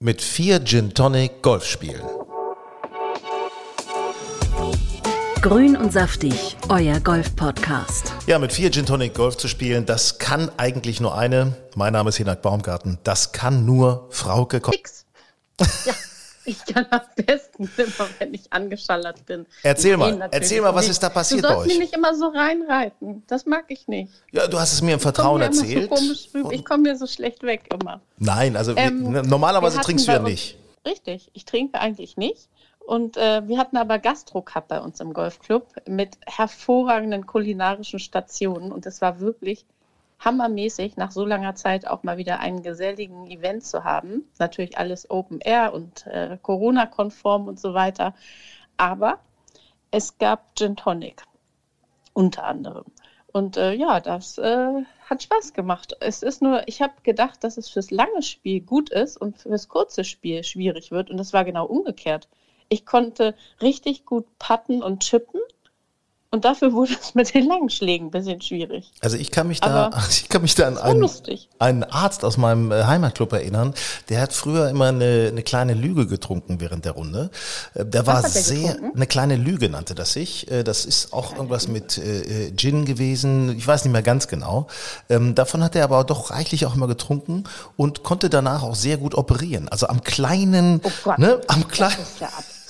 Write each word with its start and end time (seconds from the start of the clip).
mit 0.00 0.22
vier 0.22 0.64
Gin 0.64 0.94
Tonic 0.94 1.42
Golf 1.42 1.64
spielen. 1.64 2.04
Grün 5.42 5.76
und 5.76 5.92
saftig, 5.92 6.56
euer 6.68 7.00
Golf-Podcast. 7.00 8.12
Ja, 8.28 8.38
mit 8.38 8.52
vier 8.52 8.70
Gin 8.70 8.86
Tonic 8.86 9.14
Golf 9.14 9.36
zu 9.36 9.48
spielen, 9.48 9.86
das 9.86 10.18
kann 10.18 10.52
eigentlich 10.56 11.00
nur 11.00 11.18
eine. 11.18 11.56
Mein 11.74 11.94
Name 11.94 12.10
ist 12.10 12.16
Hinak 12.18 12.42
Baumgarten. 12.42 12.98
Das 13.02 13.32
kann 13.32 13.66
nur 13.66 14.06
Frauke 14.10 14.60
Koch. 14.60 14.72
Fix. 14.72 15.04
Ja, 15.84 15.94
ich 16.48 16.64
kann 16.64 16.86
am 16.90 17.00
besten 17.14 17.70
immer, 17.76 18.08
wenn 18.18 18.34
ich 18.34 18.52
angeschallert 18.52 19.24
bin. 19.26 19.46
Erzähl 19.62 19.92
Ich 19.92 19.98
mal, 19.98 20.28
erzähl 20.30 20.60
mal, 20.60 20.74
was 20.74 20.82
nicht. 20.82 20.92
ist 20.92 21.02
da 21.02 21.10
passiert 21.10 21.44
du 21.44 21.48
bei 21.48 21.54
sollst 21.54 21.70
euch? 21.70 21.78
mich 21.78 21.90
nicht 21.90 21.94
immer 21.94 22.14
so 22.14 22.28
reinreiten. 22.28 23.22
Das 23.26 23.46
mag 23.46 23.64
ich 23.68 23.86
nicht. 23.88 24.12
Ja, 24.32 24.46
du 24.46 24.58
hast 24.58 24.72
es 24.72 24.82
mir 24.82 24.94
im 24.94 25.00
Vertrauen 25.00 25.42
immer 25.42 25.46
erzählt. 25.46 25.90
So. 26.32 26.50
Ich 26.50 26.64
komme 26.64 26.84
mir 26.84 26.96
so 26.96 27.06
schlecht 27.06 27.42
weg 27.42 27.68
immer. 27.72 28.00
Nein, 28.18 28.56
also 28.56 28.74
Ähm, 28.76 29.12
normalerweise 29.28 29.74
wir 29.74 29.78
hatten 29.80 29.86
trinkst 29.86 30.08
du 30.08 30.12
ja 30.12 30.18
nicht. 30.18 30.58
Richtig, 30.86 31.30
ich 31.34 31.44
trinke 31.44 31.80
eigentlich 31.80 32.16
nicht. 32.16 32.48
Und 32.80 33.18
äh, 33.18 33.46
wir 33.46 33.58
hatten 33.58 33.76
aber 33.76 33.98
Gastro-Cup 33.98 34.68
bei 34.68 34.80
uns 34.80 34.98
im 35.00 35.12
Golfclub 35.12 35.66
mit 35.86 36.16
hervorragenden 36.26 37.26
kulinarischen 37.26 37.98
Stationen. 37.98 38.72
Und 38.72 38.86
es 38.86 39.02
war 39.02 39.20
wirklich 39.20 39.66
hammermäßig, 40.18 40.96
nach 40.96 41.10
so 41.10 41.24
langer 41.24 41.54
Zeit 41.54 41.86
auch 41.86 42.02
mal 42.02 42.16
wieder 42.16 42.40
einen 42.40 42.62
geselligen 42.62 43.26
Event 43.30 43.64
zu 43.64 43.84
haben. 43.84 44.28
Natürlich 44.38 44.78
alles 44.78 45.10
Open 45.10 45.40
Air 45.40 45.72
und 45.72 46.06
äh, 46.06 46.38
Corona-konform 46.42 47.48
und 47.48 47.60
so 47.60 47.74
weiter. 47.74 48.14
Aber 48.76 49.20
es 49.90 50.18
gab 50.18 50.56
Gin 50.56 50.76
Tonic, 50.76 51.22
unter 52.12 52.44
anderem. 52.44 52.84
Und 53.32 53.56
äh, 53.56 53.72
ja, 53.72 54.00
das 54.00 54.38
äh, 54.38 54.84
hat 55.08 55.22
Spaß 55.22 55.52
gemacht. 55.52 55.96
Es 56.00 56.22
ist 56.22 56.42
nur, 56.42 56.66
ich 56.66 56.82
habe 56.82 56.94
gedacht, 57.02 57.44
dass 57.44 57.56
es 57.56 57.68
fürs 57.68 57.90
lange 57.90 58.22
Spiel 58.22 58.60
gut 58.60 58.90
ist 58.90 59.16
und 59.16 59.38
fürs 59.38 59.68
kurze 59.68 60.02
Spiel 60.04 60.42
schwierig 60.44 60.90
wird. 60.90 61.10
Und 61.10 61.18
das 61.18 61.32
war 61.32 61.44
genau 61.44 61.66
umgekehrt. 61.66 62.28
Ich 62.68 62.84
konnte 62.84 63.34
richtig 63.62 64.04
gut 64.04 64.26
putten 64.38 64.82
und 64.82 65.02
chippen. 65.02 65.40
Und 66.30 66.44
dafür 66.44 66.74
wurde 66.74 66.92
es 67.00 67.14
mit 67.14 67.32
den 67.32 67.46
langen 67.48 67.70
Schlägen 67.70 68.08
ein 68.08 68.10
bisschen 68.10 68.42
schwierig. 68.42 68.92
Also 69.00 69.16
ich 69.16 69.30
kann 69.30 69.48
mich 69.48 69.60
da, 69.60 69.86
Aber 69.86 70.02
ich 70.10 70.28
kann 70.28 70.42
mich 70.42 70.54
da 70.54 70.68
an 70.68 70.76
war 70.76 70.84
einen, 70.84 71.08
einen 71.58 71.84
Arzt 71.84 72.22
aus 72.22 72.36
meinem 72.36 72.70
äh, 72.70 72.84
Heimatclub 72.84 73.32
erinnern. 73.32 73.72
Der 74.10 74.20
hat 74.20 74.34
früher 74.34 74.68
immer 74.68 74.88
eine, 74.88 75.28
eine 75.32 75.42
kleine 75.42 75.72
Lüge 75.72 76.06
getrunken 76.06 76.60
während 76.60 76.84
der 76.84 76.92
Runde. 76.92 77.30
Äh, 77.72 77.86
Der 77.86 78.06
war 78.06 78.18
hat 78.18 78.24
er 78.24 78.30
sehr, 78.30 78.74
getrunken? 78.74 78.96
eine 78.96 79.06
kleine 79.06 79.36
Lüge 79.36 79.70
nannte 79.70 79.94
das 79.94 80.12
sich. 80.12 80.50
Äh, 80.50 80.64
Das 80.64 80.84
ist 80.84 81.14
auch 81.14 81.34
irgendwas 81.34 81.66
mit 81.66 81.96
äh, 81.96 82.52
Gin 82.54 82.84
gewesen. 82.84 83.56
Ich 83.56 83.66
weiß 83.66 83.84
nicht 83.84 83.92
mehr 83.92 84.02
ganz 84.02 84.28
genau. 84.28 84.66
Ähm, 85.08 85.34
davon 85.34 85.64
hat 85.64 85.74
er 85.76 85.84
aber 85.84 86.04
doch 86.04 86.30
reichlich 86.30 86.66
auch 86.66 86.74
immer 86.74 86.88
getrunken 86.88 87.44
und 87.78 88.02
konnte 88.02 88.28
danach 88.28 88.62
auch 88.62 88.74
sehr 88.74 88.98
gut 88.98 89.14
operieren. 89.14 89.70
Also 89.70 89.86
am 89.86 90.02
kleinen, 90.04 90.82
Oh 90.84 90.90
Gott, 91.04 91.18
ne, 91.18 91.40
am 91.46 91.66
kleinen. 91.68 91.96
Das 91.98 92.10
ist 92.10 92.20
ja 92.20 92.28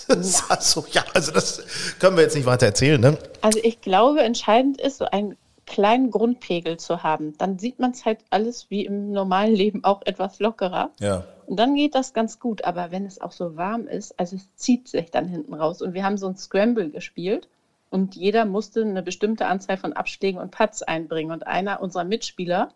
ab. 0.09 0.17
Das 0.17 0.51
war 0.51 0.61
so, 0.61 0.84
ja, 0.91 1.05
also 1.14 1.33
das 1.33 1.62
können 1.98 2.17
wir 2.17 2.23
jetzt 2.23 2.34
nicht 2.37 2.47
weiter 2.47 2.67
erzählen, 2.67 3.01
ne? 3.01 3.19
Also 3.41 3.61
ich 3.62 3.81
glaube, 3.81 4.20
entscheidend 4.20 4.81
ist, 4.81 4.98
so 4.98 5.05
einen 5.06 5.37
kleinen 5.69 6.11
Grundpegel 6.11 6.78
zu 6.78 7.03
haben. 7.03 7.37
Dann 7.39 7.59
sieht 7.59 7.78
man 7.78 7.91
es 7.91 8.05
halt 8.05 8.20
alles 8.31 8.70
wie 8.70 8.86
im 8.86 9.12
normalen 9.12 9.55
Leben 9.55 9.84
auch 9.84 10.03
etwas 10.06 10.41
lockerer. 10.41 10.91
Ja. 10.98 11.25
Und 11.47 11.59
dann 11.59 11.75
geht 11.75 11.95
das 11.95 12.14
ganz 12.14 12.41
gut. 12.41 12.64
Aber 12.64 12.91
wenn 12.91 13.05
es 13.05 13.20
auch 13.20 13.33
so 13.33 13.56
warm 13.56 13.86
ist, 13.86 14.19
also 14.19 14.36
es 14.36 14.55
zieht 14.56 14.89
sich 14.89 15.11
dann 15.11 15.29
hinten 15.29 15.55
raus. 15.55 15.83
Und 15.83 15.95
wir 15.95 16.05
haben 16.05 16.17
so 16.17 16.27
ein 16.27 16.36
Scramble 16.36 16.91
gespielt 16.91 17.48
und 17.91 18.17
jeder 18.17 18.45
musste 18.45 18.83
eine 18.83 19.03
bestimmte 19.03 19.47
Anzahl 19.47 19.77
von 19.77 19.92
Abschlägen 19.92 20.41
und 20.41 20.51
Putts 20.51 20.83
einbringen. 20.83 21.33
Und 21.33 21.47
einer 21.47 21.81
unserer 21.81 22.05
Mitspieler 22.05 22.70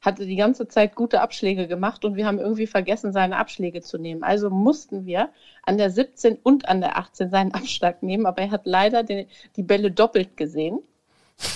hatte 0.00 0.26
die 0.26 0.36
ganze 0.36 0.68
Zeit 0.68 0.94
gute 0.94 1.20
Abschläge 1.20 1.66
gemacht 1.66 2.04
und 2.04 2.14
wir 2.14 2.26
haben 2.26 2.38
irgendwie 2.38 2.66
vergessen, 2.68 3.12
seine 3.12 3.36
Abschläge 3.36 3.80
zu 3.80 3.98
nehmen. 3.98 4.22
Also 4.22 4.48
mussten 4.48 5.06
wir 5.06 5.28
an 5.64 5.76
der 5.76 5.90
17 5.90 6.38
und 6.42 6.68
an 6.68 6.80
der 6.80 6.96
18 6.98 7.30
seinen 7.30 7.52
Abschlag 7.54 8.02
nehmen, 8.02 8.26
aber 8.26 8.42
er 8.42 8.50
hat 8.52 8.62
leider 8.64 9.02
die, 9.02 9.26
die 9.56 9.62
Bälle 9.62 9.90
doppelt 9.90 10.36
gesehen. 10.36 10.78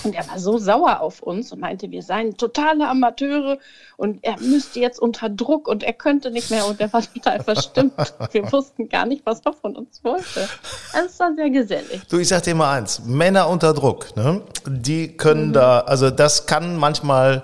Und 0.05 0.15
er 0.15 0.29
war 0.29 0.39
so 0.39 0.59
sauer 0.59 1.01
auf 1.01 1.23
uns 1.25 1.51
und 1.51 1.59
meinte, 1.59 1.91
wir 1.91 2.03
seien 2.05 2.37
totale 2.37 2.87
Amateure 2.89 3.59
und 3.97 4.21
er 4.23 4.39
müsste 4.39 4.79
jetzt 4.79 5.01
unter 5.01 5.29
Druck 5.29 5.67
und 5.67 5.83
er 5.83 5.93
könnte 5.93 6.31
nicht 6.31 6.53
mehr 6.53 6.67
und 6.67 6.81
er 6.81 6.93
war 6.93 7.03
total 7.03 7.43
verstimmt. 7.43 7.93
Wir 8.31 8.53
wussten 8.53 8.89
gar 8.89 9.07
nicht, 9.07 9.27
was 9.27 9.41
er 9.41 9.53
von 9.53 9.75
uns 9.75 10.05
wollte. 10.05 10.49
Es 11.05 11.19
war 11.19 11.35
sehr 11.35 11.51
gesellig. 11.51 12.01
Du, 12.09 12.19
ich 12.19 12.29
sag 12.29 12.45
dir 12.45 12.55
mal 12.55 12.77
eins, 12.79 13.03
Männer 13.07 13.49
unter 13.49 13.75
Druck, 13.75 14.15
ne? 14.17 14.43
Die 14.69 15.17
können 15.17 15.49
Mhm. 15.49 15.53
da, 15.55 15.81
also 15.81 16.11
das 16.11 16.47
kann 16.47 16.77
manchmal 16.77 17.43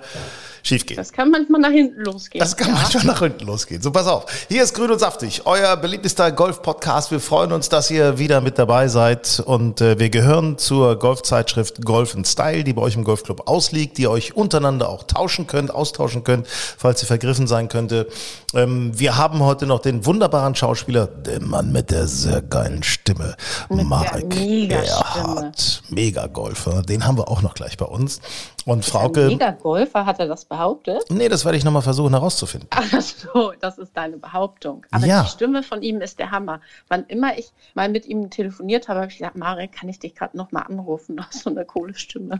schiefgehen. 0.69 0.97
Das 0.97 1.11
kann 1.11 1.31
manchmal 1.31 1.61
nach 1.61 1.71
hinten 1.71 2.01
losgehen. 2.01 2.39
Das 2.39 2.55
kann 2.55 2.69
ja. 2.69 2.75
manchmal 2.75 3.05
nach 3.05 3.19
hinten 3.19 3.45
losgehen. 3.45 3.81
So, 3.81 3.91
pass 3.91 4.07
auf. 4.07 4.25
Hier 4.47 4.63
ist 4.63 4.73
Grün 4.73 4.91
und 4.91 4.99
Saftig, 4.99 5.41
euer 5.45 5.75
beliebtester 5.75 6.31
Golf-Podcast. 6.31 7.11
Wir 7.11 7.19
freuen 7.19 7.51
uns, 7.51 7.69
dass 7.69 7.91
ihr 7.91 8.17
wieder 8.17 8.41
mit 8.41 8.57
dabei 8.57 8.87
seid. 8.87 9.41
Und 9.45 9.81
äh, 9.81 9.99
wir 9.99 10.09
gehören 10.09 10.57
zur 10.57 10.97
Golfzeitschrift 10.97 11.83
Golf 11.83 12.15
Style, 12.23 12.63
die 12.63 12.73
bei 12.73 12.81
euch 12.81 12.95
im 12.95 13.03
Golfclub 13.03 13.47
ausliegt, 13.47 13.97
die 13.97 14.03
ihr 14.03 14.11
euch 14.11 14.35
untereinander 14.35 14.89
auch 14.89 15.03
tauschen 15.03 15.47
könnt, 15.47 15.73
austauschen 15.73 16.23
könnt, 16.23 16.47
falls 16.47 16.99
sie 16.99 17.05
vergriffen 17.05 17.47
sein 17.47 17.67
könnte. 17.67 18.07
Ähm, 18.53 18.97
wir 18.97 19.17
haben 19.17 19.39
heute 19.39 19.65
noch 19.65 19.79
den 19.79 20.05
wunderbaren 20.05 20.55
Schauspieler, 20.55 21.07
den 21.07 21.47
Mann 21.47 21.71
mit 21.71 21.91
der 21.91 22.07
sehr 22.07 22.41
geilen 22.41 22.83
Stimme, 22.83 23.35
Mit 23.69 23.85
Marek 23.85 24.27
Megastimme. 24.35 24.89
Erhardt. 24.89 25.83
Mega-Golfer. 25.89 26.83
Den 26.83 27.05
haben 27.05 27.17
wir 27.17 27.27
auch 27.27 27.41
noch 27.41 27.53
gleich 27.53 27.77
bei 27.77 27.85
uns. 27.85 28.21
Und 28.65 28.85
Frauke, 28.85 29.27
Mega 29.27 29.51
Golfer, 29.51 30.05
hat 30.05 30.19
er 30.19 30.27
das 30.27 30.45
behauptet? 30.59 31.05
nee, 31.09 31.29
das 31.29 31.45
werde 31.45 31.57
ich 31.57 31.63
nochmal 31.63 31.81
versuchen 31.81 32.11
herauszufinden. 32.13 32.67
Ach 32.71 33.01
so, 33.01 33.53
das 33.61 33.77
ist 33.77 33.95
deine 33.95 34.17
Behauptung. 34.17 34.85
Aber 34.91 35.05
Ja. 35.05 35.23
die 35.23 35.29
Stimme 35.29 35.63
von 35.63 35.81
ihm 35.81 36.01
ist 36.01 36.19
der 36.19 36.31
Hammer. 36.31 36.59
Wann 36.89 37.05
immer 37.07 37.37
ich 37.37 37.51
mal 37.75 37.87
mit 37.89 38.05
ihm 38.05 38.29
telefoniert 38.29 38.87
habe, 38.89 38.99
habe 39.01 39.11
ich 39.11 39.17
gesagt, 39.19 39.37
Marek, 39.37 39.71
kann 39.71 39.87
ich 39.89 39.99
dich 39.99 40.15
gerade 40.15 40.35
noch 40.37 40.51
mal 40.51 40.61
anrufen? 40.63 41.15
Du 41.17 41.23
hast 41.23 41.43
so 41.43 41.49
eine 41.49 41.65
coole 41.65 41.93
Stimme. 41.95 42.37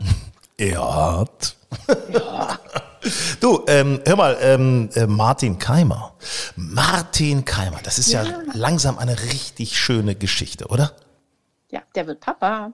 Erhardt. 0.58 1.56
Du, 3.40 3.64
ähm, 3.66 4.00
hör 4.06 4.16
mal, 4.16 4.36
ähm, 4.42 4.90
äh, 4.94 5.06
Martin 5.06 5.58
Keimer. 5.58 6.12
Martin 6.56 7.44
Keimer, 7.46 7.78
das 7.82 7.98
ist 7.98 8.12
ja. 8.12 8.22
Ja. 8.24 8.38
langsam 8.52 8.98
eine 8.98 9.18
richtig 9.22 9.78
schöne 9.78 10.14
Geschichte, 10.14 10.66
oder? 10.66 10.92
Ja, 11.70 11.80
der 11.94 12.06
wird 12.06 12.20
Papa. 12.20 12.72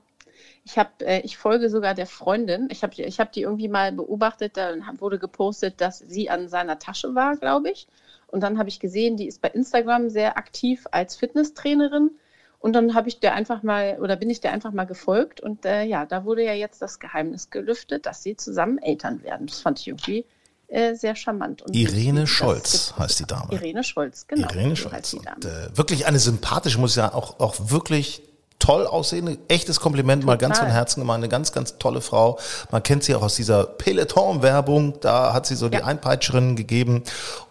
Ich 0.67 0.77
habe, 0.79 0.91
äh, 1.07 1.21
ich 1.21 1.39
folge 1.39 1.71
sogar 1.71 1.95
der 1.95 2.09
Freundin. 2.09 2.67
Ich 2.73 2.83
habe, 2.83 2.93
ich 3.01 3.21
habe 3.21 3.31
die 3.33 3.43
irgendwie 3.43 3.69
mal 3.69 3.93
beobachtet. 3.93 4.57
Da 4.57 4.75
wurde 4.99 5.21
gepostet, 5.21 5.81
dass 5.81 6.01
sie 6.01 6.29
an 6.29 6.49
seiner 6.49 6.81
Tasche 6.81 7.15
war, 7.15 7.37
glaube 7.37 7.71
ich. 7.71 7.87
Und 8.27 8.41
dann 8.41 8.59
habe 8.59 8.69
ich 8.69 8.81
gesehen, 8.81 9.17
die 9.17 9.29
ist 9.29 9.41
bei 9.41 9.49
Instagram 9.49 10.11
sehr 10.11 10.37
aktiv 10.37 10.85
als 10.91 11.15
Fitnesstrainerin. 11.15 12.11
Und 12.59 12.73
dann 12.73 12.95
habe 12.95 13.09
ich 13.09 13.21
der 13.21 13.35
einfach 13.35 13.63
mal 13.63 13.99
oder 14.01 14.17
bin 14.17 14.29
ich 14.29 14.41
der 14.41 14.53
einfach 14.53 14.73
mal 14.73 14.87
gefolgt. 14.87 15.41
Und 15.41 15.65
äh, 15.65 15.85
ja, 15.85 16.05
da 16.05 16.25
wurde 16.25 16.45
ja 16.45 16.53
jetzt 16.55 16.83
das 16.83 16.99
Geheimnis 16.99 17.51
gelüftet, 17.51 18.05
dass 18.05 18.25
sie 18.25 18.37
zusammen 18.37 18.79
Eltern 18.79 19.23
werden. 19.23 19.47
Das 19.47 19.61
fand 19.61 19.79
ich 19.79 19.87
irgendwie 19.87 20.25
äh, 20.67 20.97
sehr 20.97 21.15
charmant. 21.15 21.63
Und 21.63 21.77
Irene 21.77 22.27
Scholz 22.27 22.93
heißt 22.99 23.21
die 23.21 23.25
Dame. 23.25 23.53
Irene 23.53 23.85
Scholz, 23.85 24.27
genau. 24.27 24.49
Irene 24.49 24.75
Scholz. 24.75 25.15
Und, 25.15 25.45
äh, 25.45 25.77
wirklich 25.77 26.07
eine 26.07 26.19
sympathische, 26.19 26.81
muss 26.81 26.97
ja 26.97 27.15
auch, 27.15 27.39
auch 27.39 27.55
wirklich 27.71 28.23
toll 28.59 28.87
aussehen. 28.87 29.39
Echtes 29.49 29.81
Kompliment, 29.81 30.25
mal 30.25 30.39
ganz 30.39 30.59
von 30.59 30.67
Total. 30.67 30.79
Herzen 30.79 31.01
gemeint. 31.01 31.19
Eine 31.23 31.29
ganz, 31.29 31.53
ganz 31.53 31.79
tolle 31.79 32.01
Frau. 32.01 32.39
Man 32.71 32.83
kennt 32.83 33.05
sie 33.05 33.15
auch 33.15 33.23
aus 33.23 33.37
dieser 33.37 33.65
Peloton-Werbung. 33.65 35.01
Da 35.01 35.33
hat 35.33 35.47
sie 35.47 35.57
so 35.57 35.69
die 35.69 35.79
Ja. 35.79 35.85
Einpeitscherin 35.85 36.57
gegeben. 36.57 37.03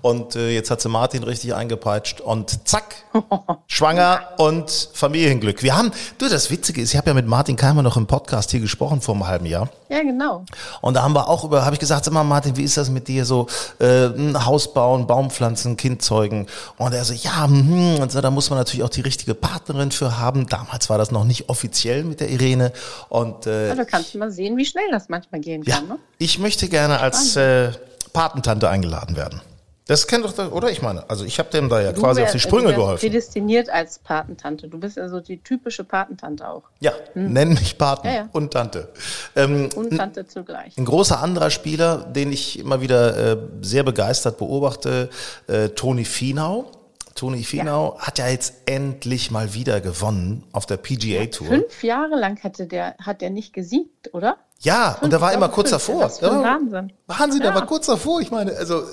Und 0.02 0.36
äh, 0.36 0.50
jetzt 0.52 0.72
hat 0.72 0.82
sie 0.82 0.90
Martin 0.90 1.24
richtig 1.24 1.54
eingepeitscht. 1.54 2.22
Und 2.22 2.68
zack, 2.68 2.96
schwanger 3.68 4.22
und 4.38 4.90
Familienglück. 4.94 5.64
Wir 5.64 5.78
haben, 5.78 5.92
du, 6.18 6.28
das 6.30 6.50
Witzige 6.52 6.82
ist, 6.82 6.92
ich 6.92 6.98
habe 6.98 7.10
ja 7.10 7.14
mit 7.14 7.28
Martin 7.28 7.56
Keimer 7.56 7.82
noch 7.84 7.98
im 7.98 8.08
Podcast 8.08 8.52
hier 8.52 8.60
gesprochen 8.60 9.02
vor 9.02 9.16
einem 9.16 9.28
halben 9.28 9.46
Jahr. 9.46 9.70
Ja, 9.90 10.01
genau. 10.01 10.46
Und 10.81 10.96
da 10.96 11.03
haben 11.03 11.13
wir 11.13 11.28
auch 11.28 11.44
über, 11.44 11.66
habe 11.66 11.75
ich 11.75 11.79
gesagt, 11.79 12.06
sag 12.06 12.13
mal 12.13 12.23
Martin, 12.23 12.57
wie 12.57 12.63
ist 12.63 12.78
das 12.78 12.90
mit 12.90 13.07
dir 13.07 13.25
so, 13.25 13.47
äh, 13.79 14.06
ein 14.06 14.46
Haus 14.46 14.73
bauen, 14.73 15.07
Baumpflanzen, 15.07 15.78
Kind 15.78 16.01
zeugen? 16.01 16.47
Und 16.78 16.94
er 16.94 17.06
so, 17.06 17.13
ja, 17.13 17.46
hm, 17.46 18.00
und 18.00 18.12
so, 18.12 18.22
da 18.22 18.32
muss 18.32 18.49
man 18.49 18.59
natürlich 18.59 18.84
auch 18.84 18.90
die 18.90 19.02
richtige 19.02 19.35
Partnerin 19.35 19.91
für 19.91 20.17
haben. 20.17 20.47
Damals 20.47 20.90
war 20.90 20.97
das 20.97 21.11
noch 21.11 21.23
nicht 21.23 21.49
offiziell 21.49 22.03
mit 22.03 22.20
der 22.20 22.29
Irene. 22.29 22.72
Und 23.09 23.47
äh, 23.47 23.76
kannst 23.85 24.14
du 24.14 24.17
mal 24.17 24.32
sehen, 24.32 24.58
wie 24.58 24.66
schnell 24.66 24.90
das 24.91 25.09
manchmal 25.09 25.41
gehen 25.41 25.64
ja, 25.64 25.76
kann. 25.76 25.88
Ne? 25.88 25.99
ich 26.17 26.40
möchte 26.40 26.67
gerne 26.67 26.99
als 26.99 27.35
äh, 27.35 27.72
Patentante 28.14 28.70
eingeladen 28.70 29.16
werden. 29.16 29.41
Das 29.87 30.08
kennt 30.08 30.26
doch, 30.26 30.32
der, 30.34 30.52
oder? 30.52 30.72
Ich 30.72 30.82
meine, 30.82 31.08
also 31.09 31.26
ich 31.26 31.37
habe 31.37 31.49
dem 31.52 31.70
da 31.70 31.79
ja 31.79 31.91
Du 31.93 32.02
quasi 32.02 32.20
wär- 32.22 32.26
auf 32.26 32.32
die 32.32 32.40
Sprünge 32.40 32.70
du 32.70 32.76
geholfen. 32.78 33.02
prädestiniert 33.08 33.70
als 33.70 33.99
Patentante. 33.99 34.67
Du 34.67 34.79
bist 34.79 34.97
also 34.97 35.20
die 35.20 35.37
typische 35.37 35.84
Patentante 35.84 36.47
auch. 36.49 36.64
Ja, 36.79 36.93
nenn 37.14 37.49
mich 37.49 37.78
Paten 37.78 38.08
Ja, 38.08 38.14
ja. 38.14 38.29
und 38.32 38.52
Tante. 38.52 38.90
Ähm, 39.35 39.70
Und 39.76 39.96
Tante 39.96 40.26
zugleich. 40.26 40.76
Ein 40.78 40.85
großer 40.85 41.22
anderer 41.22 41.52
Spieler, 41.52 41.97
den 41.99 42.32
ich 42.32 42.58
immer 42.58 42.82
wieder 42.82 43.34
äh, 43.34 43.37
sehr 43.61 43.84
begeistert 43.84 44.37
beobachte, 44.40 45.09
äh, 45.47 45.70
Toni 45.70 46.05
Finau. 46.05 46.72
Toni 47.14 47.43
Finau 47.43 47.97
hat 47.99 48.17
ja 48.20 48.28
jetzt 48.28 48.55
endlich 48.66 49.31
mal 49.31 49.53
wieder 49.53 49.79
gewonnen 49.81 50.43
auf 50.52 50.66
der 50.66 50.78
PGA 50.78 51.28
Tour. 51.28 51.47
Fünf 51.47 51.84
Jahre 51.84 52.16
lang 52.20 52.43
hatte 52.43 52.66
der, 52.67 52.96
hat 52.97 53.22
der 53.22 53.29
nicht 53.29 53.53
gesiegt, 53.53 54.14
oder? 54.14 54.35
Ja, 54.61 54.97
und 55.02 55.11
der 55.11 55.22
war 55.22 55.34
immer 55.34 55.49
kurz 55.49 55.69
davor. 55.69 56.02
Was 56.05 56.19
für 56.19 56.31
ein 56.31 56.41
Wahnsinn. 56.43 56.93
Wahnsinn, 57.07 57.41
der 57.41 57.49
Ja. 57.52 57.55
war 57.55 57.66
kurz 57.66 57.85
davor. 57.87 58.22
Ich 58.22 58.31
meine, 58.31 58.55
also 58.55 58.84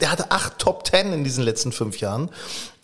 der 0.00 0.10
hatte 0.10 0.30
acht 0.30 0.58
Top 0.58 0.84
Ten 0.84 1.12
in 1.12 1.24
diesen 1.24 1.42
letzten 1.44 1.72
fünf 1.72 1.98
Jahren. 2.00 2.30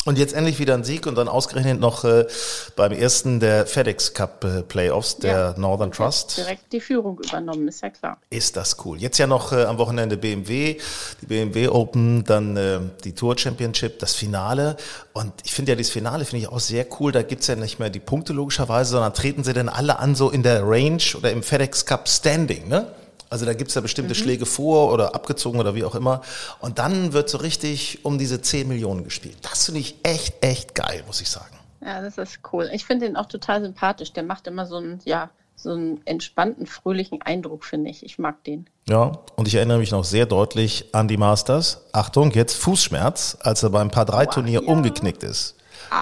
Und 0.05 0.19
jetzt 0.19 0.35
endlich 0.35 0.59
wieder 0.59 0.75
ein 0.75 0.83
Sieg 0.83 1.07
und 1.07 1.15
dann 1.15 1.29
ausgerechnet 1.29 1.79
noch 1.79 2.05
äh, 2.05 2.27
beim 2.75 2.91
ersten 2.91 3.39
der 3.39 3.67
FedEx 3.67 4.15
Cup 4.15 4.45
äh, 4.45 4.63
Playoffs, 4.63 5.19
der 5.19 5.33
Ja. 5.33 5.55
Northern 5.57 5.93
Trust. 5.93 6.39
Direkt 6.39 6.73
die 6.73 6.81
Führung 6.81 7.21
übernommen, 7.21 7.69
ist 7.69 7.83
ja 7.83 7.91
klar. 7.91 8.19
Ist 8.29 8.57
das 8.57 8.77
cool. 8.85 8.99
Jetzt 8.99 9.19
ja 9.19 9.29
noch 9.29 9.53
äh, 9.53 9.65
am 9.65 9.79
Wochenende 9.79 10.17
BMW, 10.17 10.79
die 11.21 11.27
BMW 11.27 11.69
Open, 11.69 12.25
dann 12.25 12.57
äh, 12.57 12.81
die 13.05 13.15
Tour 13.15 13.39
Championship, 13.39 14.01
das 14.01 14.17
Finale. 14.17 14.77
Und 15.13 15.33
ich 15.45 15.53
finde 15.53 15.73
ja 15.73 15.79
das 15.79 15.91
Finale 15.91 16.25
finde 16.25 16.47
ich 16.47 16.49
auch 16.53 16.61
sehr 16.61 16.85
cool. 16.99 17.13
Da 17.13 17.23
gibt's 17.23 17.47
ja 17.47 17.55
nicht 17.55 17.79
mehr 17.79 17.91
die 17.91 18.01
Punkte 18.01 18.33
logischerweise, 18.33 18.91
sondern 18.93 19.15
treten 19.15 19.45
sie 19.45 19.53
denn 19.53 19.69
alle 19.69 20.01
an 20.01 20.17
so 20.17 20.31
in 20.31 20.43
der 20.43 20.63
Range 20.67 21.03
oder 21.17 21.31
im 21.31 21.45
FedEx 21.45 21.87
Cup 21.87 22.09
Standing, 22.09 22.67
ne? 22.67 22.87
Also 23.33 23.47
da 23.47 23.55
gibt's 23.55 23.75
ja 23.75 23.81
bestimmte 23.81 24.15
Schläge 24.15 24.45
vor 24.45 24.93
oder 24.93 25.15
abgezogen 25.15 25.59
oder 25.59 25.75
wie 25.75 25.85
auch 25.85 25.95
immer. 25.95 26.21
Und 26.61 26.79
dann 26.79 27.15
wird 27.15 27.31
so 27.31 27.39
richtig 27.39 28.05
um 28.05 28.19
diese 28.19 28.43
10 28.43 28.69
Millionen 28.69 29.05
gespielt. 29.05 29.39
Das 29.41 29.65
finde 29.65 29.81
ich 29.81 29.97
echt, 30.03 30.45
echt 30.45 30.75
geil, 30.75 31.03
muss 31.07 31.23
ich 31.23 31.31
sagen. 31.31 31.57
Ja, 31.81 32.03
das 32.03 32.19
ist 32.19 32.41
cool. 32.53 32.69
Ich 32.75 32.85
finde 32.85 33.07
ihn 33.07 33.17
auch 33.17 33.25
total 33.25 33.63
sympathisch. 33.63 34.13
Der 34.13 34.23
macht 34.23 34.47
immer 34.49 34.67
so 34.67 34.77
einen, 34.77 35.01
ja, 35.07 35.31
so 35.57 35.71
einen 35.71 36.07
entspannten, 36.07 36.67
fröhlichen 36.67 37.23
Eindruck, 37.23 37.65
finde 37.65 37.89
ich. 37.89 38.05
Ich 38.05 38.19
mag 38.19 38.45
den. 38.45 38.69
Ja, 38.87 39.13
und 39.37 39.49
ich 39.49 39.55
erinnere 39.55 39.79
mich 39.79 39.93
noch 39.93 40.05
sehr 40.05 40.27
deutlich 40.27 40.91
an 40.93 41.09
die 41.09 41.17
Masters. 41.17 41.87
Achtung, 41.93 42.33
jetzt 42.33 42.59
Fußschmerz, 42.59 43.39
als 43.41 43.63
er 43.63 43.71
beim 43.71 43.91
Paar 43.91 44.05
3 44.05 44.27
Turnier 44.27 44.61
ja. 44.61 44.69
Ah. 44.69 44.73
umgeknickt 44.73 45.23
ist. 45.23 45.57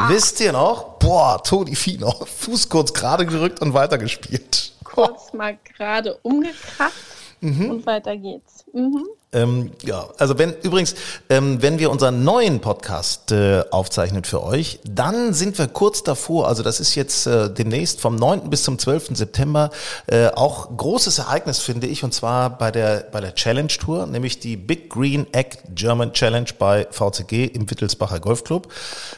Wisst 0.09 0.41
ihr 0.41 0.51
noch? 0.51 0.99
Boah, 0.99 1.41
Toni 1.45 1.77
Fino, 1.77 2.11
Fuß 2.41 2.69
kurz 2.69 2.93
gerade 2.93 3.25
gerückt 3.25 3.61
und 3.63 3.73
weitergespielt. 3.73 4.73
Kurz 4.83 5.33
mal 5.33 5.57
gerade 5.77 6.15
umgekracht 7.43 7.71
und 7.71 7.87
weiter 7.87 8.17
geht's. 8.17 8.65
Mhm. 8.73 9.07
Ähm, 9.33 9.71
ja, 9.85 10.09
also 10.19 10.39
wenn 10.39 10.55
übrigens, 10.63 10.97
ähm, 11.29 11.63
wenn 11.63 11.79
wir 11.79 11.93
unseren 11.93 12.25
neuen 12.25 12.61
Podcast 12.61 13.31
äh, 13.31 13.63
aufzeichnen 13.71 14.25
für 14.25 14.43
euch, 14.43 14.81
dann 14.83 15.35
sind 15.35 15.57
wir 15.57 15.69
kurz 15.69 16.03
davor, 16.03 16.49
also 16.49 16.65
das 16.65 16.81
ist 16.81 16.97
jetzt 16.97 17.29
äh, 17.29 17.49
demnächst 17.49 18.01
vom 18.01 18.17
9. 18.17 18.51
bis 18.51 18.65
zum 18.65 18.77
12. 18.77 19.17
September 19.17 19.71
äh, 20.09 20.29
auch 20.29 20.77
großes 20.77 21.21
Ereignis, 21.21 21.61
finde 21.61 21.87
ich, 21.87 22.03
und 22.03 22.13
zwar 22.13 22.59
bei 22.59 22.73
der 22.73 23.07
bei 23.13 23.21
der 23.21 23.37
Challenge 23.37 23.69
Tour, 23.69 24.07
nämlich 24.07 24.41
die 24.41 24.57
Big 24.57 24.91
Green 24.91 25.33
Egg 25.33 25.59
German 25.75 26.13
Challenge 26.13 26.49
bei 26.59 26.89
VCG 26.91 27.45
im 27.47 27.71
Wittelsbacher 27.71 28.19
Golfclub. 28.19 28.67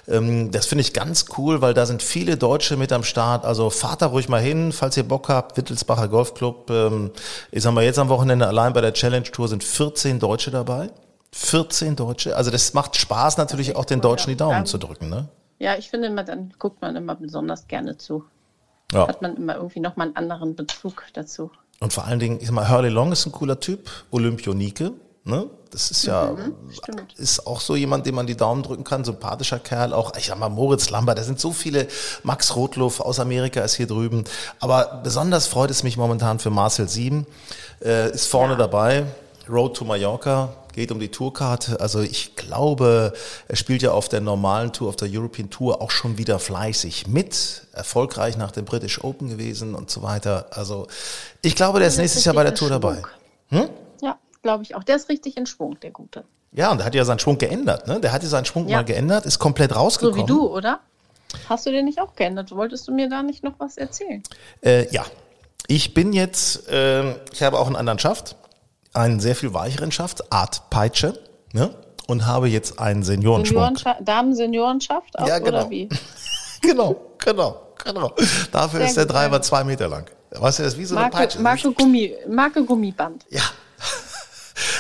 Ähm, 0.09 0.51
das 0.51 0.67
finde 0.67 0.83
ich 0.83 0.93
ganz 0.93 1.25
cool, 1.39 1.63
weil 1.63 1.73
da 1.73 1.87
sind 1.87 2.03
viele 2.03 2.37
Deutsche 2.37 2.77
mit 2.77 2.93
am 2.93 3.05
Start. 3.05 3.47
Also 3.47 3.71
fahrt 3.71 4.03
da 4.03 4.07
ruhig 4.07 4.29
mal 4.29 4.43
hin, 4.43 4.73
falls 4.73 4.97
ihr 4.99 5.05
Bock 5.05 5.31
habt. 5.31 5.57
Wittelsbacher 5.57 6.09
Golfclub. 6.09 6.71
Ähm, 6.71 7.13
ich 7.51 7.63
sag 7.63 7.73
mal, 7.73 7.85
jetzt 7.85 7.99
am 7.99 8.11
Wochenende 8.11 8.47
allein 8.47 8.75
bei 8.75 8.83
der 8.83 8.93
Challenge 8.93 9.25
Tour 9.25 9.49
sind 9.49 9.65
14 10.03 10.19
Deutsche 10.19 10.51
dabei. 10.51 10.91
14 11.33 11.95
Deutsche. 11.95 12.37
Also 12.37 12.51
das 12.51 12.75
macht 12.75 12.97
Spaß 12.97 13.37
natürlich 13.37 13.77
auch 13.77 13.85
den 13.85 14.01
Deutschen 14.01 14.31
die 14.31 14.37
Daumen 14.37 14.61
Ähm, 14.61 14.67
zu 14.67 14.79
drücken. 14.79 15.09
Ne? 15.09 15.29
Ja, 15.61 15.77
ich 15.77 15.91
finde 15.91 16.09
immer, 16.09 16.25
dann 16.25 16.53
guckt 16.59 16.83
man 16.83 16.97
immer 16.97 17.15
besonders 17.15 17.69
gerne 17.69 17.97
zu. 17.97 18.25
Ja. 18.93 19.07
Hat 19.07 19.23
man 19.23 19.37
immer 19.37 19.55
irgendwie 19.55 19.79
nochmal 19.81 20.09
einen 20.09 20.17
anderen 20.17 20.57
Bezug 20.57 21.05
dazu. 21.15 21.53
Und 21.79 21.93
vor 21.93 22.05
allen 22.05 22.19
Dingen, 22.19 22.39
ich 22.41 22.47
sag 22.47 22.55
mal, 22.55 22.69
Hurley 22.69 22.89
Long 22.91 23.13
ist 23.13 23.25
ein 23.27 23.33
cooler 23.33 23.61
Typ. 23.61 23.89
Olympionike. 24.11 24.93
Ne? 25.25 25.49
Das 25.71 25.93
ist 25.93 26.05
ja, 26.05 26.37
stimmt. 26.71 27.15
ist 27.17 27.47
auch 27.47 27.61
so 27.61 27.77
jemand, 27.77 28.05
dem 28.07 28.17
man 28.17 28.27
die 28.27 28.37
Daumen 28.37 28.65
drücken 28.65 28.83
kann. 28.83 29.05
Sympathischer 29.05 29.61
Kerl. 29.61 29.93
Auch, 29.93 30.17
ich 30.17 30.27
sag 30.27 30.39
mal, 30.39 30.49
Moritz 30.49 30.91
Lambert. 30.91 31.17
Da 31.17 31.23
sind 31.23 31.39
so 31.39 31.53
viele. 31.53 31.87
Max 32.25 32.57
Rotluff 32.57 32.99
aus 33.01 33.21
Amerika 33.21 33.61
ist 33.61 33.75
hier 33.77 33.87
drüben. 33.87 34.25
Aber 34.59 35.01
besonders 35.05 35.47
freut 35.47 35.71
es 35.71 35.85
mich 35.85 35.97
momentan 35.97 36.41
für 36.41 36.51
Marcel 36.51 36.89
Sieben. 36.89 37.27
Äh, 37.81 38.11
ist 38.11 38.27
vorne 38.27 38.57
dabei. 38.57 39.05
Road 39.53 39.77
to 39.77 39.85
Mallorca. 39.85 40.49
Geht 40.73 40.91
um 40.91 40.99
die 41.01 41.09
Tourkarte. 41.11 41.81
Also 41.81 42.01
ich 42.01 42.35
glaube, 42.37 43.13
er 43.47 43.57
spielt 43.57 43.83
ja 43.83 43.93
auf 43.93 44.09
der 44.09 44.23
normalen 44.23 44.73
Tour, 44.73 44.89
auf 44.89 44.97
der 44.97 45.09
European 45.11 45.51
Tour 45.51 45.83
auch 45.83 45.91
schon 45.91 46.17
wieder 46.17 46.39
fleißig 46.39 47.07
mit. 47.09 47.67
Erfolgreich 47.75 48.39
nach 48.39 48.53
dem 48.53 48.65
British 48.65 49.05
Open 49.05 49.29
gewesen 49.29 49.75
und 49.75 49.91
so 49.91 50.03
weiter. 50.03 50.47
Also 50.51 50.87
ich 51.43 51.55
glaube, 51.57 51.79
der 51.79 51.89
ist 51.89 51.99
nächstes 51.99 52.25
Jahr 52.25 52.35
bei 52.35 52.45
der 52.45 52.55
Tour 52.55 52.69
in 52.69 52.73
dabei. 52.81 53.03
Schwung. 53.51 53.69
Ja, 54.01 54.19
glaube 54.43 54.63
ich 54.63 54.75
auch. 54.75 54.83
Der 54.83 54.97
ist 54.97 55.11
richtig 55.11 55.37
in 55.37 55.45
Schwung, 55.45 55.79
der 55.81 55.91
Gute. 55.91 56.25
Ja, 56.53 56.71
und 56.71 56.79
der 56.79 56.87
hat 56.87 56.95
ja 56.95 57.05
seinen 57.05 57.19
Schwung 57.19 57.37
geändert, 57.39 57.87
ne? 57.87 58.01
Der 58.01 58.13
hat 58.13 58.23
ja 58.23 58.29
seinen 58.29 58.45
Schwung 58.47 58.69
Ja. 58.69 58.79
mal 58.79 58.83
geändert, 58.85 59.27
ist 59.27 59.39
komplett 59.39 59.73
So 59.73 59.77
rausgekommen. 59.79 60.23
wie 60.23 60.27
du, 60.27 60.49
oder? 60.49 60.81
Hast 61.49 61.65
du 61.67 61.71
den 61.71 61.85
nicht 61.87 61.99
auch 62.01 62.15
geändert? 62.15 62.51
Wolltest 62.51 62.89
du 62.89 62.93
mir 62.93 63.09
da 63.09 63.23
nicht 63.23 63.43
noch 63.43 63.55
was 63.59 63.77
erzählen? 63.79 64.23
Äh, 64.63 64.87
ja. 64.91 65.05
Ich 65.67 65.95
bin 65.95 66.13
jetzt, 66.13 66.69
äh, 66.69 67.13
ich 67.33 67.43
habe 67.43 67.59
auch 67.59 67.67
einen 67.67 67.77
anderen 67.77 67.99
Schaft, 67.99 68.37
einen 68.93 69.21
sehr 69.21 69.35
viel 69.35 69.55
weicheren 69.55 69.93
Schaft, 69.93 70.33
Art 70.33 70.71
Peitsche, 70.71 71.19
ne? 71.53 71.75
Und 72.07 72.27
habe 72.27 72.49
jetzt 72.49 72.79
einen 72.79 73.03
Seniorenschwung. 73.03 73.57
Seniorenschaft, 73.57 74.01
Damen-Seniorenschaft 74.05 75.19
auch, 75.19 75.27
Ja, 75.27 75.39
genau. 75.39 75.61
oder 75.61 75.71
wie? 75.71 75.89
Genau, 76.63 76.95
genau, 77.19 77.61
genau. 77.85 78.15
Dafür 78.53 78.79
Sehr 78.79 78.89
ist 78.89 78.97
der 78.97 79.07
Driver 79.07 79.37
ja. 79.37 79.43
zwei 79.43 79.65
Meter 79.65 79.89
lang. 79.89 80.07
Weißt 80.31 80.61
du, 80.61 80.63
das 80.63 80.75
ist 80.75 80.79
wie 80.79 80.85
so 80.85 80.97
eine 80.97 81.11
Peitsche. 81.11 81.41
Marke, 81.41 81.67
Marke, 81.67 81.83
Gummi, 81.83 82.15
Marke 82.29 82.65
Gummiband. 82.65 83.27
Ja. 83.31 83.43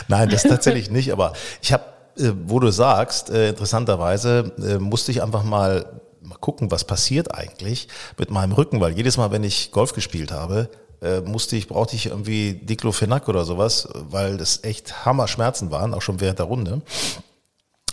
Nein, 0.06 0.29
das 0.29 0.43
tatsächlich 0.43 0.91
nicht, 0.91 1.12
aber 1.12 1.32
ich 1.61 1.73
habe, 1.73 1.85
äh, 2.17 2.31
wo 2.44 2.61
du 2.61 2.70
sagst, 2.70 3.31
äh, 3.31 3.49
interessanterweise 3.49 4.53
äh, 4.58 4.79
musste 4.79 5.11
ich 5.11 5.23
einfach 5.23 5.43
mal, 5.43 6.00
mal 6.20 6.37
gucken, 6.37 6.70
was 6.70 6.85
passiert 6.85 7.35
eigentlich 7.35 7.88
mit 8.19 8.31
meinem 8.31 8.53
Rücken, 8.53 8.81
weil 8.81 8.93
jedes 8.93 9.17
Mal, 9.17 9.31
wenn 9.32 9.43
ich 9.43 9.73
Golf 9.73 9.93
gespielt 9.93 10.31
habe, 10.31 10.69
äh, 11.02 11.20
musste 11.20 11.56
ich, 11.56 11.69
brauchte 11.69 11.96
ich 11.96 12.06
irgendwie 12.06 12.54
Diclofenac 12.54 13.28
oder 13.28 13.44
sowas, 13.44 13.88
weil 13.93 14.37
das 14.37 14.64
echt 14.64 15.04
Hammerschmerzen 15.04 15.70
waren, 15.70 15.94
auch 15.94 16.02
schon 16.02 16.20
während 16.20 16.38
der 16.38 16.46
Runde. 16.46 16.82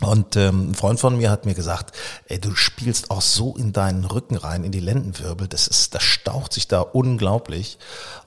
Und 0.02 0.38
ähm, 0.38 0.72
ein 0.72 0.76
Freund 0.76 1.00
von 1.00 1.18
mir 1.18 1.30
hat 1.30 1.46
mir 1.46 1.56
gesagt, 1.56 1.96
ey, 2.28 2.40
du 2.40 2.56
spielst 2.56 3.12
auch 3.12 3.22
so 3.22 3.56
in 3.58 3.74
deinen 3.74 4.06
Rücken 4.06 4.38
rein, 4.38 4.64
in 4.64 4.72
die 4.72 4.80
Lendenwirbel, 4.80 5.48
das 5.48 5.68
ist, 5.68 5.94
das 5.94 6.04
staucht 6.04 6.54
sich 6.54 6.68
da 6.70 6.80
unglaublich. 6.80 7.78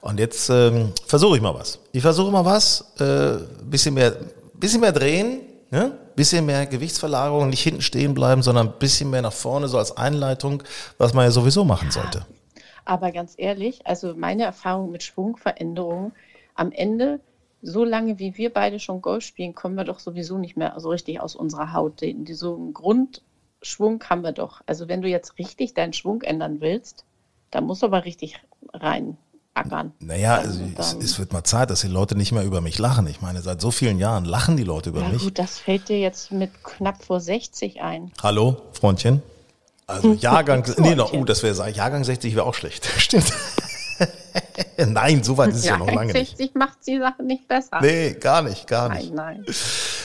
Und 0.01 0.19
jetzt 0.19 0.49
ähm, 0.49 0.91
versuche 1.07 1.37
ich 1.37 1.41
mal 1.41 1.55
was. 1.55 1.79
Ich 1.91 2.03
versuche 2.03 2.31
mal 2.31 2.45
was, 2.45 2.93
äh, 2.99 3.37
bisschen 3.63 3.95
mehr, 3.95 4.15
bisschen 4.53 4.81
mehr 4.81 4.91
drehen, 4.91 5.41
ne? 5.71 5.97
bisschen 6.15 6.45
mehr 6.45 6.67
Gewichtsverlagerung, 6.67 7.49
nicht 7.49 7.63
hinten 7.63 7.81
stehen 7.81 8.13
bleiben, 8.13 8.43
sondern 8.43 8.67
ein 8.67 8.73
bisschen 8.77 9.09
mehr 9.09 9.23
nach 9.23 9.33
vorne, 9.33 9.67
so 9.67 9.79
als 9.79 9.97
Einleitung, 9.97 10.61
was 10.99 11.15
man 11.15 11.25
ja 11.25 11.31
sowieso 11.31 11.65
machen 11.65 11.89
sollte. 11.89 12.23
Aber 12.85 13.11
ganz 13.11 13.35
ehrlich, 13.37 13.85
also 13.87 14.13
meine 14.15 14.43
Erfahrung 14.43 14.91
mit 14.91 15.03
Schwungveränderungen, 15.03 16.11
am 16.55 16.71
Ende, 16.71 17.19
so 17.61 17.83
lange 17.85 18.19
wie 18.19 18.37
wir 18.37 18.51
beide 18.51 18.79
schon 18.79 19.01
Golf 19.01 19.23
spielen, 19.23 19.55
kommen 19.55 19.75
wir 19.75 19.85
doch 19.85 19.99
sowieso 19.99 20.37
nicht 20.37 20.57
mehr 20.57 20.73
so 20.79 20.89
richtig 20.89 21.21
aus 21.21 21.35
unserer 21.35 21.73
Haut. 21.73 22.01
Den, 22.01 22.25
so 22.27 22.55
einen 22.55 22.73
Grundschwung 22.73 24.03
haben 24.09 24.21
wir 24.21 24.33
doch. 24.33 24.61
Also 24.65 24.87
wenn 24.89 25.01
du 25.01 25.07
jetzt 25.07 25.39
richtig 25.39 25.73
deinen 25.73 25.93
Schwung 25.93 26.21
ändern 26.23 26.59
willst, 26.59 27.05
dann 27.51 27.65
musst 27.65 27.81
du 27.81 27.85
aber 27.87 28.03
richtig 28.05 28.41
rein 28.73 29.17
ackern. 29.53 29.93
Naja, 29.99 30.37
Dann- 30.37 30.45
also 30.45 30.63
es, 30.99 31.11
es 31.11 31.19
wird 31.19 31.31
mal 31.31 31.43
Zeit, 31.43 31.69
dass 31.69 31.81
die 31.81 31.87
Leute 31.87 32.17
nicht 32.17 32.31
mehr 32.31 32.43
über 32.43 32.59
mich 32.59 32.79
lachen. 32.79 33.07
Ich 33.07 33.21
meine, 33.21 33.41
seit 33.41 33.61
so 33.61 33.71
vielen 33.71 33.99
Jahren 33.99 34.25
lachen 34.25 34.57
die 34.57 34.63
Leute 34.63 34.89
über 34.89 35.01
ja 35.01 35.09
mich. 35.09 35.23
gut, 35.23 35.39
das 35.39 35.59
fällt 35.59 35.89
dir 35.89 35.99
jetzt 35.99 36.31
mit 36.31 36.63
knapp 36.63 37.03
vor 37.03 37.19
60 37.19 37.81
ein. 37.81 38.11
Hallo, 38.21 38.57
Freundchen. 38.73 39.21
Also 39.87 40.13
Jahrgang, 40.19 40.65
nee, 40.77 40.95
noch, 40.95 41.13
uh, 41.13 41.25
das 41.25 41.43
wäre 41.43 41.69
Jahrgang 41.69 42.03
60 42.03 42.35
wäre 42.35 42.45
auch 42.45 42.55
schlecht. 42.55 42.85
Stimmt. 42.97 43.31
Nein, 44.77 45.23
so 45.23 45.37
weit 45.37 45.49
ist 45.49 45.57
es 45.57 45.65
ja, 45.65 45.77
noch 45.77 45.91
lange 45.91 46.13
nicht. 46.13 46.37
60 46.37 46.55
macht 46.55 46.79
die 46.87 46.97
Sache 46.97 47.23
nicht 47.23 47.47
besser. 47.47 47.79
Nee, 47.81 48.13
gar 48.13 48.41
nicht, 48.41 48.67
gar 48.67 48.89
nicht. 48.89 49.13
Nein, 49.13 49.43
nein. 49.45 49.55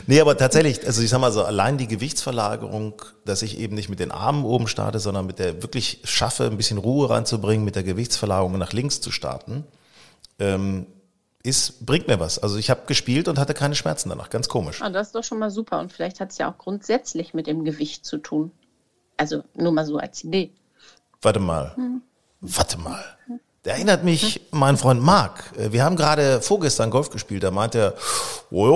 Nee, 0.07 0.21
aber 0.21 0.37
tatsächlich, 0.37 0.87
also 0.87 1.03
ich 1.03 1.09
sag 1.09 1.21
mal 1.21 1.33
so, 1.33 1.43
allein 1.43 1.79
die 1.79 1.89
Gewichtsverlagerung, 1.89 3.03
dass 3.25 3.43
ich 3.43 3.59
eben 3.59 3.75
nicht 3.75 3.89
mit 3.89 3.99
den 3.99 4.11
Armen 4.11 4.45
oben 4.45 4.69
starte, 4.69 5.01
sondern 5.01 5.27
mit 5.27 5.39
der 5.39 5.63
wirklich 5.63 6.01
schaffe, 6.05 6.45
ein 6.45 6.57
bisschen 6.57 6.79
Ruhe 6.79 7.09
reinzubringen, 7.11 7.65
mit 7.65 7.77
der 7.77 7.83
Gewichtsverlagerung 7.83 8.59
nach 8.59 8.73
links 8.73 9.01
zu 9.01 9.11
starten, 9.11 9.65
ähm, 10.39 10.87
ist, 11.43 11.87
bringt 11.87 12.09
mir 12.09 12.21
was. 12.21 12.39
Also 12.39 12.59
ich 12.59 12.71
habe 12.71 12.83
gespielt 12.87 13.29
und 13.29 13.39
hatte 13.39 13.55
keine 13.55 13.75
Schmerzen 13.75 14.09
danach. 14.11 14.31
Ganz 14.31 14.49
komisch. 14.49 14.83
Ah, 14.83 14.91
das 14.91 15.09
ist 15.09 15.15
doch 15.15 15.25
schon 15.25 15.39
mal 15.39 15.51
super. 15.51 15.81
Und 15.81 15.93
vielleicht 15.93 16.21
hat 16.21 16.31
es 16.31 16.39
ja 16.39 16.51
auch 16.51 16.59
grundsätzlich 16.59 17.33
mit 17.33 17.47
dem 17.47 17.65
Gewicht 17.65 18.05
zu 18.05 18.19
tun. 18.19 18.53
Also 19.19 19.43
nur 19.55 19.73
mal 19.73 19.85
so 19.85 19.99
als 19.99 20.25
Idee. 20.25 20.51
Warte 21.21 21.41
mal. 21.41 21.75
Warte 22.41 22.79
mal. 22.79 23.05
Der 23.65 23.75
erinnert 23.75 24.05
mich 24.05 24.41
mein 24.53 24.77
Freund 24.77 25.03
Marc. 25.03 25.53
Äh, 25.59 25.73
Wir 25.73 25.85
haben 25.85 25.97
gerade 25.97 26.41
vorgestern 26.41 26.91
Golf 26.91 27.11
gespielt. 27.11 27.43
Da 27.43 27.51
meint 27.51 27.75
er, 27.75 27.95
oh 28.51 28.67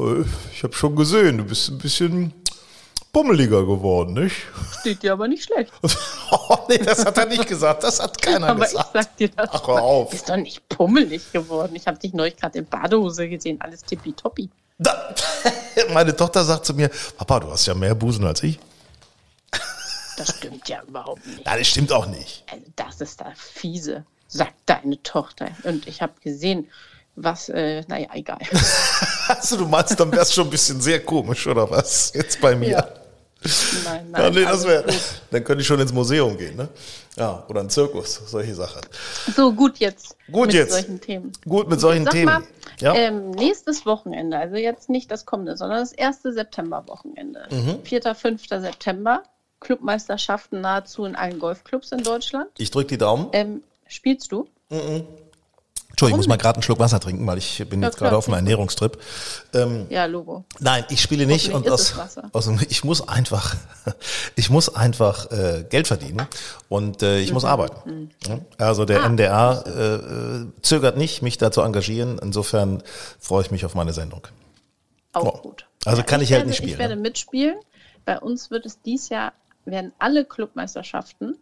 ja, 0.00 0.04
äh, 0.06 0.24
ich 0.52 0.62
habe 0.64 0.72
schon 0.72 0.96
gesehen, 0.96 1.38
du 1.38 1.44
bist 1.44 1.68
ein 1.68 1.78
bisschen 1.78 2.32
bummeliger 3.12 3.64
geworden, 3.66 4.14
nicht? 4.14 4.36
Steht 4.80 5.02
dir 5.02 5.12
aber 5.12 5.28
nicht 5.28 5.44
schlecht. 5.44 5.70
oh 6.30 6.56
nee, 6.68 6.78
das 6.78 7.04
hat 7.04 7.18
er 7.18 7.26
nicht 7.26 7.46
gesagt. 7.46 7.84
Das 7.84 8.00
hat 8.00 8.20
keiner 8.20 8.48
aber 8.48 8.64
ich 8.64 8.70
gesagt. 8.70 8.90
sag 8.94 9.16
dir 9.18 9.28
das. 9.28 9.50
Ach, 9.52 9.68
hör 9.68 9.82
auf. 9.82 10.14
Ist 10.14 10.28
doch 10.28 10.36
nicht 10.36 10.66
pummelig 10.68 11.30
geworden. 11.32 11.76
Ich 11.76 11.86
habe 11.86 11.98
dich 11.98 12.14
neulich 12.14 12.36
gerade 12.36 12.58
in 12.58 12.64
Badehose 12.66 13.28
gesehen. 13.28 13.60
Alles 13.60 13.82
tippitoppi. 13.82 14.48
Da, 14.78 15.14
meine 15.92 16.16
Tochter 16.16 16.42
sagt 16.44 16.64
zu 16.64 16.72
mir, 16.72 16.90
Papa, 17.18 17.40
du 17.40 17.50
hast 17.50 17.66
ja 17.66 17.74
mehr 17.74 17.94
Busen 17.94 18.24
als 18.24 18.42
ich. 18.42 18.58
Das 20.20 20.36
stimmt 20.36 20.68
ja 20.68 20.82
überhaupt 20.86 21.26
nicht. 21.26 21.46
Das 21.46 21.66
stimmt 21.66 21.92
auch 21.92 22.06
nicht. 22.06 22.44
Also 22.50 22.64
das 22.76 23.00
ist 23.00 23.20
da 23.20 23.32
fiese, 23.34 24.04
sagt 24.28 24.54
deine 24.66 25.02
Tochter. 25.02 25.48
Und 25.62 25.88
ich 25.88 26.02
habe 26.02 26.12
gesehen, 26.20 26.68
was, 27.16 27.48
äh, 27.48 27.82
naja, 27.88 28.08
egal. 28.14 28.38
Also 29.28 29.56
du 29.56 29.66
meinst, 29.68 29.98
dann 30.00 30.10
wär's 30.10 30.34
schon 30.34 30.48
ein 30.48 30.50
bisschen 30.50 30.80
sehr 30.80 31.04
komisch, 31.04 31.46
oder 31.46 31.70
was? 31.70 32.12
Jetzt 32.14 32.40
bei 32.40 32.56
mir. 32.56 32.70
Ja. 32.70 32.88
Nein, 33.84 34.10
nein. 34.10 34.22
Ja, 34.22 34.30
nee, 34.30 34.44
das 34.44 34.64
gut. 34.64 35.00
Dann 35.30 35.44
könnte 35.44 35.62
ich 35.62 35.66
schon 35.68 35.78
ins 35.78 35.92
Museum 35.92 36.36
gehen, 36.36 36.56
ne? 36.56 36.68
Ja, 37.16 37.44
oder 37.48 37.60
ein 37.60 37.70
Zirkus, 37.70 38.20
solche 38.26 38.56
Sachen. 38.56 38.82
So, 39.34 39.52
gut 39.52 39.78
jetzt. 39.78 40.16
Gut 40.32 40.46
mit 40.48 40.54
jetzt. 40.54 40.72
solchen 40.72 41.00
Themen. 41.00 41.32
Gut 41.48 41.68
mit 41.70 41.80
solchen 41.80 42.04
Sag 42.04 42.12
Themen. 42.12 42.26
mal, 42.26 42.42
ja. 42.80 42.94
ähm, 42.94 43.30
nächstes 43.30 43.86
Wochenende, 43.86 44.36
also 44.36 44.56
jetzt 44.56 44.90
nicht 44.90 45.10
das 45.12 45.26
kommende, 45.26 45.56
sondern 45.56 45.78
das 45.78 45.92
erste 45.92 46.32
Septemberwochenende. 46.32 47.46
Mhm. 47.50 47.78
4., 47.84 48.14
5. 48.14 48.48
September. 48.48 49.22
Clubmeisterschaften 49.60 50.60
nahezu 50.60 51.04
in 51.04 51.14
allen 51.16 51.38
Golfclubs 51.38 51.92
in 51.92 52.02
Deutschland. 52.02 52.48
ich 52.58 52.70
drücke 52.70 52.88
die 52.88 52.98
Daumen. 52.98 53.28
Ähm, 53.32 53.62
spielst 53.86 54.32
du? 54.32 54.48
Entschuldigung, 54.70 55.08
ich 56.10 56.16
muss 56.16 56.28
mal 56.28 56.36
gerade 56.38 56.56
einen 56.56 56.62
Schluck 56.62 56.78
Wasser 56.78 56.98
trinken, 57.00 57.26
weil 57.26 57.36
ich 57.38 57.62
bin 57.68 57.82
Ja, 57.82 57.88
jetzt 57.88 57.98
gerade 57.98 58.16
auf 58.16 58.26
einem. 58.26 58.36
Ernährungstrip. 58.36 58.98
Ähm, 59.52 59.86
Ja, 59.90 60.06
Logo. 60.06 60.44
nein, 60.60 60.84
ich 60.88 61.02
spiele 61.02 61.26
nicht 61.26 61.52
und 61.52 61.68
aus, 61.68 61.94
aus 62.32 62.48
ich 62.68 62.84
muss 62.84 63.06
einfach, 63.06 63.54
ich 64.36 64.48
muss 64.48 64.74
einfach 64.74 65.30
äh, 65.30 65.64
Geld 65.68 65.88
verdienen 65.88 66.26
und 66.68 67.02
äh, 67.02 67.18
ich 67.18 67.32
muss 67.32 67.42
Mhm. 67.42 67.48
arbeiten. 67.48 68.10
Ja? 68.26 68.38
Also 68.58 68.84
der 68.86 69.02
Ah. 69.02 69.06
NDR 69.06 69.64
äh, 69.66 69.94
äh, 69.94 70.46
zögert 70.62 70.96
nicht, 70.96 71.20
mich 71.22 71.36
da 71.38 71.50
zu 71.50 71.60
engagieren. 71.60 72.18
Insofern 72.22 72.82
freue 73.18 73.42
ich 73.42 73.50
mich 73.50 73.64
auf 73.66 73.74
meine 73.74 73.92
Sendung. 73.92 74.26
Auch 75.12 75.24
Oh. 75.24 75.38
gut. 75.42 75.66
Also 75.84 76.02
kann 76.02 76.20
ich 76.22 76.30
halt 76.30 76.40
werde, 76.40 76.48
nicht 76.50 76.58
spielen, 76.58 76.72
Ich 76.72 76.78
werde 76.78 76.96
ne? 76.96 77.02
mitspielen. 77.02 77.56
Bei 78.06 78.18
uns 78.20 78.50
wird 78.50 78.64
es 78.64 78.80
dies 78.80 79.08
Jahr, 79.10 79.32
werden 79.64 79.92
alle 79.98 80.24
Clubmeisterschaften 80.24 81.36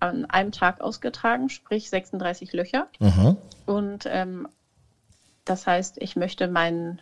an 0.00 0.24
einem 0.26 0.52
Tag 0.52 0.80
ausgetragen, 0.80 1.48
sprich 1.48 1.90
36 1.90 2.52
Löcher. 2.52 2.88
Mhm. 2.98 3.36
Und 3.66 4.04
ähm, 4.06 4.48
das 5.44 5.66
heißt, 5.66 5.98
ich 5.98 6.16
möchte 6.16 6.48
meinen 6.48 7.00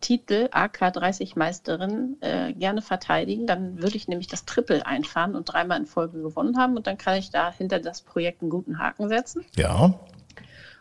Titel 0.00 0.48
AK30 0.52 1.32
Meisterin 1.36 2.16
äh, 2.20 2.52
gerne 2.52 2.82
verteidigen. 2.82 3.46
Dann 3.46 3.82
würde 3.82 3.96
ich 3.96 4.06
nämlich 4.06 4.28
das 4.28 4.44
Triple 4.44 4.86
einfahren 4.86 5.34
und 5.34 5.46
dreimal 5.46 5.80
in 5.80 5.86
Folge 5.86 6.22
gewonnen 6.22 6.56
haben. 6.58 6.76
Und 6.76 6.86
dann 6.86 6.98
kann 6.98 7.16
ich 7.16 7.30
da 7.30 7.52
hinter 7.52 7.80
das 7.80 8.02
Projekt 8.02 8.42
einen 8.42 8.50
guten 8.50 8.78
Haken 8.78 9.08
setzen. 9.08 9.44
Ja, 9.56 9.98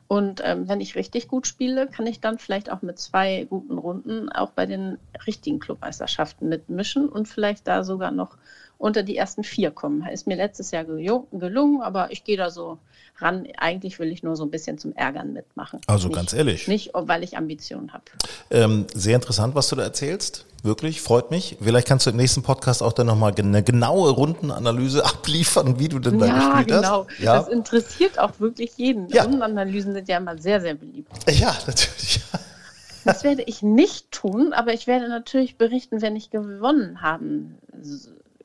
Und 0.10 0.42
ähm, 0.44 0.68
wenn 0.68 0.82
ich 0.82 0.96
richtig 0.96 1.28
gut 1.28 1.46
spiele, 1.46 1.86
kann 1.88 2.08
ich 2.08 2.20
dann 2.20 2.40
vielleicht 2.40 2.72
auch 2.72 2.82
mit 2.82 2.98
zwei 2.98 3.46
guten 3.48 3.78
Runden 3.78 4.30
auch 4.30 4.50
bei 4.52 4.66
den 4.66 4.98
richtigen 5.28 5.60
Clubmeisterschaften 5.60 6.50
mitmischen 6.50 7.08
und 7.08 7.28
vielleicht 7.28 7.68
da 7.68 7.84
sogar 7.84 8.10
noch 8.10 8.38
unter 8.80 9.04
die 9.04 9.16
ersten 9.18 9.44
vier 9.44 9.70
kommen. 9.70 10.08
Ist 10.08 10.26
mir 10.26 10.36
letztes 10.38 10.72
Jahr 10.72 10.84
gelu- 10.86 11.26
gelungen, 11.38 11.82
aber 11.84 12.12
ich 12.12 12.24
gehe 12.24 12.38
da 12.38 12.50
so 12.50 12.80
ran. 13.18 13.46
Eigentlich 13.58 14.00
will 14.00 14.12
ich 14.12 14.24
nur 14.24 14.36
so 14.36 14.44
ein 14.46 14.50
bisschen 14.52 14.78
zum 14.80 14.94
Ärgern 14.96 15.34
mitmachen. 15.34 15.82
Also 15.86 16.08
nicht, 16.08 16.16
ganz 16.16 16.34
ehrlich. 16.34 16.68
Nicht, 16.68 16.92
weil 16.94 17.22
ich 17.24 17.38
Ambitionen 17.38 17.92
habe. 17.94 18.06
ähm, 18.50 18.88
sehr 18.96 19.16
interessant, 19.16 19.54
was 19.54 19.68
du 19.70 19.76
da 19.76 19.84
erzählst. 19.84 20.46
Wirklich, 20.64 21.02
freut 21.02 21.30
mich. 21.32 21.58
Vielleicht 21.62 21.88
kannst 21.88 22.06
du 22.06 22.10
im 22.10 22.18
nächsten 22.18 22.42
Podcast 22.44 22.82
auch 22.84 22.92
dann 22.94 23.08
nochmal 23.08 23.34
eine 23.38 23.64
genaue 23.64 24.10
Rundenanalyse 24.12 25.06
abliefern, 25.06 25.80
wie 25.80 25.88
du 25.90 26.00
denn 26.00 26.18
da 26.20 26.26
Ja, 26.28 26.48
gespielt 26.62 26.68
genau. 26.82 27.08
hast. 27.10 27.20
Ja, 27.20 27.38
Das 27.40 27.48
interessiert 27.50 28.18
auch 28.20 28.40
wirklich 28.40 28.72
jeden. 28.78 29.08
Ja. 29.10 29.24
Rundenanalysen 29.24 29.94
sind 29.94 30.08
ja 30.10 30.18
immer 30.18 30.38
sehr, 30.38 30.60
sehr 30.62 30.74
beliebt. 30.76 31.12
ja, 31.30 31.54
natürlich. 31.68 32.22
Das 33.06 33.24
werde 33.24 33.44
ich 33.44 33.64
nicht 33.64 34.12
tun, 34.12 34.52
aber 34.54 34.74
ich 34.74 34.86
werde 34.86 35.08
natürlich 35.08 35.56
berichten, 35.58 36.02
wenn 36.02 36.18
ich 36.18 36.30
gewonnen 36.32 37.02
haben 37.02 37.58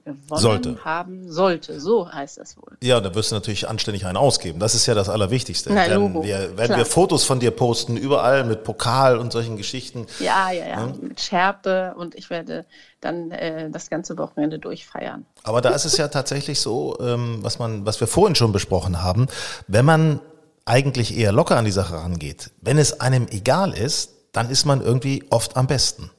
gewonnen 0.05 0.41
Sollte. 0.41 0.85
haben 0.85 1.31
sollte. 1.31 1.81
So 1.81 2.11
heißt 2.11 2.39
das 2.39 2.57
wohl. 2.57 2.77
Ja, 2.83 3.01
da 3.01 3.15
wirst 3.15 3.31
du 3.31 3.37
natürlich 3.37 3.69
anständig 3.69 4.07
einen 4.07 4.17
ausgeben. 4.17 4.59
Das 4.59 4.75
ist 4.75 4.87
ja 4.87 4.95
das 4.95 5.09
Allerwichtigste. 5.09 5.73
Na, 5.73 5.89
Dann 5.89 6.01
Logo. 6.01 6.25
wir, 6.25 6.57
werden 6.57 6.67
Klar. 6.67 6.79
wir 6.79 6.87
Fotos 6.87 7.25
von 7.25 7.41
dir 7.41 7.51
posten, 7.51 7.97
überall 7.97 8.45
mit 8.45 8.65
Pokal 8.65 9.19
und 9.19 9.33
solchen 9.33 9.57
Geschichten. 9.57 10.07
Ja, 10.21 10.51
ja, 10.51 10.67
ja, 10.67 10.93
mit 11.01 11.21
Schärpe 11.21 11.95
und 11.97 12.15
ich 12.15 12.31
werde 12.31 12.67
dann 13.01 13.31
äh, 13.31 13.71
das 13.71 13.91
ganze 13.91 14.17
Wochenende 14.19 14.59
durchfeiern. 14.59 15.27
Aber 15.43 15.61
da 15.61 15.71
ist 15.71 15.85
es 15.85 15.97
ja 15.97 16.09
tatsächlich 16.09 16.61
so, 16.61 16.99
ähm, 17.01 17.39
was 17.43 17.59
man, 17.59 17.87
was 17.87 18.01
wir 18.01 18.07
vorhin 18.07 18.35
schon 18.35 18.53
besprochen 18.53 19.03
haben, 19.03 19.27
wenn 19.69 19.85
man 19.85 20.21
eigentlich 20.67 21.17
eher 21.17 21.33
locker 21.33 21.57
an 21.57 21.65
die 21.65 21.73
Sache 21.73 21.95
rangeht, 21.95 22.51
wenn 22.61 22.79
es 22.79 23.01
einem 23.01 23.27
egal 23.31 23.73
ist, 23.73 24.11
dann 24.33 24.51
ist 24.51 24.65
man 24.65 24.81
irgendwie 24.81 25.25
oft 25.31 25.57
am 25.57 25.67
besten. 25.67 26.11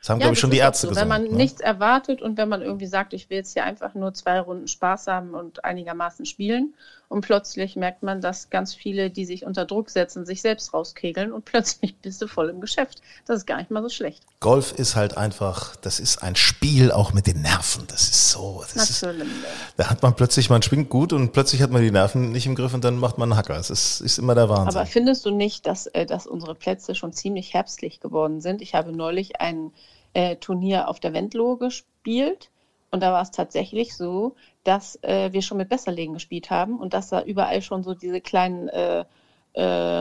Das 0.00 0.10
haben, 0.10 0.18
glaube 0.18 0.34
ich, 0.34 0.40
schon 0.40 0.50
die 0.50 0.58
Ärzte 0.58 0.86
so. 0.86 0.90
gesagt. 0.90 1.02
Wenn 1.02 1.08
man 1.08 1.24
ne? 1.24 1.36
nichts 1.36 1.60
erwartet 1.60 2.22
und 2.22 2.36
wenn 2.38 2.48
man 2.48 2.62
irgendwie 2.62 2.86
sagt, 2.86 3.12
ich 3.12 3.28
will 3.30 3.38
jetzt 3.38 3.52
hier 3.52 3.64
einfach 3.64 3.94
nur 3.94 4.14
zwei 4.14 4.40
Runden 4.40 4.66
Spaß 4.66 5.06
haben 5.06 5.34
und 5.34 5.64
einigermaßen 5.64 6.24
spielen 6.26 6.74
und 7.10 7.22
plötzlich 7.22 7.74
merkt 7.74 8.04
man, 8.04 8.20
dass 8.20 8.50
ganz 8.50 8.72
viele, 8.72 9.10
die 9.10 9.24
sich 9.24 9.44
unter 9.44 9.66
Druck 9.66 9.90
setzen, 9.90 10.24
sich 10.24 10.40
selbst 10.40 10.72
rauskegeln 10.72 11.32
und 11.32 11.44
plötzlich 11.44 11.96
bist 11.96 12.22
du 12.22 12.28
voll 12.28 12.48
im 12.48 12.60
Geschäft. 12.60 13.02
Das 13.26 13.38
ist 13.38 13.46
gar 13.46 13.58
nicht 13.58 13.72
mal 13.72 13.82
so 13.82 13.88
schlecht. 13.88 14.22
Golf 14.38 14.72
ist 14.72 14.94
halt 14.94 15.16
einfach, 15.16 15.74
das 15.74 15.98
ist 15.98 16.22
ein 16.22 16.36
Spiel 16.36 16.92
auch 16.92 17.12
mit 17.12 17.26
den 17.26 17.42
Nerven. 17.42 17.84
Das 17.88 18.02
ist 18.02 18.30
so, 18.30 18.62
das 18.72 18.88
ist, 18.88 19.02
Natürlich. 19.02 19.28
da 19.76 19.90
hat 19.90 20.02
man 20.02 20.14
plötzlich, 20.14 20.50
man 20.50 20.62
schwingt 20.62 20.88
gut 20.88 21.12
und 21.12 21.32
plötzlich 21.32 21.62
hat 21.62 21.72
man 21.72 21.82
die 21.82 21.90
Nerven 21.90 22.30
nicht 22.30 22.46
im 22.46 22.54
Griff 22.54 22.74
und 22.74 22.84
dann 22.84 22.96
macht 22.96 23.18
man 23.18 23.32
einen 23.32 23.36
Hacker. 23.36 23.54
Das 23.54 23.70
ist, 23.70 24.00
ist 24.00 24.18
immer 24.18 24.36
der 24.36 24.48
Wahnsinn. 24.48 24.76
Aber 24.78 24.86
findest 24.86 25.26
du 25.26 25.32
nicht, 25.32 25.66
dass, 25.66 25.88
äh, 25.88 26.06
dass 26.06 26.28
unsere 26.28 26.54
Plätze 26.54 26.94
schon 26.94 27.12
ziemlich 27.12 27.52
herbstlich 27.52 27.98
geworden 27.98 28.40
sind? 28.40 28.62
Ich 28.62 28.76
habe 28.76 28.92
neulich 28.92 29.40
ein 29.40 29.72
äh, 30.12 30.36
Turnier 30.36 30.88
auf 30.88 31.00
der 31.00 31.12
Wendlohe 31.12 31.58
gespielt 31.58 32.50
und 32.90 33.02
da 33.02 33.12
war 33.12 33.22
es 33.22 33.30
tatsächlich 33.30 33.96
so, 33.96 34.34
dass 34.64 34.98
äh, 35.02 35.32
wir 35.32 35.42
schon 35.42 35.58
mit 35.58 35.68
Besserlegen 35.68 36.14
gespielt 36.14 36.50
haben 36.50 36.78
und 36.78 36.92
dass 36.94 37.08
da 37.08 37.22
überall 37.22 37.62
schon 37.62 37.82
so 37.82 37.94
diese 37.94 38.20
kleinen, 38.20 38.68
äh, 38.68 39.04
äh, 39.54 39.60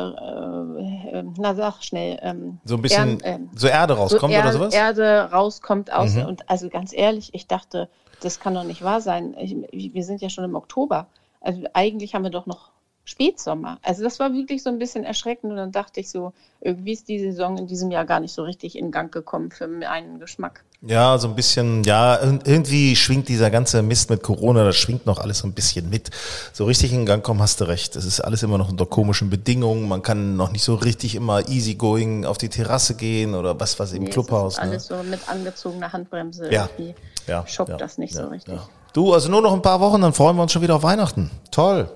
äh, 0.10 1.24
na 1.38 1.56
sag 1.56 1.82
schnell, 1.84 2.20
ähm, 2.22 2.60
so 2.66 2.76
ein 2.76 2.82
bisschen, 2.82 3.20
Erd- 3.20 3.26
ähm, 3.26 3.50
so 3.56 3.68
Erde 3.68 3.94
rauskommt 3.96 4.34
so 4.34 4.40
oder 4.40 4.48
Er- 4.48 4.54
sowas? 4.54 4.74
Erde 4.74 5.30
rauskommt 5.32 5.92
aus. 5.94 6.16
Mhm. 6.16 6.26
Und 6.26 6.50
also 6.50 6.70
ganz 6.70 6.94
ehrlich, 6.94 7.34
ich 7.34 7.48
dachte, 7.48 7.90
das 8.22 8.40
kann 8.40 8.54
doch 8.54 8.64
nicht 8.64 8.84
wahr 8.84 9.02
sein. 9.02 9.36
Ich, 9.40 9.56
wir 9.94 10.04
sind 10.04 10.22
ja 10.22 10.30
schon 10.30 10.44
im 10.44 10.56
Oktober. 10.56 11.08
Also 11.42 11.64
eigentlich 11.74 12.14
haben 12.16 12.24
wir 12.24 12.32
doch 12.32 12.46
noch 12.46 12.72
Spätsommer. 13.10 13.80
Also 13.82 14.04
das 14.04 14.20
war 14.20 14.34
wirklich 14.34 14.62
so 14.62 14.70
ein 14.70 14.78
bisschen 14.78 15.04
erschreckend 15.04 15.52
und 15.52 15.58
dann 15.58 15.72
dachte 15.72 16.00
ich 16.00 16.10
so, 16.12 16.32
irgendwie 16.62 16.92
ist 16.94 17.08
die 17.08 17.18
Saison 17.20 17.58
in 17.58 17.66
diesem 17.66 17.90
Jahr 17.90 18.06
gar 18.06 18.20
nicht 18.20 18.34
so 18.34 18.44
richtig 18.44 18.78
in 18.78 18.92
Gang 18.92 19.12
gekommen 19.12 19.50
für 19.50 19.68
meinen 19.68 20.20
Geschmack. 20.20 20.64
Ja, 20.82 21.18
so 21.18 21.28
ein 21.28 21.36
bisschen, 21.36 21.84
ja, 21.84 22.16
ir- 22.22 22.40
irgendwie 22.46 22.96
schwingt 22.96 23.28
dieser 23.28 23.50
ganze 23.50 23.82
Mist 23.82 24.10
mit 24.12 24.22
Corona, 24.22 24.64
das 24.64 24.76
schwingt 24.76 25.06
noch 25.08 25.18
alles 25.18 25.40
so 25.40 25.48
ein 25.48 25.54
bisschen 25.54 25.90
mit. 25.90 26.12
So 26.54 26.66
richtig 26.66 26.94
in 26.94 27.06
Gang 27.08 27.24
kommen, 27.24 27.42
hast 27.42 27.60
du 27.62 27.66
recht. 27.66 27.96
Es 27.96 28.06
ist 28.06 28.20
alles 28.22 28.44
immer 28.44 28.58
noch 28.60 28.70
unter 28.70 28.86
komischen 28.86 29.30
Bedingungen. 29.32 29.88
Man 29.88 30.02
kann 30.04 30.38
noch 30.38 30.52
nicht 30.52 30.64
so 30.64 30.76
richtig 30.76 31.16
immer 31.16 31.50
easygoing 31.50 32.26
auf 32.26 32.38
die 32.38 32.50
Terrasse 32.50 32.94
gehen 32.96 33.34
oder 33.34 33.60
was 33.60 33.78
ich, 33.80 33.94
im 33.98 34.04
Nee, 34.04 34.10
Clubhaus. 34.12 34.54
ist 34.54 34.64
Ne? 34.64 34.70
alles 34.70 34.86
so 34.88 34.96
mit 35.04 35.28
angezogener 35.28 35.92
Handbremse 35.92 36.52
Ja. 36.54 36.70
irgendwie. 36.78 36.96
Ja, 37.28 37.44
Schockt 37.48 37.70
ja, 37.72 37.78
das 37.78 37.98
nicht 37.98 38.14
so 38.14 38.22
ja, 38.22 38.28
richtig. 38.28 38.54
ja. 38.54 38.70
Du, 38.94 39.14
also 39.14 39.30
nur 39.30 39.42
noch 39.42 39.54
ein 39.54 39.62
paar 39.62 39.80
Wochen, 39.82 40.00
dann 40.02 40.14
freuen 40.14 40.36
wir 40.36 40.44
uns 40.44 40.52
schon 40.52 40.62
wieder 40.62 40.76
auf 40.76 40.84
Weihnachten. 40.84 41.30
Toll. 41.52 41.90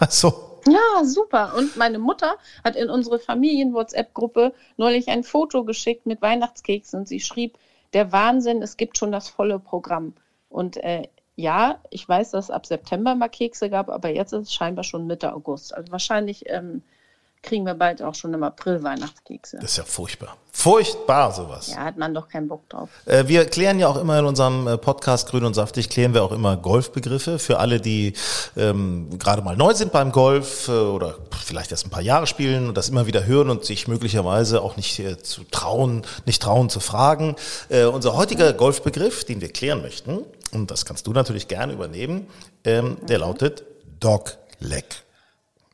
Also, 0.06 0.58
Ja, 0.66 1.04
super. 1.04 1.54
Und 1.56 1.76
meine 1.76 1.98
Mutter 1.98 2.36
hat 2.64 2.76
in 2.76 2.90
unsere 2.90 3.18
Familien-WhatsApp-Gruppe 3.18 4.52
neulich 4.76 5.08
ein 5.08 5.24
Foto 5.24 5.64
geschickt 5.64 6.06
mit 6.06 6.22
Weihnachtskeksen 6.22 7.00
und 7.00 7.08
sie 7.08 7.20
schrieb, 7.20 7.58
der 7.92 8.12
Wahnsinn, 8.12 8.62
es 8.62 8.76
gibt 8.76 8.98
schon 8.98 9.12
das 9.12 9.28
volle 9.28 9.58
Programm. 9.58 10.14
Und 10.48 10.76
äh, 10.78 11.08
ja, 11.36 11.80
ich 11.90 12.08
weiß, 12.08 12.32
dass 12.32 12.46
es 12.46 12.50
ab 12.50 12.66
September 12.66 13.14
mal 13.14 13.28
Kekse 13.28 13.70
gab, 13.70 13.88
aber 13.88 14.10
jetzt 14.10 14.32
ist 14.32 14.48
es 14.48 14.54
scheinbar 14.54 14.84
schon 14.84 15.06
Mitte 15.06 15.32
August. 15.34 15.74
Also 15.74 15.90
wahrscheinlich 15.92 16.44
ähm, 16.46 16.82
kriegen 17.42 17.64
wir 17.64 17.74
bald 17.74 18.02
auch 18.02 18.14
schon 18.14 18.34
im 18.34 18.42
April 18.42 18.82
Weihnachtskekse. 18.82 19.56
das 19.60 19.72
ist 19.72 19.76
ja 19.78 19.84
furchtbar. 19.84 20.36
Furchtbar 20.52 21.32
sowas. 21.32 21.68
Ja, 21.68 21.84
hat 21.84 21.96
man 21.96 22.12
doch 22.12 22.28
keinen 22.28 22.48
Bock 22.48 22.68
drauf. 22.68 22.90
Äh, 23.06 23.26
Wir 23.28 23.46
klären 23.46 23.78
ja 23.78 23.88
auch 23.88 23.96
immer 23.96 24.18
in 24.18 24.24
unserem 24.26 24.66
äh, 24.66 24.76
Podcast 24.76 25.28
Grün 25.28 25.44
und 25.44 25.54
Saftig, 25.54 25.88
klären 25.88 26.12
wir 26.12 26.22
auch 26.22 26.32
immer 26.32 26.56
Golfbegriffe 26.56 27.38
für 27.38 27.58
alle, 27.58 27.80
die 27.80 28.14
ähm, 28.56 29.08
gerade 29.18 29.42
mal 29.42 29.56
neu 29.56 29.72
sind 29.74 29.92
beim 29.92 30.12
Golf 30.12 30.68
äh, 30.68 30.72
oder 30.72 31.16
vielleicht 31.44 31.70
erst 31.70 31.86
ein 31.86 31.90
paar 31.90 32.02
Jahre 32.02 32.26
spielen 32.26 32.68
und 32.68 32.76
das 32.76 32.88
immer 32.88 33.06
wieder 33.06 33.24
hören 33.26 33.48
und 33.48 33.64
sich 33.64 33.88
möglicherweise 33.88 34.60
auch 34.60 34.76
nicht 34.76 34.98
äh, 34.98 35.16
zu 35.22 35.44
trauen, 35.44 36.02
nicht 36.26 36.42
trauen 36.42 36.68
zu 36.68 36.80
fragen. 36.80 37.36
Äh, 37.68 37.84
unser 37.84 38.16
heutiger 38.16 38.52
Golfbegriff, 38.52 39.24
den 39.24 39.40
wir 39.40 39.52
klären 39.52 39.80
möchten, 39.82 40.24
und 40.52 40.70
das 40.70 40.84
kannst 40.84 41.06
du 41.06 41.12
natürlich 41.12 41.48
gerne 41.48 41.72
übernehmen, 41.72 42.26
ähm, 42.64 42.98
der 43.08 43.18
lautet 43.20 43.64
Dogleg. 44.00 44.84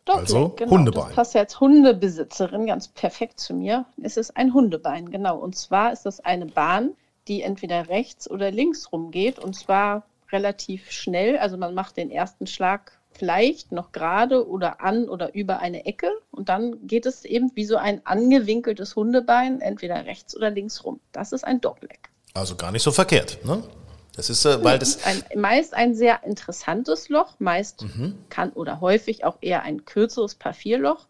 Doch, 0.06 0.18
Also 0.18 0.50
genau, 0.56 0.70
Hundebein. 0.70 1.06
Das 1.08 1.14
passt 1.14 1.34
ja 1.34 1.42
als 1.42 1.60
Hundebesitzerin 1.60 2.66
ganz 2.66 2.88
perfekt 2.88 3.38
zu 3.38 3.52
mir. 3.54 3.84
Es 4.02 4.16
ist 4.16 4.36
ein 4.36 4.54
Hundebein, 4.54 5.10
genau. 5.10 5.36
Und 5.36 5.56
zwar 5.56 5.92
ist 5.92 6.06
das 6.06 6.20
eine 6.20 6.46
Bahn, 6.46 6.94
die 7.28 7.42
entweder 7.42 7.88
rechts 7.88 8.30
oder 8.30 8.50
links 8.50 8.92
rumgeht 8.92 9.38
und 9.38 9.54
zwar 9.54 10.04
relativ 10.30 10.90
schnell. 10.90 11.36
Also 11.38 11.56
man 11.56 11.74
macht 11.74 11.96
den 11.96 12.10
ersten 12.10 12.46
Schlag 12.46 12.92
vielleicht 13.10 13.72
noch 13.72 13.92
gerade 13.92 14.48
oder 14.48 14.80
an 14.80 15.08
oder 15.08 15.34
über 15.34 15.58
eine 15.58 15.86
Ecke 15.86 16.10
und 16.30 16.48
dann 16.48 16.86
geht 16.86 17.06
es 17.06 17.24
eben 17.24 17.50
wie 17.54 17.64
so 17.64 17.76
ein 17.76 18.00
angewinkeltes 18.04 18.94
Hundebein 18.94 19.60
entweder 19.60 20.06
rechts 20.06 20.36
oder 20.36 20.50
links 20.50 20.84
rum. 20.84 21.00
Das 21.12 21.32
ist 21.32 21.44
ein 21.44 21.60
Dogleg. 21.60 22.10
Also 22.34 22.54
gar 22.54 22.70
nicht 22.70 22.82
so 22.82 22.92
verkehrt. 22.92 23.38
Ne? 23.44 23.62
Das 24.16 24.30
ist, 24.30 24.44
äh, 24.44 24.64
weil 24.64 24.78
das 24.78 25.04
ein, 25.04 25.22
meist 25.34 25.74
ein 25.74 25.94
sehr 25.94 26.24
interessantes 26.24 27.08
Loch, 27.08 27.34
meist 27.38 27.82
Mhm. 27.82 28.18
kann 28.30 28.50
oder 28.50 28.80
häufig 28.80 29.24
auch 29.24 29.36
eher 29.40 29.62
ein 29.62 29.84
kürzeres 29.84 30.34
Par-4-Loch 30.34 31.06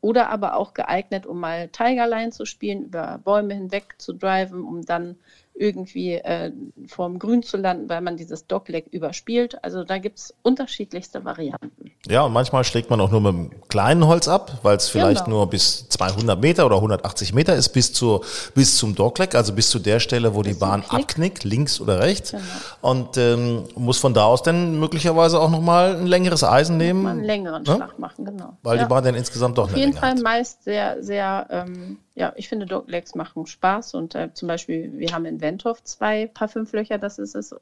oder 0.00 0.30
aber 0.30 0.56
auch 0.56 0.72
geeignet, 0.72 1.26
um 1.26 1.40
mal 1.40 1.68
Tigerline 1.68 2.30
zu 2.30 2.46
spielen, 2.46 2.84
über 2.84 3.20
Bäume 3.22 3.54
hinweg 3.54 3.96
zu 3.98 4.14
driven, 4.14 4.64
um 4.64 4.82
dann 4.82 5.16
irgendwie 5.60 6.14
äh, 6.14 6.50
vorm 6.86 7.18
Grün 7.18 7.42
zu 7.42 7.58
landen, 7.58 7.88
weil 7.88 8.00
man 8.00 8.16
dieses 8.16 8.46
Dogleg 8.46 8.86
überspielt. 8.90 9.62
Also 9.62 9.84
da 9.84 9.98
gibt 9.98 10.18
es 10.18 10.34
unterschiedlichste 10.42 11.24
Varianten. 11.24 11.90
Ja, 12.08 12.22
und 12.22 12.32
manchmal 12.32 12.64
schlägt 12.64 12.88
man 12.88 13.00
auch 13.00 13.10
nur 13.10 13.20
mit 13.20 13.34
einem 13.34 13.50
kleinen 13.68 14.06
Holz 14.06 14.26
ab, 14.26 14.58
weil 14.62 14.76
es 14.76 14.88
vielleicht 14.88 15.26
Genau. 15.26 15.38
nur 15.38 15.50
bis 15.50 15.86
200 15.90 16.40
Meter 16.40 16.64
oder 16.64 16.76
180 16.76 17.34
Meter 17.34 17.54
ist, 17.54 17.68
bis, 17.70 17.92
zur, 17.92 18.22
bis 18.54 18.76
zum 18.78 18.94
Dogleg, 18.94 19.34
also 19.34 19.52
bis 19.52 19.68
zu 19.68 19.78
der 19.78 20.00
Stelle, 20.00 20.34
wo 20.34 20.42
die 20.42 20.52
zum 20.52 20.60
Bahn 20.60 20.82
Knick. 20.82 21.00
abknickt, 21.02 21.44
links 21.44 21.78
oder 21.80 22.00
rechts. 22.00 22.30
Genau. 22.30 22.42
Und 22.80 23.18
ähm, 23.18 23.64
muss 23.76 23.98
von 23.98 24.14
da 24.14 24.24
aus 24.24 24.42
dann 24.42 24.80
möglicherweise 24.80 25.38
auch 25.38 25.50
nochmal 25.50 25.96
ein 25.96 26.06
längeres 26.06 26.42
Eisen 26.42 26.78
nehmen. 26.78 27.02
Mal 27.02 27.10
einen 27.10 27.24
längeren 27.24 27.62
ne? 27.64 27.74
Schlag 27.76 27.98
machen, 27.98 28.24
genau. 28.24 28.56
Weil 28.62 28.78
ja. 28.78 28.84
die 28.84 28.88
Bahn 28.88 29.04
dann 29.04 29.14
insgesamt 29.14 29.58
doch 29.58 29.64
Auf 29.64 29.76
jeden 29.76 29.92
Fall 29.92 30.12
hat. 30.12 30.22
meist 30.22 30.64
sehr, 30.64 31.02
sehr, 31.02 31.46
ähm, 31.50 31.98
ja, 32.14 32.32
ich 32.36 32.48
finde 32.48 32.66
Doglegs 32.66 33.14
machen 33.14 33.46
Spaß 33.46 33.94
und 33.94 34.14
äh, 34.14 34.34
zum 34.34 34.48
Beispiel, 34.48 34.92
wir 34.98 35.12
haben 35.12 35.24
in 35.24 35.40
Wendhof 35.40 35.82
zwei 35.84 36.26
Paar 36.26 36.48
fünf 36.48 36.72
Löcher, 36.72 36.98
das 36.98 37.18
ist 37.18 37.34
es 37.34 37.54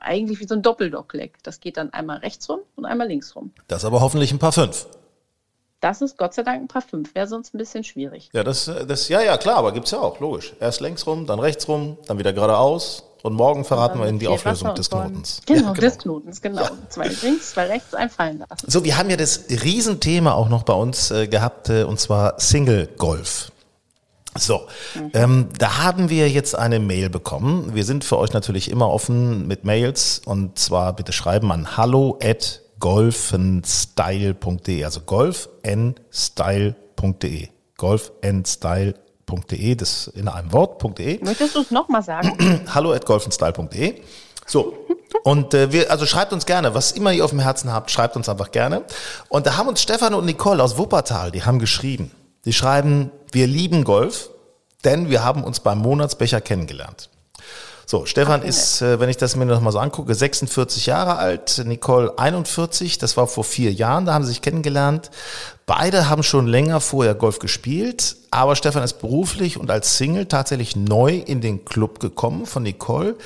eigentlich 0.00 0.40
wie 0.40 0.46
so 0.46 0.54
ein 0.54 0.62
Doppeldogleg. 0.62 1.42
Das 1.42 1.60
geht 1.60 1.76
dann 1.76 1.92
einmal 1.92 2.18
rechts 2.18 2.48
rum 2.48 2.60
und 2.76 2.84
einmal 2.84 3.08
links 3.08 3.34
rum. 3.34 3.52
Das 3.66 3.82
ist 3.82 3.84
aber 3.84 4.00
hoffentlich 4.00 4.32
ein 4.32 4.38
paar 4.38 4.52
fünf. 4.52 4.86
Das 5.80 6.02
ist 6.02 6.18
Gott 6.18 6.34
sei 6.34 6.42
Dank 6.42 6.62
ein 6.62 6.68
Paar 6.68 6.82
fünf, 6.82 7.14
wäre 7.14 7.28
sonst 7.28 7.54
ein 7.54 7.58
bisschen 7.58 7.84
schwierig. 7.84 8.30
Ja, 8.32 8.42
das, 8.42 8.66
äh, 8.68 8.86
das, 8.86 9.08
ja, 9.08 9.20
ja, 9.20 9.36
klar, 9.36 9.56
aber 9.56 9.72
gibt's 9.72 9.90
ja 9.90 10.00
auch, 10.00 10.18
logisch. 10.20 10.54
Erst 10.60 10.80
längs 10.80 11.06
rum, 11.06 11.26
dann 11.26 11.38
rechts 11.38 11.68
rum, 11.68 11.98
dann 12.06 12.18
wieder 12.18 12.32
geradeaus. 12.32 13.04
Und 13.22 13.34
morgen 13.34 13.64
verraten 13.64 13.98
wir 13.98 14.08
Ihnen 14.08 14.20
die 14.20 14.28
Auflösung 14.28 14.74
des. 14.76 14.90
Knotens. 14.90 15.42
Genau, 15.44 15.68
Ja, 15.68 15.72
des 15.72 15.98
Knotens, 15.98 16.40
genau. 16.40 16.64
Zwei 16.88 17.08
links, 17.08 17.50
zwei 17.50 17.66
rechts, 17.66 17.92
einfallen 17.92 18.38
lassen. 18.38 18.70
So, 18.70 18.84
wir 18.84 18.96
haben 18.96 19.10
ja 19.10 19.16
das 19.16 19.46
Riesenthema 19.50 20.32
auch 20.32 20.48
noch 20.48 20.62
bei 20.62 20.72
uns 20.72 21.10
äh, 21.10 21.26
gehabt, 21.26 21.68
äh, 21.68 21.82
und 21.82 21.98
zwar 21.98 22.38
Single 22.38 22.88
Golf. 22.96 23.50
So, 24.38 24.66
ähm, 25.12 25.48
da 25.58 25.78
haben 25.78 26.10
wir 26.10 26.28
jetzt 26.28 26.54
eine 26.54 26.78
Mail 26.80 27.10
bekommen. 27.10 27.74
Wir 27.74 27.84
sind 27.84 28.04
für 28.04 28.18
euch 28.18 28.32
natürlich 28.32 28.70
immer 28.70 28.90
offen 28.90 29.46
mit 29.46 29.64
Mails 29.64 30.22
und 30.24 30.58
zwar 30.58 30.94
bitte 30.94 31.12
schreiben 31.12 31.52
an 31.52 31.76
hallo 31.76 32.18
at 32.22 32.62
golfenstyle.de, 32.80 34.84
also 34.84 35.00
golfnstyle.de, 35.00 37.48
golfnstyle.de, 37.76 39.74
das 39.74 40.06
in 40.08 40.28
einem 40.28 40.52
Wort.de 40.52 41.24
Möchtest 41.24 41.56
du 41.56 41.60
es 41.60 41.70
nochmal 41.70 42.02
sagen? 42.02 42.62
hallo 42.74 42.92
at 42.92 43.04
golfenstyle.de. 43.04 44.00
So. 44.46 44.74
Und 45.24 45.54
äh, 45.54 45.72
wir, 45.72 45.90
also 45.90 46.06
schreibt 46.06 46.32
uns 46.32 46.46
gerne, 46.46 46.74
was 46.74 46.92
immer 46.92 47.12
ihr 47.12 47.24
auf 47.24 47.30
dem 47.30 47.40
Herzen 47.40 47.72
habt, 47.72 47.90
schreibt 47.90 48.16
uns 48.16 48.28
einfach 48.28 48.50
gerne. 48.50 48.84
Und 49.28 49.46
da 49.46 49.56
haben 49.56 49.68
uns 49.68 49.82
Stefan 49.82 50.14
und 50.14 50.24
Nicole 50.24 50.62
aus 50.62 50.78
Wuppertal, 50.78 51.30
die 51.30 51.44
haben 51.44 51.58
geschrieben. 51.58 52.10
Die 52.44 52.52
schreiben, 52.52 53.10
wir 53.32 53.46
lieben 53.46 53.84
Golf, 53.84 54.30
denn 54.84 55.10
wir 55.10 55.24
haben 55.24 55.44
uns 55.44 55.60
beim 55.60 55.78
Monatsbecher 55.78 56.40
kennengelernt. 56.40 57.10
So, 57.90 58.04
Stefan 58.04 58.42
Ach, 58.42 58.46
ist, 58.46 58.82
äh, 58.82 59.00
wenn 59.00 59.08
ich 59.08 59.16
das 59.16 59.34
mir 59.34 59.46
noch 59.46 59.62
mal 59.62 59.72
so 59.72 59.78
angucke, 59.78 60.14
46 60.14 60.84
Jahre 60.84 61.16
alt, 61.16 61.62
Nicole 61.64 62.18
41, 62.18 62.98
das 62.98 63.16
war 63.16 63.26
vor 63.26 63.44
vier 63.44 63.72
Jahren, 63.72 64.04
da 64.04 64.12
haben 64.12 64.24
sie 64.24 64.28
sich 64.28 64.42
kennengelernt. 64.42 65.10
Beide 65.64 66.10
haben 66.10 66.22
schon 66.22 66.46
länger 66.46 66.80
vorher 66.80 67.14
Golf 67.14 67.38
gespielt, 67.38 68.16
aber 68.30 68.56
Stefan 68.56 68.82
ist 68.82 69.00
beruflich 69.00 69.58
und 69.58 69.70
als 69.70 69.96
Single 69.96 70.26
tatsächlich 70.26 70.76
neu 70.76 71.14
in 71.16 71.40
den 71.40 71.64
Club 71.64 71.98
gekommen 71.98 72.44
von 72.44 72.62
Nicole. 72.62 73.16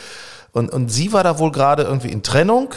Und, 0.53 0.71
und 0.71 0.91
sie 0.91 1.13
war 1.13 1.25
da 1.25 1.41
wohl 1.41 1.51
gerade 1.51 1.83
irgendwie 1.83 2.13
in 2.13 2.23
Trennung. 2.23 2.73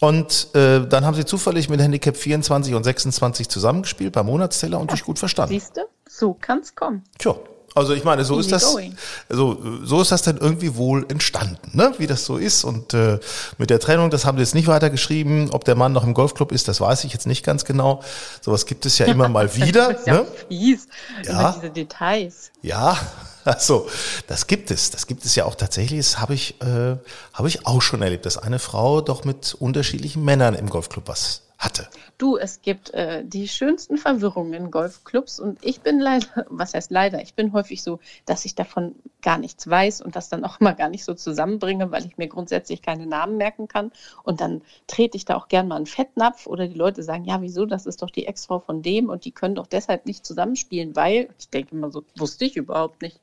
Und 0.00 0.48
äh, 0.54 0.86
dann 0.86 1.04
haben 1.04 1.14
sie 1.14 1.24
zufällig 1.24 1.68
mit 1.68 1.80
Handicap 1.80 2.16
24 2.16 2.74
und 2.74 2.84
26 2.84 3.48
zusammengespielt 3.48 4.12
beim 4.12 4.26
Monatsteller 4.26 4.80
und 4.80 4.90
sich 4.90 5.04
gut 5.04 5.18
verstanden. 5.18 5.54
Siehst 5.54 5.76
du? 5.76 5.82
So 6.08 6.34
kann's 6.34 6.74
kommen. 6.74 7.02
Tja, 7.18 7.34
also 7.76 7.92
ich 7.92 8.04
meine, 8.04 8.24
so 8.24 8.38
ist 8.38 8.52
das, 8.52 8.72
going. 8.72 8.96
so, 9.28 9.60
so 9.82 10.00
ist 10.00 10.12
das 10.12 10.22
dann 10.22 10.36
irgendwie 10.36 10.76
wohl 10.76 11.04
entstanden, 11.08 11.76
ne? 11.76 11.92
wie 11.98 12.06
das 12.06 12.24
so 12.24 12.36
ist. 12.36 12.62
Und 12.62 12.94
äh, 12.94 13.18
mit 13.58 13.68
der 13.68 13.80
Trennung, 13.80 14.10
das 14.10 14.24
haben 14.24 14.38
sie 14.38 14.42
jetzt 14.42 14.54
nicht 14.54 14.68
weitergeschrieben. 14.68 15.50
Ob 15.50 15.64
der 15.64 15.74
Mann 15.74 15.92
noch 15.92 16.04
im 16.04 16.14
Golfclub 16.14 16.52
ist, 16.52 16.68
das 16.68 16.80
weiß 16.80 17.02
ich 17.02 17.12
jetzt 17.12 17.26
nicht 17.26 17.44
ganz 17.44 17.64
genau. 17.64 18.00
Sowas 18.40 18.66
gibt 18.66 18.86
es 18.86 18.98
ja 18.98 19.06
immer 19.06 19.28
mal 19.28 19.56
wieder. 19.56 19.92
Das 19.92 20.00
ist 20.02 20.06
ja 20.06 20.14
ne? 20.14 20.26
fies 20.48 20.86
Ja. 21.24 21.52
diese 21.52 21.70
Details. 21.70 22.52
Ja, 22.62 22.96
also 23.44 23.88
das 24.28 24.46
gibt 24.46 24.70
es. 24.70 24.92
Das 24.92 25.08
gibt 25.08 25.24
es 25.24 25.34
ja 25.34 25.44
auch 25.44 25.56
tatsächlich. 25.56 25.98
Das 25.98 26.20
habe 26.20 26.34
ich, 26.34 26.60
äh, 26.62 26.96
habe 27.32 27.48
ich 27.48 27.66
auch 27.66 27.82
schon 27.82 28.02
erlebt, 28.02 28.24
dass 28.24 28.38
eine 28.38 28.60
Frau 28.60 29.00
doch 29.00 29.24
mit 29.24 29.52
unterschiedlichen 29.58 30.24
Männern 30.24 30.54
im 30.54 30.70
Golfclub 30.70 31.08
was 31.08 31.43
hatte. 31.64 31.88
Du, 32.18 32.36
es 32.36 32.62
gibt 32.62 32.90
äh, 32.94 33.24
die 33.24 33.48
schönsten 33.48 33.96
Verwirrungen 33.96 34.52
in 34.54 34.70
Golfclubs 34.70 35.40
und 35.40 35.58
ich 35.64 35.80
bin 35.80 35.98
leider, 35.98 36.26
was 36.48 36.74
heißt 36.74 36.90
leider, 36.90 37.22
ich 37.22 37.34
bin 37.34 37.52
häufig 37.52 37.82
so, 37.82 37.98
dass 38.26 38.44
ich 38.44 38.54
davon 38.54 38.94
gar 39.22 39.38
nichts 39.38 39.68
weiß 39.68 40.00
und 40.00 40.16
das 40.16 40.28
dann 40.28 40.44
auch 40.44 40.60
mal 40.60 40.74
gar 40.74 40.88
nicht 40.88 41.04
so 41.04 41.14
zusammenbringe, 41.14 41.90
weil 41.90 42.06
ich 42.06 42.18
mir 42.18 42.28
grundsätzlich 42.28 42.82
keine 42.82 43.06
Namen 43.06 43.36
merken 43.36 43.68
kann 43.68 43.90
und 44.22 44.40
dann 44.40 44.62
trete 44.86 45.16
ich 45.16 45.24
da 45.24 45.36
auch 45.36 45.48
gern 45.48 45.68
mal 45.68 45.76
einen 45.76 45.86
Fettnapf 45.86 46.46
oder 46.46 46.68
die 46.68 46.78
Leute 46.78 47.02
sagen, 47.02 47.24
ja 47.24 47.40
wieso, 47.40 47.66
das 47.66 47.86
ist 47.86 48.02
doch 48.02 48.10
die 48.10 48.26
Ex-Frau 48.26 48.60
von 48.60 48.82
dem 48.82 49.08
und 49.08 49.24
die 49.24 49.32
können 49.32 49.54
doch 49.54 49.66
deshalb 49.66 50.06
nicht 50.06 50.24
zusammenspielen, 50.24 50.94
weil, 50.94 51.28
ich 51.38 51.48
denke 51.48 51.74
immer 51.74 51.90
so, 51.90 52.04
wusste 52.16 52.44
ich 52.44 52.56
überhaupt 52.56 53.02
nicht. 53.02 53.20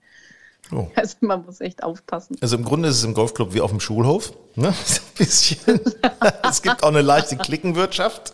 Oh. 0.71 0.87
Also 0.95 1.15
man 1.21 1.45
muss 1.45 1.61
echt 1.61 1.83
aufpassen. 1.83 2.35
Also 2.41 2.55
im 2.55 2.63
Grunde 2.63 2.89
ist 2.89 2.97
es 2.97 3.03
im 3.03 3.13
Golfclub 3.13 3.53
wie 3.53 3.61
auf 3.61 3.71
dem 3.71 3.79
Schulhof. 3.79 4.33
Ne? 4.55 4.73
So 4.85 5.01
ein 5.01 5.17
bisschen. 5.17 5.79
es 6.49 6.61
gibt 6.61 6.83
auch 6.83 6.89
eine 6.89 7.01
leichte 7.01 7.37
Klickenwirtschaft. 7.37 8.33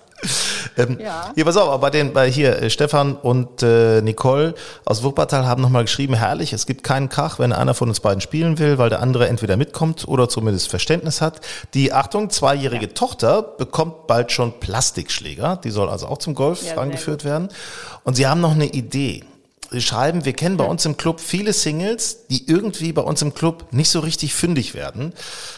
Ähm, 0.78 0.97
Ja. 1.00 1.32
Hier, 1.36 1.45
pass 1.45 1.58
auf, 1.58 1.69
aber 1.69 1.78
bei 1.80 1.89
den, 1.91 2.12
bei 2.13 2.30
hier, 2.30 2.60
äh, 2.62 2.69
Stefan 2.69 3.15
und 3.15 3.62
äh, 3.62 4.02
Nicole 4.02 4.56
aus 4.84 5.04
Wuppertal 5.04 5.45
haben 5.45 5.62
nochmal 5.62 5.84
geschrieben, 5.84 6.15
herrlich, 6.15 6.54
es 6.54 6.65
gibt 6.65 6.84
keinen 6.84 7.10
Krach, 7.10 7.38
wenn 7.38 7.54
einer 7.54 7.76
von 7.76 7.89
uns 7.89 8.00
beiden 8.00 8.19
spielen 8.21 8.58
will, 8.58 8.78
weil 8.80 8.89
der 8.89 9.02
andere 9.02 9.28
entweder 9.28 9.58
mitkommt 9.58 10.08
oder 10.08 10.28
zumindest 10.28 10.69
Verständnis 10.69 11.21
hat. 11.21 11.41
Die, 11.76 11.93
Achtung, 11.93 12.30
zweijährige 12.32 12.93
Tochter 12.93 13.43
bekommt 13.43 14.08
bald 14.08 14.32
schon 14.32 14.60
Plastikschläger, 14.60 15.58
die 15.63 15.69
soll 15.69 15.88
also 15.89 16.08
auch 16.08 16.17
zum 16.17 16.34
Golf 16.34 16.65
Ja, 16.65 16.78
angeführt 16.78 17.23
werden. 17.23 17.50
Und 18.04 18.15
sie 18.15 18.26
haben 18.26 18.41
noch 18.41 18.54
eine 18.54 18.65
Idee. 18.65 19.23
Schreiben, 19.80 20.25
wir 20.25 20.34
kennen 20.34 20.58
bei 20.58 20.63
uns 20.63 20.86
im 20.86 20.97
Club 20.97 21.19
viele 21.19 21.53
Singles, 21.53 22.27
die 22.27 22.47
irgendwie 22.47 22.93
bei 22.93 23.01
uns 23.01 23.21
im 23.21 23.34
Club 23.34 23.71
nicht 23.71 23.89
so 23.89 23.99
richtig 23.99 24.34
fündig 24.34 24.73
werden, 24.73 25.13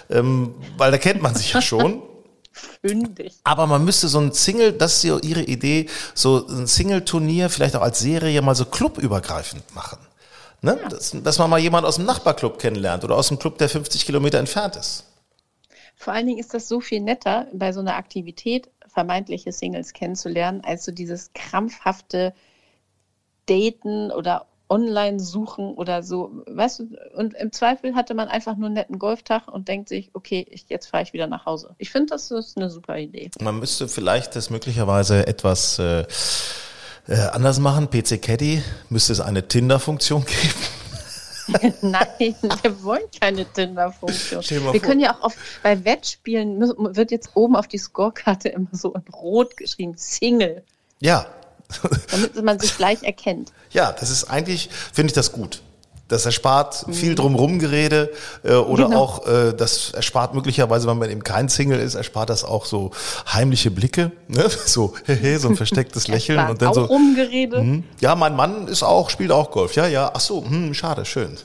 ähm, 0.10 0.56
weil 0.78 0.91
da 0.91 0.98
kennt 0.98 1.22
man 1.22 1.36
sich 1.36 1.54
ja 1.54 1.62
schon. 1.62 2.02
Fündig. 2.82 3.36
Aber 3.43 3.67
man 3.67 3.86
müsste 3.86 4.10
so 4.10 4.19
ein 4.19 4.34
Single, 4.34 4.74
das 4.74 4.98
ist 4.98 5.04
ja 5.04 5.17
ihre 5.19 5.43
Idee, 5.43 5.88
so 6.13 6.45
ein 6.48 6.67
Single-Turnier 6.67 7.50
vielleicht 7.50 7.76
auch 7.76 7.82
als 7.82 8.00
Serie 8.00 8.41
mal 8.41 8.56
so 8.56 8.65
clubübergreifend 8.65 9.74
machen. 9.76 10.00
Ne? 10.62 10.78
Dass, 10.89 11.15
dass 11.24 11.39
man 11.39 11.50
mal 11.50 11.60
jemand 11.60 11.86
aus 11.86 11.95
dem 11.95 12.06
Nachbarclub 12.06 12.60
kennenlernt 12.60 13.04
oder 13.04 13.15
aus 13.15 13.30
dem 13.30 13.39
Club, 13.39 13.58
der 13.60 13.69
50 13.69 14.06
Kilometer 14.06 14.39
entfernt 14.39 14.76
ist. 14.76 15.06
Vor 15.95 16.13
allen 16.13 16.28
Dingen 16.28 16.39
ist 16.39 16.54
das 16.54 16.67
so 16.67 16.82
viel 16.82 17.02
netter, 17.02 17.48
bei 17.54 17.72
so 17.72 17.80
einer 17.80 17.95
Aktivität 17.95 18.69
vermeintliche 18.88 19.52
Singles 19.52 19.93
kennenzulernen, 19.93 20.62
als 20.63 20.86
so 20.86 20.91
dieses 20.91 21.32
krampfhafte 21.34 22.34
Daten 23.50 24.12
oder 24.12 24.46
Online-Suchen 24.70 25.74
oder 25.74 26.04
so. 26.04 26.44
Weißt 26.48 26.80
du, 26.80 26.90
und 27.16 27.34
im 27.34 27.52
Zweifel 27.52 27.96
hatte 27.96 28.14
man 28.14 28.28
einfach 28.28 28.56
nur 28.56 28.68
einen 28.68 28.76
netten 28.76 29.00
Golftag 29.00 29.48
und 29.48 29.68
denkt 29.68 29.90
sich, 29.90 30.12
okay, 30.14 30.46
ich, 30.50 30.66
jetzt 30.70 30.88
fahre 30.88 31.04
ich 31.04 31.14
wieder 31.14 31.28
nach 31.28 31.46
Hause. 31.46 31.76
Ich 31.80 31.90
finde, 31.90 32.12
das 32.12 32.30
ist 32.32 32.56
eine 32.56 32.70
super 32.70 32.98
Idee. 32.98 33.32
Man 33.42 33.60
müsste 33.60 33.88
vielleicht 33.88 34.36
das 34.36 34.50
möglicherweise 34.50 35.26
etwas 35.26 35.80
äh, 35.80 36.06
äh, 37.08 37.16
anders 37.32 37.60
machen. 37.60 37.90
PC 37.90 38.22
Caddy 38.22 38.62
müsste 38.90 39.14
es 39.14 39.20
eine 39.20 39.48
Tinder-Funktion 39.48 40.24
geben. 40.26 41.74
Nein, 41.82 42.36
wir 42.62 42.84
wollen 42.84 43.02
keine 43.20 43.46
Tinder-Funktion. 43.46 44.44
Wir 44.44 44.62
vor. 44.62 44.80
können 44.80 45.00
ja 45.00 45.16
auch 45.16 45.22
auf, 45.24 45.36
bei 45.64 45.84
Wettspielen 45.84 46.60
wird 46.96 47.10
jetzt 47.10 47.32
oben 47.34 47.56
auf 47.56 47.68
die 47.68 47.80
Scorekarte 47.80 48.50
immer 48.50 48.70
so 48.72 48.94
in 48.94 49.02
Rot 49.12 49.58
geschrieben, 49.58 49.96
Single, 49.98 50.64
Ja, 51.00 51.26
damit 52.12 52.43
man 52.43 52.60
sich 52.60 52.75
gleich 52.77 53.03
erkennt. 53.03 53.51
ja, 53.71 53.91
das 53.91 54.10
ist 54.10 54.25
eigentlich, 54.25 54.69
finde 54.93 55.08
ich 55.12 55.13
das 55.13 55.32
gut. 55.32 55.62
Das 56.08 56.25
erspart 56.25 56.88
viel 56.91 57.13
drumrum 57.13 57.60
Gerede 57.60 58.12
äh, 58.43 58.53
oder 58.55 58.86
Genau. 58.86 58.97
auch, 58.99 59.27
äh, 59.27 59.53
das 59.53 59.91
erspart 59.91 60.34
möglicherweise, 60.34 60.88
wenn 60.88 60.97
man 60.97 61.08
eben 61.12 61.23
kein 61.23 61.49
Single 61.49 61.79
ist, 61.79 61.93
erspart 61.93 62.32
das 62.32 62.43
auch 62.43 62.65
so 62.65 62.89
heimliche 63.32 63.69
Blicke, 63.69 64.12
ne? 64.27 64.49
so 64.65 64.95
hehe, 65.05 65.38
so 65.38 65.49
ein 65.49 65.55
verstecktes 65.55 66.08
Lächeln 66.08 66.49
und 66.49 66.63
dann 66.63 66.69
auch 66.69 66.73
so, 66.73 66.86
Rumgerede. 66.86 67.58
hm, 67.58 67.84
ja, 67.99 68.15
mein 68.15 68.36
Mann 68.36 68.67
ist 68.67 68.82
auch, 68.82 69.12
spielt 69.12 69.32
auch 69.32 69.51
Golf, 69.51 69.75
ja, 69.75 69.86
ja, 69.86 70.10
ach 70.12 70.19
so, 70.19 70.43
hm, 70.43 70.73
schade, 70.73 71.05
schön. 71.05 71.38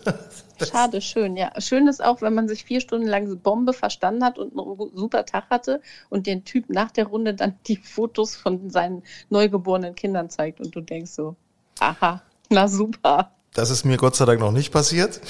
Schade, 0.63 1.01
schön, 1.01 1.37
ja. 1.37 1.53
Schön 1.61 1.89
ist 1.89 2.05
auch, 2.05 2.23
wenn 2.23 2.35
man 2.35 2.49
sich 2.49 2.65
vier 2.65 2.81
Stunden 2.81 3.07
lang 3.07 3.29
so 3.29 3.37
Bombe 3.37 3.73
verstanden 3.73 4.25
hat 4.25 4.39
und 4.39 4.59
einen 4.59 4.97
super 4.97 5.25
Tag 5.27 5.51
hatte 5.51 5.81
und 6.11 6.27
den 6.27 6.45
Typ 6.45 6.69
nach 6.69 6.91
der 6.91 7.07
Runde 7.07 7.35
dann 7.35 7.59
die 7.67 7.77
Fotos 7.77 8.37
von 8.37 8.71
seinen 8.71 9.03
neugeborenen 9.31 9.95
Kindern 9.95 10.31
zeigt 10.31 10.61
und 10.61 10.75
du 10.75 10.81
denkst 10.81 11.13
so, 11.13 11.37
aha, 11.81 12.23
na 12.51 12.69
super. 12.69 13.33
Das 13.55 13.71
ist 13.71 13.85
mir 13.85 13.97
Gott 13.97 14.17
sei 14.17 14.25
Dank 14.25 14.41
noch 14.41 14.53
nicht 14.53 14.73
passiert. 14.73 15.21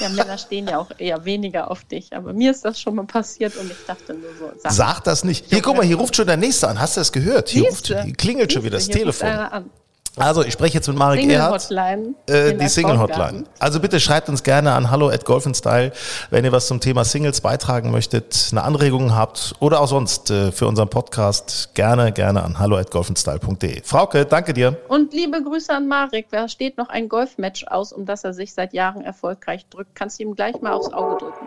Ja, 0.00 0.08
Männer 0.08 0.36
stehen 0.36 0.66
ja 0.66 0.78
auch 0.78 0.90
eher 0.98 1.24
weniger 1.24 1.70
auf 1.70 1.84
dich, 1.84 2.12
aber 2.14 2.32
mir 2.32 2.50
ist 2.50 2.64
das 2.64 2.80
schon 2.80 2.96
mal 2.96 3.06
passiert 3.06 3.56
und 3.56 3.70
ich 3.70 3.86
dachte 3.86 4.14
nur 4.14 4.30
so, 4.38 4.50
sag, 4.58 4.72
Sag 4.72 5.00
das 5.04 5.24
nicht. 5.24 5.46
Hier, 5.48 5.62
guck 5.62 5.76
mal, 5.76 5.84
hier 5.84 5.96
ruft 5.96 6.16
schon 6.16 6.26
der 6.26 6.36
Nächste 6.36 6.68
an. 6.68 6.80
Hast 6.80 6.96
du 6.96 7.00
das 7.00 7.12
gehört? 7.12 7.48
Hier, 7.48 7.62
ruft, 7.62 7.86
Siehste? 7.86 8.02
hier 8.02 8.14
klingelt 8.14 8.52
schon 8.52 8.64
wieder 8.64 8.76
das 8.76 8.86
Siehste, 8.86 8.98
hier 8.98 9.06
ruft 9.06 9.20
Telefon. 9.20 9.38
einer 9.38 9.52
an. 9.52 9.70
Also, 10.16 10.44
ich 10.44 10.52
spreche 10.52 10.74
jetzt 10.74 10.88
mit 10.88 10.96
Marek 10.96 11.20
Single 11.20 11.36
Erhardt. 11.36 11.62
Hotline. 11.64 12.14
Äh, 12.26 12.54
die 12.54 12.68
Single 12.68 12.98
Hotline. 12.98 13.44
Also 13.58 13.80
bitte 13.80 13.98
schreibt 13.98 14.28
uns 14.28 14.42
gerne 14.42 14.72
an 14.72 14.90
hallo 14.90 15.08
at 15.08 15.24
golfenstyle, 15.24 15.92
wenn 16.30 16.44
ihr 16.44 16.52
was 16.52 16.66
zum 16.66 16.80
Thema 16.80 17.04
Singles 17.04 17.40
beitragen 17.40 17.90
möchtet, 17.90 18.48
eine 18.50 18.62
Anregung 18.62 19.14
habt 19.14 19.54
oder 19.60 19.80
auch 19.80 19.88
sonst 19.88 20.30
äh, 20.30 20.52
für 20.52 20.66
unseren 20.66 20.88
Podcast 20.88 21.70
gerne, 21.74 22.12
gerne 22.12 22.42
an 22.42 22.58
hallo 22.58 22.76
at 22.76 22.90
golfenstyle.de. 22.90 23.82
Frauke, 23.84 24.26
danke 24.26 24.52
dir. 24.52 24.76
Und 24.88 25.14
liebe 25.14 25.42
Grüße 25.42 25.72
an 25.72 25.88
Marek. 25.88 26.26
Da 26.30 26.48
steht 26.48 26.76
noch 26.76 26.90
ein 26.90 27.08
Golfmatch 27.08 27.66
aus, 27.68 27.92
um 27.92 28.04
das 28.04 28.24
er 28.24 28.34
sich 28.34 28.52
seit 28.52 28.74
Jahren 28.74 29.02
erfolgreich 29.02 29.66
drückt. 29.70 29.94
Kannst 29.94 30.18
du 30.18 30.24
ihm 30.24 30.34
gleich 30.34 30.60
mal 30.60 30.72
aufs 30.72 30.92
Auge 30.92 31.18
drücken. 31.18 31.46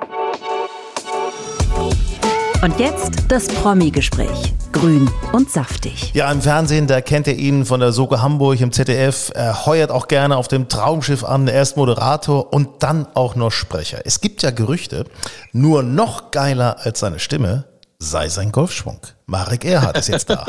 Und 2.66 2.80
jetzt 2.80 3.26
das 3.28 3.48
Promi-Gespräch. 3.48 4.56
Grün 4.72 5.08
und 5.34 5.52
saftig. 5.52 6.12
Ja, 6.16 6.32
im 6.32 6.42
Fernsehen, 6.42 6.88
da 6.88 7.00
kennt 7.00 7.28
ihr 7.28 7.36
ihn 7.36 7.64
von 7.64 7.80
der 7.80 7.92
Soge 7.92 8.24
Hamburg 8.24 8.60
im 8.60 8.72
ZDF. 8.72 9.32
Er 9.36 9.68
heuert 9.68 9.92
auch 9.92 10.08
gerne 10.08 10.36
auf 10.36 10.48
dem 10.48 10.68
Traumschiff 10.68 11.24
an. 11.24 11.48
Er 11.48 11.62
ist 11.62 11.78
Moderator 11.78 12.52
und 12.52 12.82
dann 12.82 13.06
auch 13.14 13.36
noch 13.36 13.52
Sprecher. 13.52 14.00
Es 14.06 14.20
gibt 14.20 14.42
ja 14.42 14.50
Gerüchte, 14.50 15.06
nur 15.52 15.84
noch 15.84 16.32
geiler 16.32 16.78
als 16.80 17.02
seine 17.02 17.20
Stimme 17.20 17.66
sei 18.00 18.30
sein 18.30 18.52
Golfschwung. 18.52 19.00
Marek 19.26 19.66
Erhardt 19.66 19.98
ist 19.98 20.10
jetzt 20.10 20.30
da. 20.30 20.46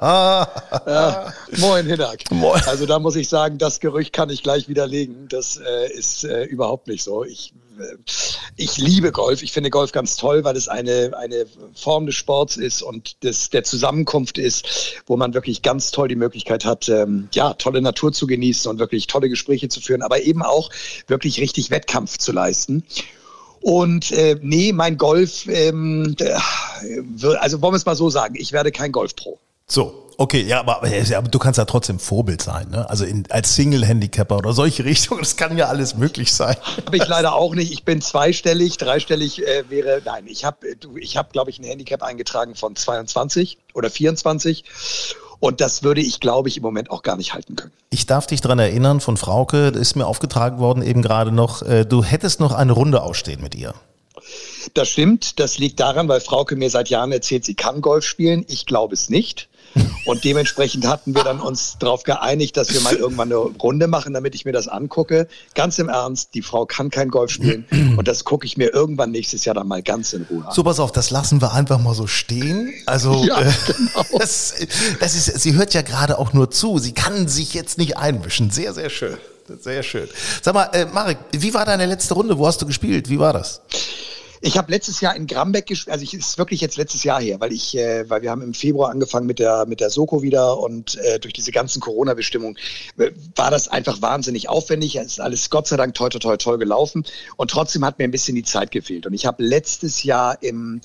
ja, 0.86 1.32
moin, 1.58 1.86
Hinak. 1.86 2.30
Moin. 2.30 2.62
Also 2.66 2.86
da 2.86 2.98
muss 2.98 3.16
ich 3.16 3.28
sagen, 3.28 3.58
das 3.58 3.80
Gerücht 3.80 4.12
kann 4.12 4.30
ich 4.30 4.42
gleich 4.42 4.68
widerlegen. 4.68 5.28
Das 5.28 5.56
äh, 5.56 5.92
ist 5.92 6.24
äh, 6.24 6.44
überhaupt 6.44 6.88
nicht 6.88 7.04
so. 7.04 7.24
Ich, 7.24 7.52
ich 8.56 8.78
liebe 8.78 9.12
Golf. 9.12 9.42
Ich 9.42 9.52
finde 9.52 9.70
Golf 9.70 9.92
ganz 9.92 10.16
toll, 10.16 10.44
weil 10.44 10.56
es 10.56 10.68
eine, 10.68 11.12
eine 11.16 11.46
Form 11.74 12.06
des 12.06 12.14
Sports 12.14 12.56
ist 12.56 12.82
und 12.82 13.22
des, 13.22 13.50
der 13.50 13.64
Zusammenkunft 13.64 14.38
ist, 14.38 15.02
wo 15.06 15.16
man 15.16 15.34
wirklich 15.34 15.62
ganz 15.62 15.90
toll 15.90 16.08
die 16.08 16.16
Möglichkeit 16.16 16.64
hat, 16.64 16.88
ähm, 16.88 17.28
ja, 17.32 17.54
tolle 17.54 17.82
Natur 17.82 18.12
zu 18.12 18.26
genießen 18.26 18.70
und 18.70 18.78
wirklich 18.78 19.06
tolle 19.06 19.28
Gespräche 19.28 19.68
zu 19.68 19.80
führen, 19.80 20.02
aber 20.02 20.22
eben 20.22 20.42
auch 20.42 20.70
wirklich 21.06 21.40
richtig 21.40 21.70
Wettkampf 21.70 22.18
zu 22.18 22.32
leisten. 22.32 22.84
Und 23.60 24.12
äh, 24.12 24.38
nee, 24.42 24.72
mein 24.72 24.96
Golf, 24.96 25.46
ähm, 25.48 26.14
also 27.40 27.62
wollen 27.62 27.72
wir 27.72 27.78
es 27.78 27.86
mal 27.86 27.96
so 27.96 28.10
sagen, 28.10 28.36
ich 28.38 28.52
werde 28.52 28.70
kein 28.70 28.92
Golfpro. 28.92 29.38
So, 29.68 30.12
okay, 30.16 30.42
ja 30.42 30.60
aber, 30.60 30.82
aber, 30.82 31.28
du 31.28 31.38
kannst 31.40 31.58
ja 31.58 31.64
trotzdem 31.64 31.98
Vorbild 31.98 32.40
sein, 32.40 32.68
ne? 32.70 32.88
Also 32.88 33.04
in, 33.04 33.24
als 33.30 33.54
Single-Handicapper 33.56 34.36
oder 34.36 34.52
solche 34.52 34.84
Richtungen, 34.86 35.20
das 35.20 35.36
kann 35.36 35.56
ja 35.58 35.66
alles 35.66 35.96
möglich 35.96 36.32
sein. 36.32 36.56
Habe 36.86 36.96
ich 36.96 37.06
leider 37.06 37.34
auch 37.34 37.54
nicht. 37.54 37.72
Ich 37.72 37.84
bin 37.84 38.00
zweistellig, 38.00 38.76
dreistellig 38.76 39.46
äh, 39.46 39.64
wäre, 39.68 40.02
nein, 40.04 40.26
ich 40.28 40.44
habe, 40.44 40.58
ich 40.96 41.16
habe, 41.16 41.30
glaube 41.32 41.50
ich, 41.50 41.58
ein 41.58 41.64
Handicap 41.64 42.02
eingetragen 42.02 42.54
von 42.54 42.76
22 42.76 43.58
oder 43.74 43.90
24. 43.90 44.64
Und 45.38 45.60
das 45.60 45.82
würde 45.82 46.00
ich, 46.00 46.20
glaube 46.20 46.48
ich, 46.48 46.56
im 46.56 46.62
Moment 46.62 46.90
auch 46.90 47.02
gar 47.02 47.16
nicht 47.16 47.34
halten 47.34 47.56
können. 47.56 47.72
Ich 47.90 48.06
darf 48.06 48.26
dich 48.26 48.40
daran 48.40 48.58
erinnern, 48.58 49.00
von 49.00 49.16
Frauke, 49.16 49.70
das 49.72 49.82
ist 49.82 49.96
mir 49.96 50.06
aufgetragen 50.06 50.58
worden 50.58 50.82
eben 50.82 51.02
gerade 51.02 51.30
noch, 51.30 51.62
äh, 51.62 51.84
du 51.84 52.02
hättest 52.02 52.40
noch 52.40 52.52
eine 52.52 52.72
Runde 52.72 53.02
ausstehen 53.02 53.42
mit 53.42 53.54
ihr. 53.54 53.74
Das 54.74 54.88
stimmt. 54.88 55.38
Das 55.38 55.58
liegt 55.58 55.80
daran, 55.80 56.08
weil 56.08 56.20
Frauke 56.20 56.56
mir 56.56 56.70
seit 56.70 56.88
Jahren 56.88 57.12
erzählt, 57.12 57.44
sie 57.44 57.54
kann 57.54 57.80
Golf 57.80 58.04
spielen. 58.04 58.44
Ich 58.48 58.66
glaube 58.66 58.94
es 58.94 59.08
nicht. 59.08 59.48
Und 60.04 60.24
dementsprechend 60.24 60.86
hatten 60.86 61.14
wir 61.14 61.24
dann 61.24 61.40
uns 61.40 61.76
darauf 61.78 62.04
geeinigt, 62.04 62.56
dass 62.56 62.72
wir 62.72 62.80
mal 62.80 62.94
irgendwann 62.94 63.28
eine 63.28 63.36
Runde 63.36 63.86
machen, 63.88 64.14
damit 64.14 64.34
ich 64.34 64.44
mir 64.44 64.52
das 64.52 64.68
angucke. 64.68 65.26
Ganz 65.54 65.78
im 65.78 65.88
Ernst, 65.88 66.34
die 66.34 66.42
Frau 66.42 66.66
kann 66.66 66.90
kein 66.90 67.08
Golf 67.08 67.30
spielen 67.30 67.66
und 67.96 68.06
das 68.06 68.24
gucke 68.24 68.46
ich 68.46 68.56
mir 68.56 68.72
irgendwann 68.72 69.10
nächstes 69.10 69.44
Jahr 69.44 69.54
dann 69.54 69.68
mal 69.68 69.82
ganz 69.82 70.12
in 70.12 70.22
Ruhe 70.30 70.46
an. 70.46 70.52
So, 70.52 70.62
pass 70.62 70.80
auf, 70.80 70.92
das 70.92 71.10
lassen 71.10 71.40
wir 71.40 71.52
einfach 71.52 71.80
mal 71.80 71.94
so 71.94 72.06
stehen. 72.06 72.72
Also, 72.86 73.24
ja, 73.24 73.40
äh, 73.40 73.52
genau. 73.66 74.04
das, 74.18 74.54
das 75.00 75.14
ist, 75.14 75.40
sie 75.40 75.54
hört 75.54 75.74
ja 75.74 75.82
gerade 75.82 76.18
auch 76.18 76.32
nur 76.32 76.50
zu. 76.50 76.78
Sie 76.78 76.92
kann 76.92 77.28
sich 77.28 77.54
jetzt 77.54 77.78
nicht 77.78 77.96
einmischen. 77.96 78.50
Sehr, 78.50 78.72
sehr 78.72 78.90
schön. 78.90 79.16
Sehr 79.60 79.82
schön. 79.82 80.08
Sag 80.42 80.54
mal, 80.54 80.68
äh, 80.72 80.86
Marek, 80.86 81.18
wie 81.32 81.54
war 81.54 81.64
deine 81.64 81.86
letzte 81.86 82.14
Runde? 82.14 82.36
Wo 82.36 82.46
hast 82.46 82.60
du 82.62 82.66
gespielt? 82.66 83.08
Wie 83.08 83.18
war 83.18 83.32
das? 83.32 83.60
Ich 84.40 84.58
habe 84.58 84.70
letztes 84.70 85.00
Jahr 85.00 85.16
in 85.16 85.26
Grambeck 85.26 85.66
gespielt, 85.66 85.92
also 85.92 86.02
ich 86.02 86.14
ist 86.14 86.38
wirklich 86.38 86.60
jetzt 86.60 86.76
letztes 86.76 87.04
Jahr 87.04 87.20
her, 87.20 87.40
weil 87.40 87.52
ich, 87.52 87.76
äh, 87.76 88.08
weil 88.08 88.22
wir 88.22 88.30
haben 88.30 88.42
im 88.42 88.54
Februar 88.54 88.90
angefangen 88.90 89.26
mit 89.26 89.38
der 89.38 89.66
mit 89.66 89.80
der 89.80 89.90
Soko 89.90 90.22
wieder 90.22 90.58
und 90.58 90.96
äh, 90.96 91.18
durch 91.18 91.32
diese 91.32 91.52
ganzen 91.52 91.80
Corona-Bestimmungen 91.80 92.58
äh, 92.98 93.10
war 93.34 93.50
das 93.50 93.68
einfach 93.68 94.02
wahnsinnig 94.02 94.48
aufwendig. 94.48 94.96
Es 94.96 95.06
ist 95.06 95.20
alles 95.20 95.50
Gott 95.50 95.66
sei 95.66 95.76
Dank 95.76 95.94
toll, 95.94 96.10
toll, 96.10 96.20
toll, 96.20 96.38
toll 96.38 96.58
gelaufen 96.58 97.04
und 97.36 97.50
trotzdem 97.50 97.84
hat 97.84 97.98
mir 97.98 98.04
ein 98.04 98.10
bisschen 98.10 98.34
die 98.34 98.44
Zeit 98.44 98.70
gefehlt. 98.70 99.06
Und 99.06 99.14
ich 99.14 99.26
habe 99.26 99.42
letztes 99.42 100.02
Jahr 100.02 100.42
im 100.42 100.80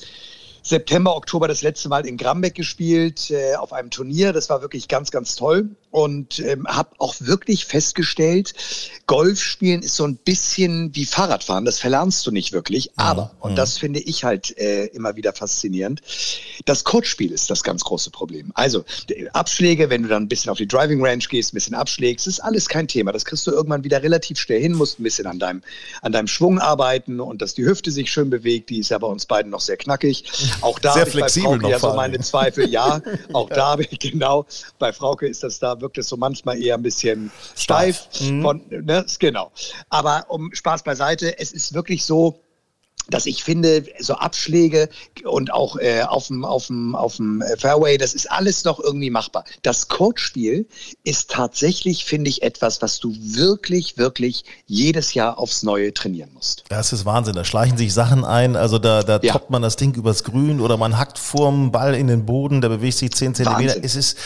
September, 0.63 1.15
Oktober 1.15 1.47
das 1.47 1.63
letzte 1.63 1.89
Mal 1.89 2.05
in 2.05 2.17
Grambeck 2.17 2.55
gespielt, 2.55 3.31
äh, 3.31 3.55
auf 3.55 3.73
einem 3.73 3.89
Turnier. 3.89 4.31
Das 4.31 4.49
war 4.49 4.61
wirklich 4.61 4.87
ganz, 4.87 5.11
ganz 5.11 5.35
toll. 5.35 5.69
Und 5.91 6.39
ähm, 6.39 6.65
habe 6.67 6.91
auch 6.99 7.15
wirklich 7.19 7.65
festgestellt, 7.65 8.53
Golf 9.07 9.41
spielen 9.41 9.83
ist 9.83 9.95
so 9.95 10.05
ein 10.05 10.15
bisschen 10.15 10.95
wie 10.95 11.05
Fahrradfahren. 11.05 11.65
Das 11.65 11.79
verlernst 11.79 12.25
du 12.25 12.31
nicht 12.31 12.53
wirklich. 12.53 12.91
Aber, 12.95 13.31
und 13.41 13.57
das 13.57 13.77
finde 13.77 13.99
ich 13.99 14.23
halt 14.23 14.57
äh, 14.57 14.85
immer 14.87 15.15
wieder 15.15 15.33
faszinierend, 15.33 16.01
das 16.65 16.83
Coachspiel 16.83 17.31
ist 17.31 17.49
das 17.49 17.63
ganz 17.63 17.83
große 17.83 18.09
Problem. 18.11 18.51
Also 18.55 18.85
Abschläge, 19.33 19.89
wenn 19.89 20.03
du 20.03 20.09
dann 20.09 20.23
ein 20.23 20.27
bisschen 20.27 20.49
auf 20.49 20.57
die 20.57 20.67
Driving 20.67 21.03
Range 21.03 21.23
gehst, 21.29 21.53
ein 21.53 21.55
bisschen 21.55 21.75
abschlägst, 21.75 22.27
ist 22.27 22.39
alles 22.39 22.69
kein 22.69 22.87
Thema. 22.87 23.11
Das 23.11 23.25
kriegst 23.25 23.45
du 23.47 23.51
irgendwann 23.51 23.83
wieder 23.83 24.01
relativ 24.01 24.39
schnell 24.39 24.61
hin, 24.61 24.73
musst 24.73 24.99
ein 24.99 25.03
bisschen 25.03 25.27
an 25.27 25.39
deinem, 25.39 25.61
an 26.01 26.11
deinem 26.11 26.27
Schwung 26.27 26.59
arbeiten 26.59 27.19
und 27.19 27.41
dass 27.41 27.53
die 27.53 27.65
Hüfte 27.65 27.91
sich 27.91 28.11
schön 28.11 28.29
bewegt. 28.29 28.69
Die 28.69 28.79
ist 28.79 28.89
ja 28.89 28.97
bei 28.97 29.07
uns 29.07 29.25
beiden 29.25 29.51
noch 29.51 29.61
sehr 29.61 29.77
knackig. 29.77 30.23
Auch 30.61 30.79
da 30.79 30.93
sehr 30.93 31.07
flexibel 31.07 31.57
noch 31.57 31.69
ja 31.69 31.79
so 31.79 31.93
meine 31.93 32.19
Zweifel. 32.19 32.69
Ja, 32.69 33.01
auch 33.33 33.49
da 33.49 33.77
ich 33.77 33.99
genau. 33.99 34.45
Bei 34.79 34.93
Frauke 34.93 35.27
ist 35.27 35.43
das 35.43 35.59
da 35.59 35.75
wirkt 35.81 35.97
es 35.97 36.07
so 36.07 36.17
manchmal 36.17 36.61
eher 36.61 36.75
ein 36.75 36.83
bisschen 36.83 37.31
steif. 37.55 38.07
Mhm. 38.21 38.41
Von, 38.41 38.61
ne, 38.69 39.05
genau. 39.19 39.51
Aber 39.89 40.25
um 40.29 40.53
Spaß 40.53 40.83
beiseite, 40.83 41.39
es 41.39 41.51
ist 41.51 41.73
wirklich 41.73 42.05
so, 42.05 42.41
dass 43.09 43.25
ich 43.25 43.43
finde, 43.43 43.83
so 43.99 44.13
Abschläge 44.13 44.89
und 45.25 45.51
auch 45.51 45.75
äh, 45.77 46.03
auf 46.03 46.27
dem 46.27 46.45
auf 46.45 46.67
dem 46.67 46.95
auf 46.95 47.17
dem 47.17 47.43
Fairway, 47.57 47.97
das 47.97 48.13
ist 48.13 48.31
alles 48.31 48.63
noch 48.63 48.79
irgendwie 48.79 49.09
machbar. 49.09 49.43
Das 49.63 49.87
Coachspiel 49.87 50.67
ist 51.03 51.31
tatsächlich, 51.31 52.05
finde 52.05 52.29
ich, 52.29 52.43
etwas, 52.43 52.81
was 52.81 52.99
du 52.99 53.13
wirklich, 53.19 53.97
wirklich 53.97 54.45
jedes 54.65 55.13
Jahr 55.13 55.39
aufs 55.39 55.63
Neue 55.63 55.93
trainieren 55.93 56.31
musst. 56.33 56.63
Das 56.69 56.93
ist 56.93 57.05
Wahnsinn. 57.05 57.35
Da 57.35 57.43
schleichen 57.43 57.77
sich 57.77 57.93
Sachen 57.93 58.23
ein. 58.23 58.55
Also 58.55 58.77
da, 58.77 59.03
da 59.03 59.19
ja. 59.21 59.33
toppt 59.33 59.49
man 59.49 59.61
das 59.61 59.75
Ding 59.75 59.93
übers 59.95 60.23
Grün 60.23 60.61
oder 60.61 60.77
man 60.77 60.97
hackt 60.97 61.17
vorm 61.17 61.71
Ball 61.71 61.95
in 61.95 62.07
den 62.07 62.25
Boden, 62.25 62.61
der 62.61 62.69
bewegt 62.69 62.97
sich 62.97 63.11
10 63.11 63.35
Zentimeter. 63.35 63.83
Es 63.83 63.95
ist 63.95 64.17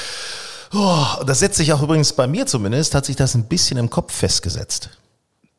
Oh, 0.73 1.05
das 1.25 1.39
setzt 1.39 1.57
sich 1.57 1.73
auch 1.73 1.81
übrigens 1.81 2.13
bei 2.13 2.27
mir 2.27 2.45
zumindest, 2.45 2.95
hat 2.95 3.05
sich 3.05 3.15
das 3.15 3.35
ein 3.35 3.45
bisschen 3.45 3.77
im 3.77 3.89
Kopf 3.89 4.13
festgesetzt. 4.13 4.89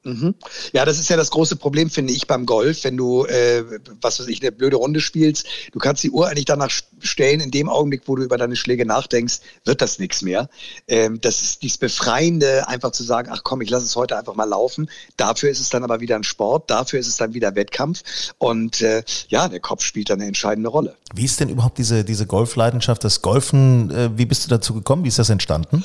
Mhm. 0.06 0.36
Ja, 0.72 0.84
das 0.84 1.00
ist 1.00 1.10
ja 1.10 1.16
das 1.16 1.30
große 1.30 1.56
Problem, 1.56 1.90
finde 1.90 2.12
ich, 2.12 2.28
beim 2.28 2.46
Golf, 2.46 2.84
wenn 2.84 2.96
du, 2.96 3.24
äh, 3.24 3.64
was 4.00 4.20
weiß 4.20 4.28
ich, 4.28 4.40
eine 4.40 4.52
blöde 4.52 4.76
Runde 4.76 5.00
spielst. 5.00 5.46
Du 5.72 5.80
kannst 5.80 6.04
die 6.04 6.10
Uhr 6.10 6.28
eigentlich 6.28 6.44
danach 6.44 6.70
stellen, 7.00 7.40
in 7.40 7.50
dem 7.50 7.68
Augenblick, 7.68 8.02
wo 8.06 8.14
du 8.14 8.22
über 8.22 8.38
deine 8.38 8.54
Schläge 8.54 8.86
nachdenkst, 8.86 9.40
wird 9.64 9.82
das 9.82 9.98
nichts 9.98 10.22
mehr. 10.22 10.48
Ähm, 10.86 11.20
das 11.20 11.42
ist 11.42 11.62
dieses 11.62 11.78
Befreiende, 11.78 12.68
einfach 12.68 12.92
zu 12.92 13.02
sagen, 13.02 13.30
ach 13.32 13.40
komm, 13.42 13.62
ich 13.62 13.70
lasse 13.70 13.84
es 13.84 13.96
heute 13.96 14.16
einfach 14.16 14.36
mal 14.36 14.44
laufen. 14.44 14.88
Dafür 15.16 15.50
ist 15.50 15.58
es 15.58 15.70
dann 15.70 15.82
aber 15.82 15.98
wieder 15.98 16.14
ein 16.14 16.24
Sport, 16.24 16.70
dafür 16.70 17.00
ist 17.00 17.08
es 17.08 17.16
dann 17.16 17.34
wieder 17.34 17.56
Wettkampf. 17.56 18.04
Und 18.38 18.82
äh, 18.82 19.02
ja, 19.26 19.48
der 19.48 19.60
Kopf 19.60 19.82
spielt 19.82 20.08
dann 20.10 20.20
eine 20.20 20.28
entscheidende 20.28 20.70
Rolle. 20.70 20.94
Wie 21.14 21.24
ist 21.24 21.40
denn 21.40 21.48
überhaupt 21.48 21.78
diese, 21.78 22.04
diese 22.04 22.26
Golfleidenschaft, 22.26 23.02
das 23.02 23.22
Golfen, 23.22 23.90
äh, 23.90 24.16
wie 24.16 24.26
bist 24.26 24.44
du 24.44 24.48
dazu 24.48 24.72
gekommen? 24.72 25.02
Wie 25.02 25.08
ist 25.08 25.18
das 25.18 25.30
entstanden? 25.30 25.82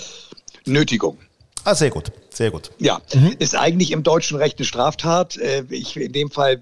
Nötigung. 0.66 1.18
Ah, 1.64 1.76
sehr 1.76 1.92
gut, 1.92 2.12
sehr 2.32 2.50
gut. 2.50 2.72
Ja, 2.80 3.02
mhm. 3.14 3.36
ist 3.38 3.56
eigentlich 3.56 3.92
im 3.92 4.02
deutschen 4.02 4.38
Recht 4.38 4.58
eine 4.58 4.66
Straftat. 4.66 5.38
Äh, 5.38 5.64
ich, 5.70 5.96
in 5.96 6.12
dem 6.12 6.32
Fall 6.32 6.60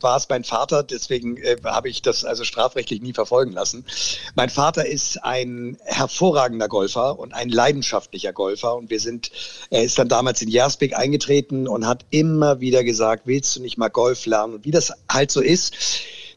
war 0.00 0.16
es 0.16 0.28
mein 0.28 0.42
Vater, 0.42 0.82
deswegen 0.82 1.36
äh, 1.36 1.56
habe 1.64 1.88
ich 1.88 2.02
das 2.02 2.24
also 2.24 2.42
strafrechtlich 2.42 3.00
nie 3.00 3.12
verfolgen 3.12 3.52
lassen. 3.52 3.84
Mein 4.34 4.48
Vater 4.48 4.86
ist 4.86 5.22
ein 5.22 5.76
hervorragender 5.84 6.66
Golfer 6.66 7.18
und 7.18 7.32
ein 7.32 7.48
leidenschaftlicher 7.48 8.32
Golfer 8.32 8.74
und 8.74 8.90
wir 8.90 8.98
sind, 8.98 9.30
er 9.70 9.84
ist 9.84 9.98
dann 10.00 10.08
damals 10.08 10.42
in 10.42 10.48
Jasbeck 10.48 10.96
eingetreten 10.96 11.68
und 11.68 11.86
hat 11.86 12.04
immer 12.10 12.60
wieder 12.60 12.82
gesagt, 12.82 13.26
willst 13.26 13.54
du 13.54 13.62
nicht 13.62 13.78
mal 13.78 13.88
Golf 13.88 14.26
lernen? 14.26 14.54
Und 14.54 14.64
wie 14.64 14.72
das 14.72 14.92
halt 15.08 15.30
so 15.30 15.40
ist, 15.40 15.76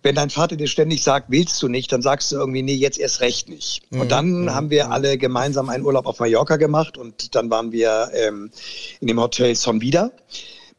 wenn 0.04 0.16
dein 0.16 0.30
Vater 0.30 0.56
dir 0.56 0.68
ständig 0.68 1.02
sagt, 1.02 1.32
willst 1.32 1.62
du 1.64 1.68
nicht, 1.68 1.92
dann 1.92 2.02
sagst 2.02 2.32
du 2.32 2.36
irgendwie, 2.36 2.62
nee, 2.62 2.76
jetzt 2.76 3.00
erst 3.00 3.22
recht 3.22 3.50
nicht. 3.50 3.82
Mhm. 3.90 4.02
Und 4.02 4.12
dann 4.12 4.42
mhm. 4.44 4.54
haben 4.54 4.70
wir 4.70 4.92
alle 4.92 5.18
gemeinsam 5.18 5.70
einen 5.70 5.86
Urlaub 5.86 6.06
auf 6.06 6.20
Mallorca 6.20 6.58
gemacht 6.58 6.98
und 6.98 7.36
dann 7.36 7.50
waren 7.50 7.72
wir 7.72 8.12
ähm, 8.14 8.52
in 9.00 9.08
dem 9.08 9.20
Hotel 9.20 9.56
Son 9.56 9.82
Vida 9.82 10.12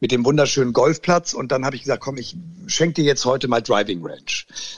mit 0.01 0.11
dem 0.11 0.25
wunderschönen 0.25 0.73
Golfplatz 0.73 1.33
und 1.33 1.51
dann 1.51 1.65
habe 1.65 1.75
ich 1.75 1.83
gesagt, 1.83 2.01
komm, 2.01 2.17
ich 2.17 2.35
schenke 2.67 2.95
dir 2.95 3.05
jetzt 3.05 3.25
heute 3.25 3.47
mal 3.47 3.61
Driving 3.61 4.05
Range. 4.05 4.19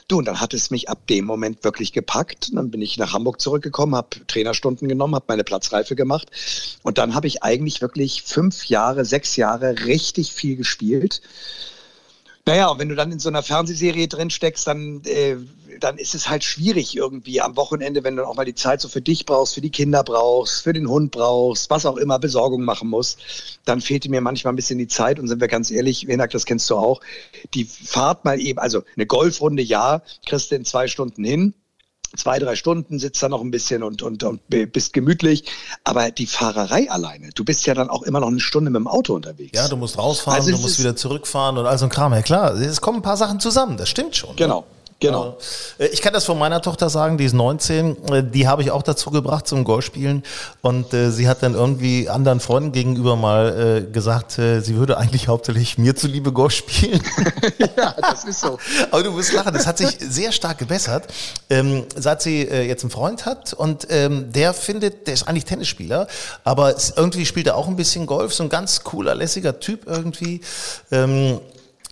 Du, 0.07 0.19
und 0.19 0.25
dann 0.25 0.39
hat 0.39 0.53
es 0.53 0.69
mich 0.69 0.89
ab 0.89 1.07
dem 1.07 1.25
Moment 1.25 1.63
wirklich 1.63 1.91
gepackt. 1.91 2.49
Und 2.49 2.55
dann 2.55 2.71
bin 2.71 2.81
ich 2.81 2.97
nach 2.97 3.13
Hamburg 3.13 3.41
zurückgekommen, 3.41 3.95
habe 3.95 4.25
Trainerstunden 4.27 4.87
genommen, 4.87 5.15
habe 5.15 5.25
meine 5.27 5.43
Platzreife 5.43 5.95
gemacht 5.95 6.29
und 6.83 6.97
dann 6.97 7.15
habe 7.15 7.27
ich 7.27 7.43
eigentlich 7.43 7.81
wirklich 7.81 8.23
fünf 8.23 8.65
Jahre, 8.65 9.05
sechs 9.05 9.35
Jahre 9.35 9.85
richtig 9.85 10.31
viel 10.31 10.55
gespielt 10.55 11.21
naja, 12.47 12.69
und 12.69 12.79
wenn 12.79 12.89
du 12.89 12.95
dann 12.95 13.11
in 13.11 13.19
so 13.19 13.29
einer 13.29 13.43
Fernsehserie 13.43 14.07
drin 14.07 14.29
steckst, 14.29 14.65
dann 14.65 15.01
äh, 15.03 15.35
dann 15.79 15.97
ist 15.97 16.15
es 16.15 16.29
halt 16.29 16.43
schwierig 16.43 16.95
irgendwie 16.95 17.41
am 17.41 17.55
Wochenende, 17.55 18.03
wenn 18.03 18.15
du 18.15 18.25
auch 18.25 18.35
mal 18.35 18.45
die 18.45 18.55
Zeit 18.55 18.81
so 18.81 18.87
für 18.87 19.01
dich 19.01 19.25
brauchst, 19.25 19.53
für 19.53 19.61
die 19.61 19.69
Kinder 19.69 20.03
brauchst, 20.03 20.63
für 20.63 20.73
den 20.73 20.89
Hund 20.89 21.11
brauchst, 21.11 21.69
was 21.69 21.85
auch 21.85 21.97
immer 21.97 22.19
Besorgung 22.19 22.63
machen 22.63 22.89
muss, 22.89 23.17
dann 23.65 23.81
fehlt 23.81 24.07
mir 24.09 24.21
manchmal 24.21 24.53
ein 24.53 24.55
bisschen 24.55 24.79
die 24.79 24.87
Zeit. 24.87 25.19
Und 25.19 25.27
sind 25.27 25.41
wir 25.41 25.47
ganz 25.47 25.71
ehrlich, 25.71 25.99
Hinak, 26.07 26.31
das 26.31 26.45
kennst 26.45 26.69
du 26.69 26.75
auch, 26.75 27.01
die 27.53 27.65
Fahrt 27.65 28.25
mal 28.25 28.39
eben, 28.39 28.59
also 28.59 28.83
eine 28.95 29.05
Golfrunde, 29.05 29.63
ja, 29.63 30.01
kriegst 30.25 30.51
du 30.51 30.55
in 30.55 30.65
zwei 30.65 30.87
Stunden 30.87 31.23
hin, 31.23 31.53
zwei, 32.15 32.39
drei 32.39 32.55
Stunden, 32.55 32.99
sitzt 32.99 33.21
da 33.21 33.29
noch 33.29 33.41
ein 33.41 33.51
bisschen 33.51 33.83
und, 33.83 34.01
und, 34.01 34.23
und 34.23 34.41
bist 34.47 34.93
gemütlich. 34.93 35.45
Aber 35.83 36.11
die 36.11 36.27
Fahrerei 36.27 36.89
alleine, 36.89 37.29
du 37.35 37.43
bist 37.43 37.65
ja 37.65 37.73
dann 37.73 37.89
auch 37.89 38.03
immer 38.03 38.19
noch 38.19 38.27
eine 38.27 38.39
Stunde 38.39 38.71
mit 38.71 38.79
dem 38.79 38.87
Auto 38.87 39.13
unterwegs. 39.13 39.57
Ja, 39.57 39.67
du 39.67 39.77
musst 39.77 39.97
rausfahren, 39.97 40.39
also 40.39 40.51
du 40.51 40.57
musst 40.57 40.79
wieder 40.79 40.95
zurückfahren 40.95 41.57
und 41.57 41.65
all 41.65 41.77
so 41.77 41.85
ein 41.85 41.89
Kram. 41.89 42.13
Ja 42.13 42.21
klar, 42.21 42.53
es 42.55 42.81
kommen 42.81 42.99
ein 42.99 43.03
paar 43.03 43.17
Sachen 43.17 43.39
zusammen, 43.39 43.77
das 43.77 43.89
stimmt 43.89 44.15
schon. 44.15 44.31
Ne? 44.31 44.35
Genau. 44.37 44.61
Ne? 44.61 44.76
Genau. 44.99 45.37
Äh, 45.77 45.87
ich 45.87 46.01
kann 46.01 46.13
das 46.13 46.25
von 46.25 46.39
meiner 46.39 46.61
Tochter 46.61 46.89
sagen, 46.89 47.17
die 47.17 47.25
ist 47.25 47.33
19, 47.33 48.07
äh, 48.07 48.23
die 48.23 48.47
habe 48.47 48.63
ich 48.63 48.71
auch 48.71 48.81
dazu 48.81 49.11
gebracht 49.11 49.47
zum 49.47 49.63
Golfspielen 49.63 50.23
und 50.61 50.93
äh, 50.93 51.11
sie 51.11 51.27
hat 51.27 51.43
dann 51.43 51.53
irgendwie 51.53 52.09
anderen 52.09 52.39
Freunden 52.39 52.71
gegenüber 52.71 53.15
mal 53.15 53.85
äh, 53.87 53.91
gesagt, 53.91 54.39
äh, 54.39 54.61
sie 54.61 54.75
würde 54.75 54.97
eigentlich 54.97 55.27
hauptsächlich 55.27 55.77
mir 55.77 55.95
zuliebe 55.95 56.31
Golf 56.31 56.53
spielen. 56.53 57.01
ja, 57.59 57.93
das 58.01 58.25
ist 58.25 58.41
so. 58.41 58.57
Aber 58.89 59.03
du 59.03 59.15
wirst 59.15 59.33
lachen, 59.33 59.53
das 59.53 59.67
hat 59.67 59.77
sich 59.77 59.97
sehr 59.99 60.31
stark 60.31 60.57
gebessert, 60.57 61.13
ähm, 61.49 61.85
seit 61.95 62.21
sie 62.21 62.41
jetzt 62.47 62.83
einen 62.83 62.91
Freund 62.91 63.25
hat 63.25 63.53
und 63.53 63.87
ähm, 63.89 64.31
der 64.31 64.53
findet, 64.53 65.07
der 65.07 65.13
ist 65.13 65.27
eigentlich 65.27 65.45
Tennisspieler, 65.45 66.07
aber 66.43 66.75
irgendwie 66.95 67.25
spielt 67.25 67.47
er 67.47 67.55
auch 67.55 67.67
ein 67.67 67.75
bisschen 67.75 68.05
Golf, 68.05 68.33
so 68.33 68.43
ein 68.43 68.49
ganz 68.49 68.83
cooler, 68.83 69.15
lässiger 69.15 69.59
Typ 69.59 69.85
irgendwie. 69.85 70.41
Ähm, 70.91 71.39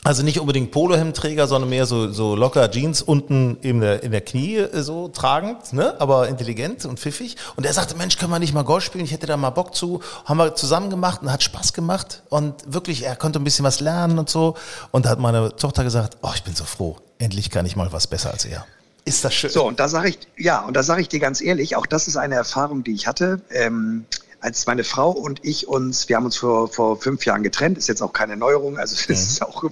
also 0.05 0.21
nicht 0.21 0.39
unbedingt 0.39 0.69
Polohemdträger, 0.69 1.47
sondern 1.47 1.69
mehr 1.71 1.87
so, 1.87 2.11
so 2.11 2.35
locker 2.35 2.69
Jeans 2.69 3.01
unten 3.01 3.57
in 3.61 3.81
der, 3.81 4.03
in 4.03 4.11
der 4.11 4.21
Knie 4.21 4.57
äh, 4.57 4.83
so 4.83 5.07
tragend, 5.07 5.73
ne? 5.73 5.99
aber 5.99 6.27
intelligent 6.27 6.85
und 6.85 6.99
pfiffig. 6.99 7.37
Und 7.55 7.65
er 7.65 7.73
sagte, 7.73 7.95
Mensch, 7.97 8.17
können 8.19 8.29
wir 8.29 8.37
nicht 8.37 8.53
mal 8.53 8.63
Golf 8.63 8.83
spielen? 8.83 9.03
Ich 9.03 9.11
hätte 9.11 9.25
da 9.25 9.35
mal 9.35 9.49
Bock 9.49 9.73
zu. 9.73 10.01
Haben 10.25 10.37
wir 10.37 10.53
zusammen 10.53 10.91
gemacht 10.91 11.23
und 11.23 11.31
hat 11.31 11.41
Spaß 11.41 11.73
gemacht. 11.73 12.21
Und 12.29 12.71
wirklich, 12.71 13.03
er 13.03 13.15
konnte 13.15 13.39
ein 13.39 13.43
bisschen 13.43 13.65
was 13.65 13.79
lernen 13.79 14.19
und 14.19 14.29
so. 14.29 14.55
Und 14.91 15.07
da 15.07 15.09
hat 15.09 15.19
meine 15.19 15.55
Tochter 15.55 15.83
gesagt, 15.83 16.17
oh, 16.21 16.31
ich 16.35 16.43
bin 16.43 16.53
so 16.53 16.65
froh. 16.65 16.97
Endlich 17.17 17.49
kann 17.49 17.65
ich 17.65 17.75
mal 17.75 17.91
was 17.91 18.05
besser 18.05 18.29
als 18.29 18.45
er. 18.45 18.63
Ist 19.05 19.25
das 19.25 19.33
schön. 19.33 19.49
So, 19.49 19.67
und 19.67 19.79
da 19.79 19.87
sage 19.87 20.09
ich, 20.09 20.19
ja, 20.37 20.63
und 20.65 20.75
da 20.75 20.83
sage 20.83 21.01
ich 21.01 21.09
dir 21.09 21.19
ganz 21.19 21.41
ehrlich, 21.41 21.75
auch 21.75 21.87
das 21.87 22.07
ist 22.07 22.17
eine 22.17 22.35
Erfahrung, 22.35 22.83
die 22.83 22.93
ich 22.93 23.07
hatte. 23.07 23.41
Ähm, 23.49 24.05
als 24.45 24.67
meine 24.67 24.83
Frau 24.83 25.09
und 25.09 25.43
ich 25.43 25.67
uns, 25.67 26.07
wir 26.07 26.17
haben 26.17 26.25
uns 26.25 26.37
vor, 26.37 26.67
vor 26.67 27.01
fünf 27.01 27.25
Jahren 27.25 27.41
getrennt, 27.41 27.79
ist 27.79 27.87
jetzt 27.87 28.03
auch 28.03 28.13
keine 28.13 28.37
Neuerung, 28.37 28.77
also 28.77 28.93
es 28.93 29.09
ist 29.09 29.41
mhm. 29.41 29.47
auch, 29.47 29.63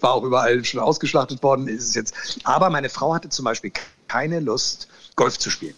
war 0.00 0.14
auch 0.14 0.24
überall 0.24 0.64
schon 0.64 0.80
ausgeschlachtet 0.80 1.40
worden, 1.44 1.68
ist 1.68 1.84
es 1.84 1.94
jetzt. 1.94 2.14
Aber 2.42 2.68
meine 2.68 2.88
Frau 2.88 3.14
hatte 3.14 3.28
zum 3.28 3.44
Beispiel 3.44 3.70
keine 4.08 4.40
Lust, 4.40 4.88
Golf 5.14 5.38
zu 5.38 5.50
spielen. 5.50 5.76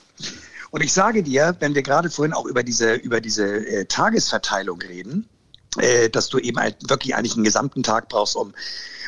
Und 0.70 0.82
ich 0.82 0.92
sage 0.92 1.22
dir, 1.22 1.54
wenn 1.60 1.74
wir 1.74 1.82
gerade 1.82 2.08
vorhin 2.08 2.32
auch 2.32 2.46
über 2.46 2.62
diese, 2.62 2.94
über 2.94 3.20
diese 3.20 3.44
äh, 3.44 3.84
Tagesverteilung 3.84 4.80
reden, 4.80 5.28
äh, 5.78 6.08
dass 6.10 6.28
du 6.28 6.38
eben 6.38 6.58
halt 6.58 6.76
wirklich 6.88 7.14
eigentlich 7.14 7.34
einen 7.34 7.44
gesamten 7.44 7.82
Tag 7.82 8.08
brauchst, 8.08 8.36
um 8.36 8.52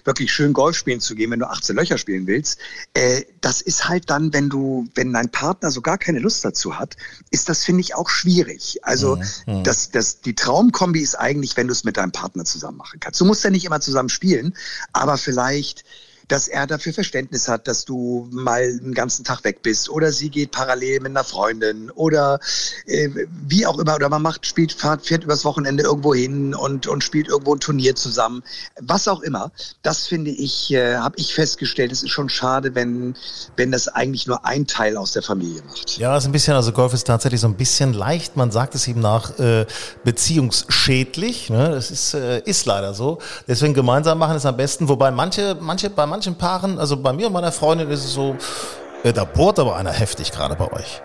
wirklich 0.04 0.32
schön 0.32 0.52
Golf 0.52 0.76
spielen 0.76 1.00
zu 1.00 1.14
gehen, 1.14 1.30
wenn 1.30 1.40
du 1.40 1.48
18 1.48 1.76
Löcher 1.76 1.98
spielen 1.98 2.26
willst, 2.26 2.58
äh, 2.94 3.22
das 3.40 3.60
ist 3.60 3.88
halt 3.88 4.10
dann, 4.10 4.32
wenn 4.32 4.48
du, 4.48 4.88
wenn 4.94 5.12
dein 5.12 5.30
Partner 5.30 5.70
so 5.70 5.80
gar 5.80 5.98
keine 5.98 6.20
Lust 6.20 6.44
dazu 6.44 6.78
hat, 6.78 6.96
ist 7.30 7.48
das, 7.48 7.64
finde 7.64 7.82
ich, 7.82 7.94
auch 7.94 8.08
schwierig. 8.08 8.78
Also 8.82 9.16
mhm. 9.16 9.58
mhm. 9.58 9.64
das, 9.64 9.90
das, 9.90 10.20
die 10.20 10.34
Traumkombi 10.34 11.00
ist 11.00 11.14
eigentlich, 11.16 11.56
wenn 11.56 11.66
du 11.66 11.72
es 11.72 11.84
mit 11.84 11.96
deinem 11.96 12.12
Partner 12.12 12.44
zusammen 12.44 12.78
machen 12.78 13.00
kannst. 13.00 13.20
Du 13.20 13.24
musst 13.24 13.44
ja 13.44 13.50
nicht 13.50 13.64
immer 13.64 13.80
zusammen 13.80 14.08
spielen, 14.08 14.54
aber 14.92 15.18
vielleicht 15.18 15.84
dass 16.30 16.46
er 16.46 16.66
dafür 16.66 16.92
Verständnis 16.92 17.48
hat, 17.48 17.66
dass 17.66 17.84
du 17.84 18.28
mal 18.30 18.62
einen 18.62 18.94
ganzen 18.94 19.24
Tag 19.24 19.42
weg 19.42 19.62
bist 19.62 19.90
oder 19.90 20.12
sie 20.12 20.30
geht 20.30 20.52
parallel 20.52 21.00
mit 21.00 21.10
einer 21.10 21.24
Freundin 21.24 21.90
oder 21.90 22.38
äh, 22.86 23.08
wie 23.46 23.66
auch 23.66 23.78
immer 23.78 23.96
oder 23.96 24.08
man 24.08 24.22
macht, 24.22 24.46
spielt, 24.46 24.72
fährt, 24.72 25.04
fährt 25.04 25.24
übers 25.24 25.44
Wochenende 25.44 25.82
irgendwo 25.82 26.14
hin 26.14 26.54
und, 26.54 26.86
und 26.86 27.02
spielt 27.02 27.28
irgendwo 27.28 27.54
ein 27.54 27.60
Turnier 27.60 27.96
zusammen. 27.96 28.44
Was 28.80 29.08
auch 29.08 29.22
immer. 29.22 29.50
Das 29.82 30.06
finde 30.06 30.30
ich, 30.30 30.72
äh, 30.72 30.96
habe 30.96 31.16
ich 31.18 31.34
festgestellt, 31.34 31.90
es 31.90 32.04
ist 32.04 32.10
schon 32.10 32.28
schade, 32.28 32.76
wenn, 32.76 33.16
wenn 33.56 33.72
das 33.72 33.88
eigentlich 33.88 34.28
nur 34.28 34.46
ein 34.46 34.68
Teil 34.68 34.96
aus 34.96 35.12
der 35.12 35.22
Familie 35.22 35.62
macht. 35.66 35.98
Ja, 35.98 36.16
ist 36.16 36.26
ein 36.26 36.32
bisschen, 36.32 36.54
also 36.54 36.70
Golf 36.70 36.94
ist 36.94 37.08
tatsächlich 37.08 37.40
so 37.40 37.48
ein 37.48 37.56
bisschen 37.56 37.92
leicht, 37.92 38.36
man 38.36 38.52
sagt 38.52 38.76
es 38.76 38.86
ihm 38.86 39.00
nach, 39.00 39.36
äh, 39.40 39.66
beziehungsschädlich. 40.04 41.50
Ne? 41.50 41.70
Das 41.70 41.90
ist, 41.90 42.14
äh, 42.14 42.40
ist 42.44 42.66
leider 42.66 42.94
so. 42.94 43.18
Deswegen 43.48 43.74
gemeinsam 43.74 44.18
machen 44.18 44.36
ist 44.36 44.46
am 44.46 44.56
besten, 44.56 44.88
wobei 44.88 45.10
manche, 45.10 45.56
manche, 45.60 45.90
bei 45.90 46.06
manchen 46.06 46.19
manchen 46.20 46.36
Paaren, 46.36 46.78
also 46.78 46.98
bei 46.98 47.14
mir 47.14 47.28
und 47.28 47.32
meiner 47.32 47.50
Freundin 47.50 47.88
ist 47.88 48.04
es 48.04 48.12
so, 48.12 48.36
äh, 49.04 49.12
da 49.14 49.24
bohrt 49.24 49.58
aber 49.58 49.76
einer 49.76 49.90
heftig 49.90 50.32
gerade 50.32 50.54
bei 50.54 50.70
euch. 50.70 51.00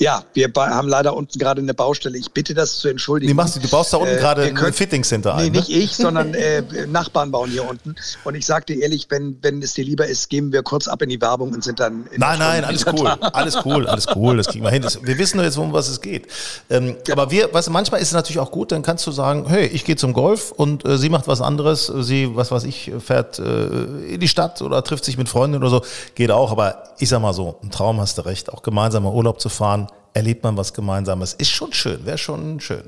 Ja, 0.00 0.24
wir 0.32 0.50
haben 0.56 0.88
leider 0.88 1.14
unten 1.14 1.38
gerade 1.38 1.60
eine 1.60 1.74
Baustelle. 1.74 2.16
Ich 2.16 2.32
bitte 2.32 2.54
das 2.54 2.78
zu 2.78 2.88
entschuldigen. 2.88 3.30
Nee, 3.30 3.34
machst 3.34 3.56
du, 3.56 3.60
du 3.60 3.68
baust 3.68 3.92
da 3.92 3.98
unten 3.98 4.14
äh, 4.14 4.18
gerade 4.18 4.44
ein 4.44 4.72
Fitting-Center 4.72 5.34
ein. 5.34 5.44
Nee, 5.44 5.58
nicht 5.58 5.68
ne? 5.68 5.74
ich, 5.74 5.94
sondern 5.94 6.32
äh, 6.34 6.62
Nachbarn 6.86 7.30
bauen 7.30 7.50
hier 7.50 7.68
unten. 7.68 7.94
Und 8.24 8.34
ich 8.34 8.46
sag 8.46 8.66
dir 8.66 8.80
ehrlich, 8.80 9.08
wenn, 9.10 9.36
wenn 9.42 9.60
es 9.60 9.74
dir 9.74 9.84
lieber 9.84 10.06
ist, 10.06 10.30
geben 10.30 10.52
wir 10.52 10.62
kurz 10.62 10.88
ab 10.88 11.02
in 11.02 11.10
die 11.10 11.20
Werbung 11.20 11.52
und 11.52 11.62
sind 11.62 11.80
dann. 11.80 12.06
nein, 12.16 12.38
nein, 12.38 12.64
alles 12.64 12.86
cool. 12.86 13.08
Alles 13.08 13.58
cool, 13.62 13.86
alles 13.86 14.06
cool. 14.16 14.38
Das 14.38 14.48
kriegen 14.48 14.64
wir 14.64 14.70
hin. 14.70 14.80
Das, 14.80 15.04
wir 15.04 15.18
wissen 15.18 15.36
nur 15.36 15.44
jetzt, 15.44 15.58
um 15.58 15.70
was 15.74 15.88
es 15.88 16.00
geht. 16.00 16.28
Ähm, 16.70 16.96
ja. 17.06 17.12
Aber 17.12 17.30
wir, 17.30 17.52
weißt 17.52 17.68
du, 17.68 17.72
manchmal 17.72 18.00
ist 18.00 18.08
es 18.08 18.14
natürlich 18.14 18.40
auch 18.40 18.52
gut, 18.52 18.72
dann 18.72 18.80
kannst 18.80 19.06
du 19.06 19.12
sagen, 19.12 19.44
hey, 19.48 19.66
ich 19.66 19.84
gehe 19.84 19.96
zum 19.96 20.14
Golf 20.14 20.50
und 20.50 20.82
äh, 20.86 20.96
sie 20.96 21.10
macht 21.10 21.28
was 21.28 21.42
anderes. 21.42 21.92
Sie, 22.00 22.34
was 22.34 22.50
weiß 22.50 22.64
ich, 22.64 22.90
fährt 23.04 23.38
äh, 23.38 24.14
in 24.14 24.20
die 24.20 24.28
Stadt 24.28 24.62
oder 24.62 24.82
trifft 24.82 25.04
sich 25.04 25.18
mit 25.18 25.28
Freunden 25.28 25.58
oder 25.58 25.68
so. 25.68 25.82
Geht 26.14 26.30
auch. 26.30 26.52
Aber 26.52 26.84
ich 27.00 27.10
sag 27.10 27.20
mal 27.20 27.34
so, 27.34 27.58
ein 27.62 27.70
Traum 27.70 28.00
hast 28.00 28.16
du 28.16 28.22
recht, 28.22 28.50
auch 28.50 28.62
gemeinsam 28.62 29.04
Urlaub 29.04 29.42
zu 29.42 29.50
fahren 29.50 29.89
erlebt 30.12 30.42
man 30.42 30.56
was 30.56 30.72
Gemeinsames. 30.72 31.34
Ist 31.34 31.50
schon 31.50 31.72
schön, 31.72 32.04
wäre 32.04 32.18
schon 32.18 32.60
schön. 32.60 32.84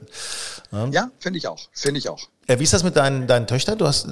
Ja, 0.73 0.87
ja 0.87 1.11
finde 1.19 1.38
ich 1.38 1.47
auch. 1.47 1.61
Finde 1.73 1.99
ich 1.99 2.09
auch. 2.09 2.29
Ja, 2.49 2.59
wie 2.59 2.65
ist 2.65 2.73
das 2.73 2.83
mit 2.83 2.97
deinen, 2.97 3.29
deinen 3.29 3.47
Töchtern? 3.47 3.79
Du 3.79 3.87
hast, 3.87 4.09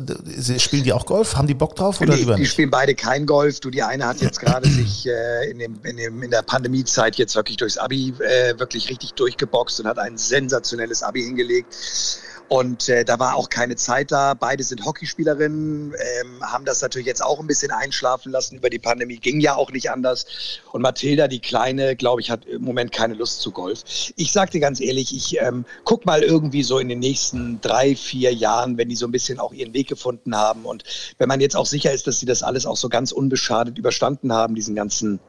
spielen 0.59 0.85
die 0.85 0.92
auch 0.92 1.05
Golf? 1.05 1.37
Haben 1.37 1.48
die 1.48 1.55
Bock 1.55 1.74
drauf 1.74 2.00
oder 2.00 2.12
nee, 2.12 2.20
lieber 2.20 2.37
nicht? 2.37 2.46
Die 2.46 2.50
spielen 2.50 2.70
beide 2.70 2.94
kein 2.94 3.26
Golf. 3.26 3.59
Du, 3.59 3.70
die 3.70 3.83
eine 3.83 4.07
hat 4.07 4.20
jetzt 4.20 4.38
gerade 4.38 4.68
sich 4.68 5.07
äh, 5.07 5.50
in, 5.50 5.59
dem, 5.59 5.81
in, 5.83 5.96
dem, 5.96 6.22
in 6.22 6.31
der 6.31 6.42
Pandemiezeit 6.42 7.16
jetzt 7.16 7.35
wirklich 7.35 7.57
durchs 7.57 7.76
Abi 7.76 8.14
äh, 8.20 8.57
wirklich 8.59 8.88
richtig 8.88 9.14
durchgeboxt 9.14 9.81
und 9.81 9.87
hat 9.87 9.98
ein 9.98 10.16
sensationelles 10.16 11.03
Abi 11.03 11.22
hingelegt. 11.22 11.76
Und 12.52 12.88
äh, 12.88 13.04
da 13.04 13.20
war 13.20 13.36
auch 13.36 13.48
keine 13.48 13.76
Zeit 13.76 14.10
da. 14.10 14.34
Beide 14.34 14.64
sind 14.64 14.84
Hockeyspielerinnen, 14.84 15.92
ähm, 15.92 16.42
haben 16.42 16.64
das 16.64 16.82
natürlich 16.82 17.06
jetzt 17.06 17.24
auch 17.24 17.38
ein 17.38 17.46
bisschen 17.46 17.70
einschlafen 17.70 18.32
lassen 18.32 18.56
über 18.56 18.68
die 18.68 18.80
Pandemie. 18.80 19.18
Ging 19.18 19.38
ja 19.38 19.54
auch 19.54 19.70
nicht 19.70 19.88
anders. 19.92 20.26
Und 20.72 20.82
Mathilda, 20.82 21.28
die 21.28 21.38
Kleine, 21.38 21.94
glaube 21.94 22.20
ich, 22.20 22.28
hat 22.28 22.46
im 22.46 22.62
Moment 22.62 22.90
keine 22.90 23.14
Lust 23.14 23.40
zu 23.40 23.52
Golf. 23.52 23.84
Ich 24.16 24.32
dir 24.32 24.58
ganz 24.58 24.80
ehrlich, 24.80 25.14
ich 25.14 25.40
ähm, 25.40 25.64
guck 25.84 26.06
mal 26.06 26.24
irgendwie 26.24 26.64
so 26.64 26.80
in 26.80 26.88
den 26.88 26.98
nächsten 26.98 27.60
drei, 27.60 27.94
vier 27.94 28.34
Jahren, 28.34 28.76
wenn 28.76 28.88
die 28.88 28.96
so 28.96 29.06
ein 29.06 29.12
bisschen 29.12 29.38
auch 29.38 29.52
ihren 29.52 29.72
Weg 29.72 29.86
gefunden 29.86 30.34
haben. 30.34 30.64
Und 30.64 30.82
wenn 31.18 31.28
man 31.28 31.40
jetzt 31.40 31.54
auch 31.54 31.66
sicher 31.66 31.92
ist, 31.92 32.08
dass 32.08 32.18
sie 32.18 32.26
das 32.26 32.42
alles 32.42 32.66
auch 32.66 32.76
so 32.76 32.88
ganz 32.88 33.12
unbeschadet 33.12 33.78
überstanden 33.78 34.32
haben, 34.32 34.56
diesen 34.56 34.74
ganzen 34.74 35.20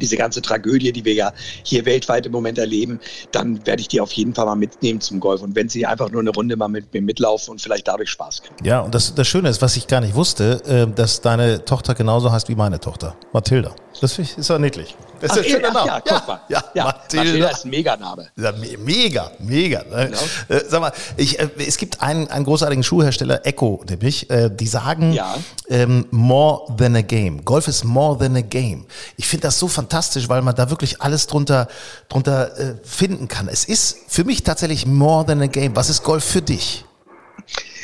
diese 0.00 0.16
ganze 0.16 0.42
Tragödie, 0.42 0.92
die 0.92 1.04
wir 1.04 1.14
ja 1.14 1.32
hier 1.62 1.84
weltweit 1.84 2.26
im 2.26 2.32
Moment 2.32 2.58
erleben, 2.58 3.00
dann 3.32 3.64
werde 3.66 3.80
ich 3.80 3.88
die 3.88 4.00
auf 4.00 4.12
jeden 4.12 4.34
Fall 4.34 4.46
mal 4.46 4.56
mitnehmen 4.56 5.00
zum 5.00 5.20
Golf. 5.20 5.42
Und 5.42 5.54
wenn 5.54 5.68
sie 5.68 5.86
einfach 5.86 6.10
nur 6.10 6.20
eine 6.20 6.30
Runde 6.30 6.56
mal 6.56 6.68
mit 6.68 6.92
mir 6.92 7.02
mitlaufen 7.02 7.52
und 7.52 7.60
vielleicht 7.60 7.88
dadurch 7.88 8.10
Spaß 8.10 8.42
kriegen. 8.42 8.64
Ja, 8.64 8.80
und 8.80 8.94
das, 8.94 9.14
das 9.14 9.28
Schöne 9.28 9.48
ist, 9.48 9.62
was 9.62 9.76
ich 9.76 9.86
gar 9.86 10.00
nicht 10.00 10.14
wusste, 10.14 10.62
äh, 10.66 10.94
dass 10.94 11.20
deine 11.20 11.64
Tochter 11.64 11.94
genauso 11.94 12.32
heißt 12.32 12.48
wie 12.48 12.54
meine 12.54 12.80
Tochter, 12.80 13.16
Mathilda. 13.32 13.74
Das 14.00 14.18
ist 14.18 14.48
ja 14.48 14.58
niedlich. 14.58 14.96
Das 15.20 15.32
ist 15.32 15.38
ach, 15.38 15.44
ein 15.44 15.50
schöner 15.50 15.72
Name. 15.72 15.86
Ja, 15.86 16.00
guck 16.00 16.28
mal. 16.28 16.40
Ja, 16.48 16.64
ja, 16.74 16.84
Mathilda. 16.84 17.24
Mathilda 17.24 17.48
ist 17.50 17.64
ein 17.64 17.70
Meganame. 17.70 18.28
Ja, 18.36 18.52
mega, 18.78 19.30
mega. 19.38 19.82
Ne? 19.84 20.06
Genau. 20.06 20.20
Äh, 20.48 20.64
sag 20.68 20.80
mal, 20.80 20.92
ich, 21.16 21.38
äh, 21.38 21.48
es 21.58 21.76
gibt 21.76 22.02
einen, 22.02 22.28
einen 22.28 22.44
großartigen 22.44 22.82
Schuhhersteller, 22.82 23.46
Echo 23.46 23.84
nämlich, 23.88 24.30
äh, 24.30 24.50
die 24.50 24.66
sagen, 24.66 25.12
ja. 25.12 25.36
ähm, 25.68 26.06
more 26.10 26.74
than 26.76 26.96
a 26.96 27.02
game. 27.02 27.44
Golf 27.44 27.68
ist 27.68 27.84
more 27.84 28.18
than 28.18 28.36
a 28.36 28.40
game. 28.40 28.86
Ich 29.16 29.26
finde 29.26 29.42
das 29.42 29.58
so 29.58 29.68
fantastisch, 29.68 30.28
weil 30.28 30.42
man 30.42 30.54
da 30.54 30.70
wirklich 30.70 31.00
alles 31.02 31.26
drunter, 31.26 31.68
drunter 32.08 32.58
äh, 32.58 32.74
finden 32.82 33.28
kann. 33.28 33.48
Es 33.48 33.64
ist 33.64 33.98
für 34.08 34.24
mich 34.24 34.42
tatsächlich 34.42 34.86
more 34.86 35.26
than 35.26 35.42
a 35.42 35.46
game. 35.46 35.76
Was 35.76 35.90
ist 35.90 36.02
Golf 36.02 36.24
für 36.24 36.42
dich? 36.42 36.84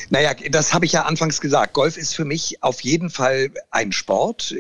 Naja, 0.09 0.35
das 0.51 0.73
habe 0.73 0.85
ich 0.85 0.93
ja 0.93 1.03
anfangs 1.03 1.41
gesagt. 1.41 1.73
Golf 1.73 1.97
ist 1.97 2.15
für 2.15 2.25
mich 2.25 2.63
auf 2.63 2.81
jeden 2.83 3.11
Fall 3.11 3.51
ein 3.71 3.91
Sport. 3.91 4.55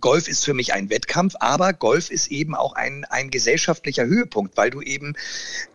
Golf 0.00 0.26
ist 0.26 0.44
für 0.44 0.54
mich 0.54 0.72
ein 0.72 0.90
Wettkampf, 0.90 1.34
aber 1.38 1.72
Golf 1.72 2.10
ist 2.10 2.28
eben 2.28 2.56
auch 2.56 2.72
ein, 2.74 3.04
ein 3.08 3.30
gesellschaftlicher 3.30 4.04
Höhepunkt, 4.04 4.56
weil 4.56 4.70
du 4.70 4.80
eben 4.80 5.14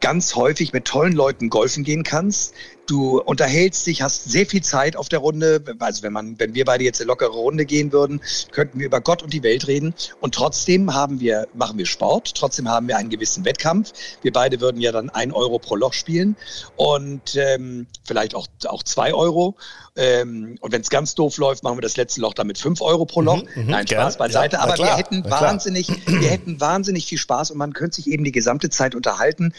ganz 0.02 0.36
häufig 0.36 0.74
mit 0.74 0.86
tollen 0.86 1.14
Leuten 1.14 1.50
golfen 1.50 1.86
gehen 1.86 2.04
kannst, 2.04 2.54
du 2.88 3.20
unterhältst 3.20 3.86
dich, 3.88 4.02
hast 4.02 4.26
sehr 4.26 4.46
viel 4.46 4.62
Zeit 4.62 4.96
auf 4.96 5.10
der 5.10 5.20
Runde. 5.20 5.64
Also 5.80 6.04
wenn 6.04 6.14
man, 6.14 6.40
wenn 6.40 6.54
wir 6.54 6.66
beide 6.66 6.84
jetzt 6.84 7.02
eine 7.02 7.08
lockere 7.08 7.30
Runde 7.30 7.66
gehen 7.66 7.92
würden, 7.92 8.22
könnten 8.52 8.80
wir 8.80 8.86
über 8.86 9.02
Gott 9.02 9.24
und 9.24 9.34
die 9.34 9.44
Welt 9.44 9.68
reden. 9.68 9.94
Und 10.20 10.36
trotzdem 10.36 10.94
haben 10.94 11.20
wir, 11.20 11.48
machen 11.54 11.78
wir 11.78 11.86
Sport, 11.86 12.36
trotzdem 12.36 12.70
haben 12.70 12.88
wir 12.88 12.98
einen 12.98 13.10
gewissen 13.10 13.46
Wettkampf. 13.46 13.94
Wir 14.22 14.32
beide 14.32 14.62
würden 14.62 14.82
ja 14.82 14.92
dann 14.92 15.10
ein 15.10 15.32
Euro 15.32 15.60
pro 15.60 15.76
Loch 15.76 15.94
spielen 15.94 16.36
und 16.76 17.36
ähm, 17.36 17.88
vielleicht 18.06 18.36
auch, 18.36 18.48
auch 18.68 18.84
zwei 18.84 19.14
Euro. 19.14 19.56
Ähm, 19.98 20.58
und 20.60 20.72
wenn 20.72 20.82
es 20.82 20.90
ganz 20.90 21.16
doof 21.16 21.38
läuft, 21.38 21.64
machen 21.64 21.78
wir 21.78 21.82
das 21.82 21.96
letzte 21.96 22.20
Loch 22.22 22.34
dann 22.34 22.48
mit 22.48 22.58
fünf 22.58 22.82
Euro 22.82 23.06
pro 23.06 23.22
Loch. 23.22 23.44
Mhm, 23.56 23.64
mhm 23.64 23.72
Nein, 23.72 23.88
Spaß 23.88 24.18
beiseite. 24.18 24.58
Ja, 24.58 24.64
Aber 24.64 24.78
wir 24.78 24.96
hätten 24.96 25.24
wahnsinnig, 25.30 25.88
wir 26.06 26.30
hätten 26.30 26.60
wahnsinnig 26.60 27.06
viel 27.06 27.18
Spaß 27.18 27.52
und 27.52 27.58
man 27.58 27.74
könnte 27.74 27.98
sich 27.98 28.08
eben 28.08 28.24
die 28.24 28.32
gesamte 28.32 28.70
Zeit 28.70 28.96
unterhalten. 28.96 29.54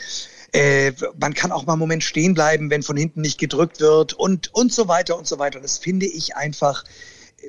Äh, 0.53 0.93
man 1.19 1.35
kann 1.35 1.53
auch 1.53 1.67
mal 1.67 1.75
einen 1.75 1.81
Moment 1.81 2.05
stehen 2.05 2.35
bleiben, 2.35 2.71
wenn 2.71 2.83
von 2.83 2.97
hinten 2.97 3.21
nicht 3.21 3.39
gedrückt 3.39 3.81
wird 3.81 4.13
und, 4.15 4.55
und 4.55 4.73
so 4.73 4.89
weiter 4.89 5.19
und 5.19 5.27
so 5.27 5.39
weiter. 5.39 5.59
Und 5.59 5.65
das 5.65 5.79
finde 5.79 6.07
ich 6.07 6.37
einfach 6.37 6.85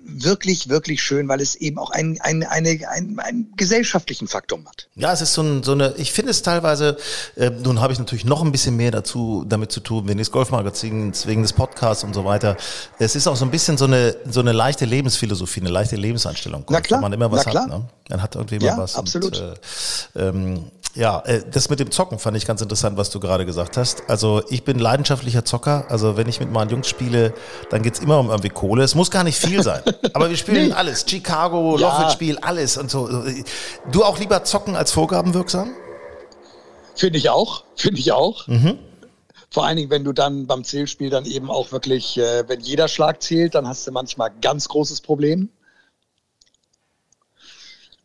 wirklich, 0.04 0.69
wirklich 0.69 1.02
schön, 1.02 1.28
weil 1.28 1.41
es 1.41 1.56
eben 1.56 1.78
auch 1.78 1.91
einen, 1.91 2.19
einen, 2.21 2.43
eine, 2.43 2.80
einen, 2.89 3.19
einen 3.19 3.54
gesellschaftlichen 3.56 4.28
Faktor 4.28 4.60
hat. 4.65 4.89
Ja, 4.95 5.12
es 5.12 5.21
ist 5.21 5.34
so, 5.34 5.41
ein, 5.41 5.63
so 5.63 5.71
eine, 5.71 5.93
ich 5.97 6.12
finde 6.12 6.32
es 6.32 6.41
teilweise, 6.41 6.97
äh, 7.36 7.50
nun 7.50 7.82
habe 7.82 7.93
ich 7.93 8.00
natürlich 8.00 8.26
noch 8.26 8.43
ein 8.43 8.52
bisschen 8.52 8.76
mehr 8.76 8.91
dazu 8.91 9.45
damit 9.47 9.71
zu 9.71 9.80
tun, 9.80 10.08
wegen 10.08 10.17
des 10.17 10.32
Golfmagazins, 10.32 11.28
wegen 11.28 11.41
des 11.41 11.54
Podcasts 11.54 12.04
und 12.04 12.13
so 12.13 12.26
weiter. 12.26 12.58
Es 13.00 13.15
ist 13.15 13.28
auch 13.28 13.36
so 13.36 13.45
ein 13.45 13.52
bisschen 13.52 13.78
so 13.78 13.86
eine, 13.86 14.15
so 14.30 14.39
eine 14.39 14.52
leichte 14.52 14.86
Lebensphilosophie, 14.86 15.62
eine 15.62 15.69
leichte 15.69 15.95
Lebenseinstellung. 15.95 16.65
Na 16.69 16.82
klar, 16.82 17.02
man 17.02 17.13
immer 17.13 17.32
was 17.32 17.45
na 17.45 17.52
klar. 17.52 17.63
hat. 17.63 17.69
Ne? 17.69 17.86
Man 18.10 18.21
hat 18.21 18.36
irgendwie 18.36 18.58
ja, 18.58 18.73
immer 18.73 18.84
was. 18.84 18.95
absolut. 18.95 19.39
Und, 19.39 19.60
äh, 20.15 20.28
ähm, 20.28 20.71
ja, 20.97 21.19
äh, 21.26 21.43
das 21.50 21.69
mit 21.69 21.80
dem 21.80 21.91
Zocken 21.91 22.17
fand 22.17 22.36
ich 22.38 22.47
ganz 22.47 22.62
interessant, 22.62 22.97
was 22.97 23.12
du 23.12 23.19
gerade 23.19 23.45
gesagt 23.45 23.78
hast. 23.78 24.04
Also 24.08 24.41
ich 24.50 24.63
bin 24.63 24.80
leidenschaftlicher 24.80 25.45
Zocker. 25.45 25.86
Also 25.89 26.17
wenn 26.17 26.28
ich 26.28 26.39
mit 26.39 26.52
meinen 26.52 26.71
Jungs 26.71 26.88
spiele, 26.88 27.34
dann 27.69 27.84
geht's 27.84 28.00
immer 28.00 28.19
um 28.19 28.30
irgendwie 28.30 28.50
Kohle. 28.50 28.84
Es 28.84 28.95
muss 28.95 29.12
gar 29.12 29.23
nicht 29.23 29.38
viel 29.38 29.62
sein. 29.62 29.77
Aber 30.13 30.30
wir 30.30 30.38
spielen 30.38 30.70
nee. 30.70 30.74
alles. 30.74 31.06
Chicago, 31.08 31.78
ja. 31.78 31.88
Lochwitz-Spiel, 31.88 32.38
alles 32.40 32.78
und 32.78 32.92
so. 32.92 33.24
Du 33.92 34.04
auch 34.04 34.20
lieber 34.20 34.44
zocken 34.44 34.76
als 34.76 34.92
Vorgaben 34.92 35.34
wirksam? 35.34 35.72
Finde 36.96 37.20
ich 37.20 37.30
auch. 37.30 37.63
Finde 37.76 38.00
ich 38.00 38.12
auch. 38.12 38.48
Mhm. 38.48 38.80
Vor 39.50 39.66
allen 39.66 39.78
Dingen, 39.78 39.90
wenn 39.90 40.04
du 40.04 40.12
dann 40.13 40.46
beim 40.46 40.63
Zählspiel 40.63 41.10
dann 41.10 41.26
eben 41.26 41.50
auch 41.50 41.72
wirklich, 41.72 42.18
äh, 42.18 42.48
wenn 42.48 42.60
jeder 42.60 42.88
Schlag 42.88 43.22
zählt, 43.22 43.56
dann 43.56 43.68
hast 43.68 43.88
du 43.88 43.92
manchmal 43.92 44.32
ganz 44.42 44.68
großes 44.68 45.02
Problem. 45.02 45.50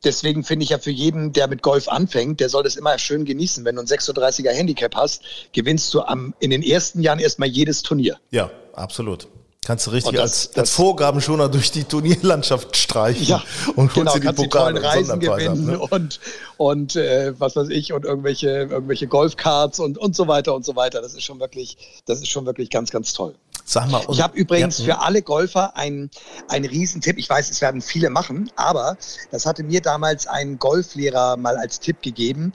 Deswegen 0.05 0.43
finde 0.43 0.65
ich 0.65 0.71
ja 0.71 0.79
für 0.79 0.91
jeden, 0.91 1.33
der 1.33 1.47
mit 1.47 1.63
Golf 1.63 1.89
anfängt, 1.89 2.41
der 2.41 2.49
soll 2.49 2.65
das 2.65 2.77
immer 2.77 2.99
schön 2.99 3.25
genießen. 3.25 3.65
Wenn 3.65 3.77
du 3.77 3.83
ein 3.83 3.87
36er 3.87 4.51
Handicap 4.51 4.95
hast, 4.97 5.23
gewinnst 5.53 5.95
du 5.95 6.03
am, 6.03 6.35
in 6.41 6.51
den 6.51 6.63
ersten 6.63 7.01
Jahren 7.01 7.21
erstmal 7.21 7.49
jedes 7.49 7.83
Turnier. 7.83 8.19
Ja, 8.31 8.51
absolut. 8.73 9.29
Kannst 9.65 9.87
du 9.87 9.93
richtig 9.93 10.15
das, 10.15 10.23
als, 10.23 10.49
das, 10.49 10.59
als 10.59 10.71
Vorgabenschoner 10.71 11.49
durch 11.49 11.71
die 11.71 11.85
Turnierlandschaft 11.85 12.77
streichen 12.77 13.27
ja, 13.27 13.45
und 13.77 13.95
genau, 13.95 14.13
die 14.15 14.21
kannst 14.21 14.43
die 14.43 14.49
Reisen 14.49 15.21
gewinnen 15.21 15.71
ab, 15.71 15.79
ne? 15.79 15.79
und, 15.79 16.21
und 16.57 16.97
äh, 16.97 17.39
was 17.39 17.55
weiß 17.55 17.69
ich 17.69 17.93
und 17.93 18.05
irgendwelche, 18.05 18.49
irgendwelche 18.49 19.07
Golfcards 19.07 19.79
und, 19.79 19.99
und 19.99 20.17
so 20.17 20.27
weiter 20.27 20.57
und 20.57 20.65
so 20.65 20.75
weiter. 20.75 21.01
Das 21.01 21.15
ist 21.15 21.23
schon 21.23 21.39
wirklich, 21.39 21.77
das 22.07 22.19
ist 22.19 22.29
schon 22.29 22.45
wirklich 22.45 22.71
ganz, 22.71 22.91
ganz 22.91 23.13
toll. 23.13 23.37
Sag 23.65 23.89
mal. 23.91 24.05
ich 24.11 24.21
habe 24.21 24.37
übrigens 24.37 24.79
ja, 24.79 24.85
für 24.85 25.01
alle 25.01 25.23
Golfer 25.23 25.77
einen, 25.77 26.11
einen 26.49 26.65
Riesentipp. 26.65 27.19
Ich 27.19 27.29
weiß, 27.29 27.51
es 27.51 27.61
werden 27.61 27.81
viele 27.81 28.11
machen, 28.11 28.51
aber 28.57 28.97
das 29.31 29.47
hatte 29.47 29.63
mir 29.63 29.81
damals 29.81 30.27
ein 30.27 30.59
Golflehrer 30.59 31.37
mal 31.37 31.57
als 31.57 31.81
Tipp 31.81 32.03
gegeben 32.03 32.53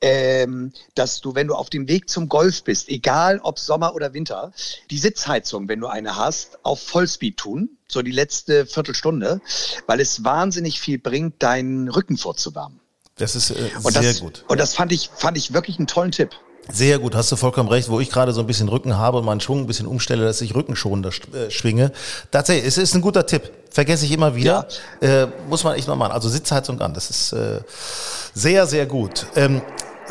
ähm, 0.00 0.72
dass 0.94 1.20
du, 1.20 1.34
wenn 1.34 1.46
du 1.46 1.54
auf 1.54 1.70
dem 1.70 1.88
Weg 1.88 2.08
zum 2.08 2.28
Golf 2.28 2.64
bist, 2.64 2.88
egal 2.88 3.40
ob 3.42 3.58
Sommer 3.58 3.94
oder 3.94 4.14
Winter, 4.14 4.52
die 4.90 4.98
Sitzheizung, 4.98 5.68
wenn 5.68 5.80
du 5.80 5.88
eine 5.88 6.16
hast, 6.16 6.58
auf 6.64 6.80
Vollspeed 6.80 7.36
tun, 7.36 7.70
so 7.88 8.02
die 8.02 8.12
letzte 8.12 8.66
Viertelstunde, 8.66 9.40
weil 9.86 10.00
es 10.00 10.24
wahnsinnig 10.24 10.80
viel 10.80 10.98
bringt, 10.98 11.42
deinen 11.42 11.88
Rücken 11.88 12.16
vorzuwärmen. 12.16 12.80
Das 13.16 13.36
ist 13.36 13.50
äh, 13.50 13.70
und 13.82 13.92
sehr 13.92 14.02
das, 14.02 14.20
gut. 14.20 14.44
Und 14.48 14.58
das 14.58 14.74
fand 14.74 14.92
ich, 14.92 15.10
fand 15.14 15.36
ich 15.36 15.52
wirklich 15.52 15.78
einen 15.78 15.86
tollen 15.86 16.12
Tipp. 16.12 16.30
Sehr 16.72 16.98
gut, 16.98 17.14
hast 17.14 17.30
du 17.32 17.36
vollkommen 17.36 17.68
recht. 17.68 17.88
Wo 17.88 18.00
ich 18.00 18.10
gerade 18.10 18.32
so 18.32 18.40
ein 18.40 18.46
bisschen 18.46 18.68
Rücken 18.68 18.96
habe 18.96 19.18
und 19.18 19.24
meinen 19.24 19.40
Schwung 19.40 19.60
ein 19.60 19.66
bisschen 19.66 19.86
umstelle, 19.86 20.24
dass 20.24 20.40
ich 20.40 20.54
rückenschonender 20.54 21.10
äh, 21.34 21.50
schwinge. 21.50 21.92
Tatsächlich, 22.30 22.66
es 22.66 22.78
ist 22.78 22.94
ein 22.94 23.00
guter 23.00 23.26
Tipp. 23.26 23.50
Vergesse 23.70 24.04
ich 24.04 24.12
immer 24.12 24.34
wieder. 24.34 24.66
Ja. 25.00 25.22
Äh, 25.22 25.28
muss 25.48 25.64
man 25.64 25.76
echt 25.76 25.88
mal 25.88 25.96
machen. 25.96 26.12
Also 26.12 26.28
Sitzheizung 26.28 26.80
an, 26.80 26.94
das 26.94 27.10
ist 27.10 27.32
äh, 27.32 27.60
sehr, 28.34 28.66
sehr 28.66 28.86
gut. 28.86 29.26
Ähm, 29.36 29.62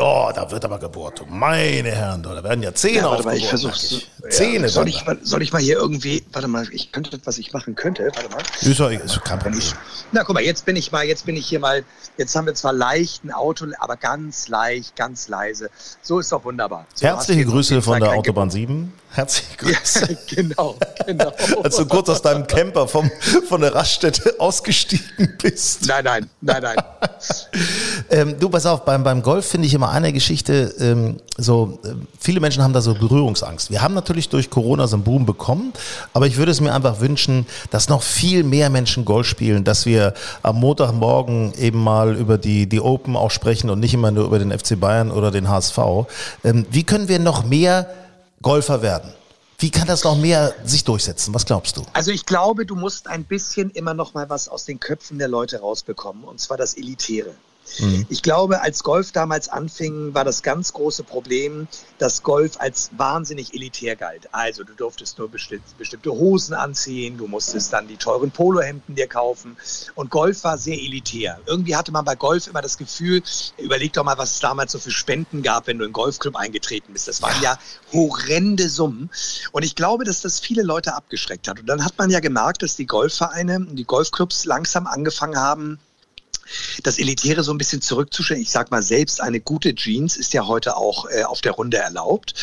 Oh, 0.01 0.31
da 0.33 0.49
wird 0.49 0.63
aber 0.63 0.79
gebohrt. 0.79 1.25
Meine 1.27 1.91
Herren, 1.91 2.23
da 2.23 2.41
werden 2.41 2.63
ja 2.63 2.73
Zähne 2.73 2.99
ja, 2.99 3.11
warte 3.11 3.23
mal, 3.23 3.35
ich 3.35 3.47
versuch's. 3.47 4.03
Zähne. 4.29 4.67
Ja, 4.67 4.69
soll, 4.69 4.87
ich, 4.89 5.03
soll 5.23 5.41
ich 5.41 5.53
mal 5.53 5.61
hier 5.61 5.77
irgendwie, 5.77 6.23
warte 6.31 6.47
mal, 6.47 6.67
ich 6.71 6.91
könnte, 6.91 7.19
was 7.23 7.37
ich 7.37 7.53
machen 7.53 7.75
könnte, 7.75 8.11
warte 8.13 8.29
mal. 8.29 8.41
Ist, 8.61 8.79
ist 8.79 9.23
kein 9.23 9.39
Problem. 9.39 9.59
Ich, 9.59 9.73
na, 10.11 10.23
guck 10.23 10.35
mal, 10.35 10.43
jetzt 10.43 10.65
bin 10.65 10.75
ich 10.75 10.91
mal, 10.91 11.05
jetzt 11.05 11.25
bin 11.25 11.35
ich 11.37 11.47
hier 11.47 11.59
mal, 11.59 11.83
jetzt 12.17 12.35
haben 12.35 12.45
wir 12.45 12.55
zwar 12.55 12.73
leicht 12.73 13.23
ein 13.23 13.31
Auto, 13.31 13.65
aber 13.79 13.95
ganz 13.95 14.47
leicht, 14.47 14.95
ganz 14.95 15.27
leise. 15.27 15.69
So 16.01 16.19
ist 16.19 16.31
doch 16.31 16.43
wunderbar. 16.43 16.85
So, 16.93 17.05
Herzliche 17.05 17.45
Grüße 17.45 17.81
von 17.81 17.99
der 17.99 18.11
Autobahn 18.11 18.49
7. 18.49 18.91
Herzliche 19.11 19.57
Grüße. 19.57 20.11
Ja, 20.11 20.17
genau, 20.35 20.77
genau. 21.05 21.33
Als 21.63 21.77
du 21.77 21.85
kurz 21.85 22.09
aus 22.09 22.21
deinem 22.21 22.45
Camper 22.45 22.87
vom, 22.87 23.09
von 23.47 23.61
der 23.61 23.73
Raststätte 23.73 24.35
ausgestiegen 24.39 25.37
bist. 25.41 25.87
Nein, 25.87 26.03
nein, 26.03 26.29
nein, 26.41 26.61
nein. 26.61 26.77
ähm, 28.09 28.39
du, 28.39 28.49
pass 28.49 28.65
auf, 28.65 28.85
beim, 28.85 29.03
beim 29.03 29.21
Golf 29.21 29.47
finde 29.47 29.67
ich 29.67 29.73
immer 29.73 29.89
eine 29.89 30.13
Geschichte, 30.13 30.73
ähm, 30.79 31.17
so, 31.41 31.79
äh, 31.83 31.89
viele 32.19 32.39
Menschen 32.39 32.63
haben 32.63 32.73
da 32.73 32.81
so 32.81 32.93
Berührungsangst. 32.93 33.71
Wir 33.71 33.81
haben 33.81 33.93
natürlich 33.93 34.29
durch 34.29 34.49
Corona 34.49 34.87
so 34.87 34.95
einen 34.95 35.03
Boom 35.03 35.25
bekommen, 35.25 35.73
aber 36.13 36.27
ich 36.27 36.37
würde 36.37 36.51
es 36.51 36.61
mir 36.61 36.73
einfach 36.73 36.99
wünschen, 36.99 37.45
dass 37.71 37.89
noch 37.89 38.03
viel 38.03 38.43
mehr 38.43 38.69
Menschen 38.69 39.05
Golf 39.05 39.27
spielen, 39.27 39.63
dass 39.63 39.85
wir 39.85 40.13
am 40.43 40.59
Montagmorgen 40.59 41.53
eben 41.55 41.83
mal 41.83 42.15
über 42.15 42.37
die, 42.37 42.67
die 42.67 42.81
Open 42.81 43.15
auch 43.15 43.31
sprechen 43.31 43.69
und 43.69 43.79
nicht 43.79 43.93
immer 43.93 44.11
nur 44.11 44.25
über 44.25 44.39
den 44.39 44.57
FC 44.57 44.79
Bayern 44.79 45.11
oder 45.11 45.31
den 45.31 45.49
HSV. 45.49 45.77
Ähm, 46.43 46.65
wie 46.69 46.83
können 46.83 47.07
wir 47.07 47.19
noch 47.19 47.45
mehr 47.45 47.87
Golfer 48.41 48.81
werden. 48.81 49.13
Wie 49.57 49.69
kann 49.69 49.87
das 49.87 50.05
noch 50.05 50.15
mehr 50.15 50.53
sich 50.63 50.85
durchsetzen? 50.85 51.33
Was 51.33 51.45
glaubst 51.45 51.75
du? 51.75 51.83
Also 51.91 52.11
ich 52.11 52.25
glaube, 52.25 52.65
du 52.65 52.75
musst 52.75 53.07
ein 53.07 53.25
bisschen 53.25 53.69
immer 53.71 53.93
noch 53.93 54.13
mal 54.13 54.29
was 54.29 54.47
aus 54.47 54.63
den 54.63 54.79
Köpfen 54.79 55.19
der 55.19 55.27
Leute 55.27 55.59
rausbekommen, 55.59 56.23
und 56.23 56.39
zwar 56.39 56.55
das 56.55 56.75
Elitäre. 56.75 57.31
Mhm. 57.79 58.05
Ich 58.09 58.21
glaube, 58.21 58.61
als 58.61 58.83
Golf 58.83 59.11
damals 59.11 59.49
anfing, 59.49 60.13
war 60.13 60.25
das 60.25 60.41
ganz 60.41 60.73
große 60.73 61.03
Problem, 61.03 61.67
dass 61.97 62.23
Golf 62.23 62.59
als 62.59 62.89
wahnsinnig 62.97 63.53
elitär 63.53 63.95
galt. 63.95 64.27
Also 64.33 64.63
du 64.63 64.73
durftest 64.73 65.19
nur 65.19 65.29
bestimmte 65.29 66.11
Hosen 66.11 66.55
anziehen, 66.55 67.17
du 67.17 67.27
musstest 67.27 67.71
dann 67.73 67.87
die 67.87 67.97
teuren 67.97 68.31
Polohemden 68.31 68.95
dir 68.95 69.07
kaufen 69.07 69.57
und 69.95 70.09
Golf 70.09 70.43
war 70.43 70.57
sehr 70.57 70.77
elitär. 70.77 71.39
Irgendwie 71.45 71.75
hatte 71.75 71.91
man 71.91 72.05
bei 72.05 72.15
Golf 72.15 72.47
immer 72.47 72.61
das 72.61 72.77
Gefühl, 72.77 73.21
überleg 73.57 73.93
doch 73.93 74.03
mal, 74.03 74.17
was 74.17 74.31
es 74.31 74.39
damals 74.39 74.71
so 74.71 74.79
für 74.79 74.91
Spenden 74.91 75.43
gab, 75.43 75.67
wenn 75.67 75.77
du 75.77 75.85
in 75.85 75.89
den 75.89 75.93
Golfclub 75.93 76.35
eingetreten 76.35 76.93
bist. 76.93 77.07
Das 77.07 77.21
waren 77.21 77.35
ja, 77.41 77.53
ja 77.53 77.59
horrende 77.93 78.69
Summen 78.69 79.09
und 79.51 79.63
ich 79.63 79.75
glaube, 79.75 80.03
dass 80.05 80.21
das 80.21 80.39
viele 80.39 80.63
Leute 80.63 80.95
abgeschreckt 80.95 81.47
hat. 81.47 81.59
Und 81.59 81.67
dann 81.67 81.85
hat 81.85 81.97
man 81.97 82.09
ja 82.09 82.19
gemerkt, 82.19 82.63
dass 82.63 82.75
die 82.75 82.85
Golfvereine, 82.85 83.67
die 83.71 83.85
Golfclubs 83.85 84.45
langsam 84.45 84.87
angefangen 84.87 85.37
haben, 85.37 85.79
das 86.83 86.97
Elitäre 86.97 87.43
so 87.43 87.51
ein 87.51 87.57
bisschen 87.57 87.81
zurückzustellen. 87.81 88.41
Ich 88.41 88.51
sag 88.51 88.71
mal, 88.71 88.81
selbst 88.81 89.21
eine 89.21 89.39
gute 89.39 89.75
Jeans 89.75 90.17
ist 90.17 90.33
ja 90.33 90.47
heute 90.47 90.77
auch 90.77 91.05
äh, 91.09 91.23
auf 91.23 91.41
der 91.41 91.53
Runde 91.53 91.77
erlaubt. 91.77 92.33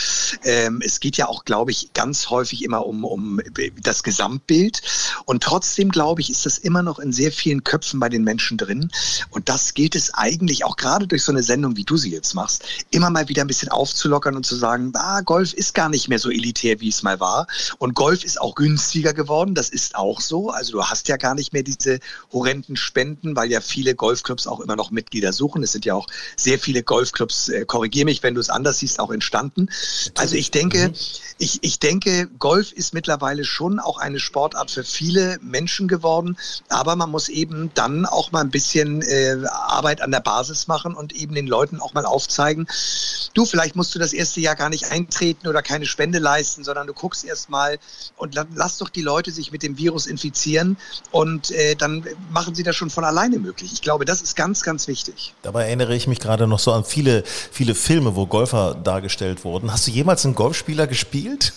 Ähm, 0.45 0.81
es 0.85 1.01
geht 1.01 1.17
ja 1.17 1.29
auch, 1.29 1.45
glaube 1.45 1.71
ich, 1.71 1.93
ganz 1.95 2.31
häufig 2.31 2.63
immer 2.65 2.87
um, 2.87 3.05
um 3.05 3.41
das 3.83 4.03
Gesamtbild. 4.03 4.83
Und 5.25 5.43
trotzdem, 5.43 5.91
glaube 5.91 6.21
ich, 6.21 6.31
ist 6.31 6.47
das 6.47 6.59
immer 6.59 6.83
noch 6.83 6.99
in 6.99 7.13
sehr 7.13 7.33
vielen 7.33 7.65
Köpfen 7.65 8.01
bei 8.01 8.09
den 8.09 8.25
Menschen 8.25 8.57
drin. 8.57 8.91
Und 9.31 9.49
das 9.49 9.75
gilt 9.75 9.95
es 9.95 10.15
eigentlich 10.15 10.65
auch 10.65 10.77
gerade 10.77 11.07
durch 11.07 11.25
so 11.25 11.33
eine 11.33 11.43
Sendung, 11.43 11.77
wie 11.77 11.85
du 11.85 11.97
sie 11.97 12.11
jetzt 12.11 12.35
machst, 12.35 12.65
immer 12.91 13.11
mal 13.11 13.29
wieder 13.29 13.43
ein 13.43 13.49
bisschen 13.49 13.69
aufzulockern 13.69 14.37
und 14.37 14.47
zu 14.47 14.57
sagen, 14.57 14.93
ah, 14.95 15.21
Golf 15.21 15.53
ist 15.53 15.75
gar 15.75 15.89
nicht 15.89 16.09
mehr 16.09 16.19
so 16.19 16.31
elitär, 16.31 16.81
wie 16.81 16.89
es 16.89 17.03
mal 17.03 17.21
war. 17.21 17.47
Und 17.79 17.95
Golf 17.95 18.25
ist 18.25 18.41
auch 18.41 18.55
günstiger 18.55 19.15
geworden. 19.15 19.55
Das 19.55 19.69
ist 19.69 19.97
auch 19.97 20.21
so. 20.21 20.51
Also 20.51 20.73
du 20.73 20.85
hast 20.85 21.09
ja 21.09 21.17
gar 21.17 21.35
nicht 21.35 21.53
mehr 21.53 21.63
diese 21.63 21.99
horrenden 22.33 22.77
Spenden, 22.77 23.35
weil 23.35 23.51
ja 23.51 23.61
viele 23.61 23.95
Golfclubs 23.97 24.47
auch 24.47 24.61
immer 24.61 24.77
noch 24.77 24.91
Mitglieder 24.91 25.33
suchen. 25.33 25.63
Es 25.63 25.73
sind 25.73 25.85
ja 25.85 25.95
auch 25.95 26.07
sehr 26.37 26.59
viele 26.59 26.83
Golfclubs, 26.83 27.49
äh, 27.49 27.65
korrigiere 27.65 28.05
mich, 28.05 28.23
wenn 28.23 28.35
du 28.35 28.41
es 28.41 28.51
anders 28.51 28.79
siehst, 28.79 29.01
auch 29.01 29.11
entstanden. 29.11 29.69
Also 30.17 30.37
ich 30.37 30.51
denke, 30.51 30.89
mhm. 30.89 30.95
ich, 31.39 31.59
ich 31.63 31.79
denke, 31.79 32.29
Golf 32.39 32.73
ist 32.73 32.95
mittlerweile 32.95 33.45
schon 33.45 33.79
auch 33.79 33.99
eine 33.99 34.21
Sportart 34.21 34.71
für 34.71 34.85
viele 34.85 35.39
Menschen 35.43 35.89
geworden, 35.89 36.37
aber 36.69 36.97
man 36.97 37.11
muss 37.11 37.29
eben 37.29 37.71
dann 37.75 38.07
auch 38.07 38.33
mal 38.33 38.41
ein 38.41 38.51
bisschen 38.51 39.03
äh, 39.03 39.37
Arbeit 39.51 40.01
an 40.01 40.11
der 40.11 40.21
Basis 40.21 40.67
machen 40.67 40.95
und 40.95 41.13
eben 41.15 41.35
den 41.35 41.47
Leuten 41.47 41.81
auch 41.81 41.95
mal 41.95 42.05
aufzeigen, 42.05 42.67
du, 43.35 43.45
vielleicht 43.45 43.77
musst 43.77 43.95
du 43.95 43.99
das 43.99 44.13
erste 44.13 44.41
Jahr 44.41 44.57
gar 44.57 44.71
nicht 44.71 44.91
eintreten 44.91 45.49
oder 45.49 45.63
keine 45.63 45.87
Spende 45.87 46.19
leisten, 46.19 46.65
sondern 46.65 46.87
du 46.87 46.95
guckst 46.95 47.25
erst 47.25 47.51
mal 47.51 47.79
und 48.17 48.39
lass 48.55 48.79
doch 48.79 48.89
die 48.89 49.03
Leute 49.03 49.31
sich 49.31 49.53
mit 49.53 49.63
dem 49.63 49.79
Virus 49.79 50.07
infizieren 50.07 50.77
und 51.11 51.51
äh, 51.51 51.77
dann 51.77 52.05
machen 52.31 52.55
sie 52.55 52.63
das 52.63 52.77
schon 52.77 52.91
von 52.91 53.05
alleine 53.05 53.39
möglich. 53.39 53.73
Ich 53.73 53.83
glaube, 53.87 54.05
das 54.05 54.21
ist 54.21 54.35
ganz, 54.35 54.63
ganz 54.63 54.89
wichtig. 54.89 55.33
Dabei 55.43 55.67
erinnere 55.67 55.95
ich 55.95 56.09
mich 56.09 56.19
gerade 56.19 56.49
noch 56.49 56.59
so 56.59 56.73
an 56.73 56.85
viele, 56.85 57.23
viele 57.25 57.77
Filme, 57.77 58.17
wo 58.17 58.27
Golfer 58.27 58.75
dargestellt 58.75 59.45
wurden. 59.45 59.73
Hast 59.73 59.87
du 59.87 59.93
jemals 59.93 60.25
einen 60.25 60.35
Golfspieler 60.35 60.89
gespielt? 60.89 61.53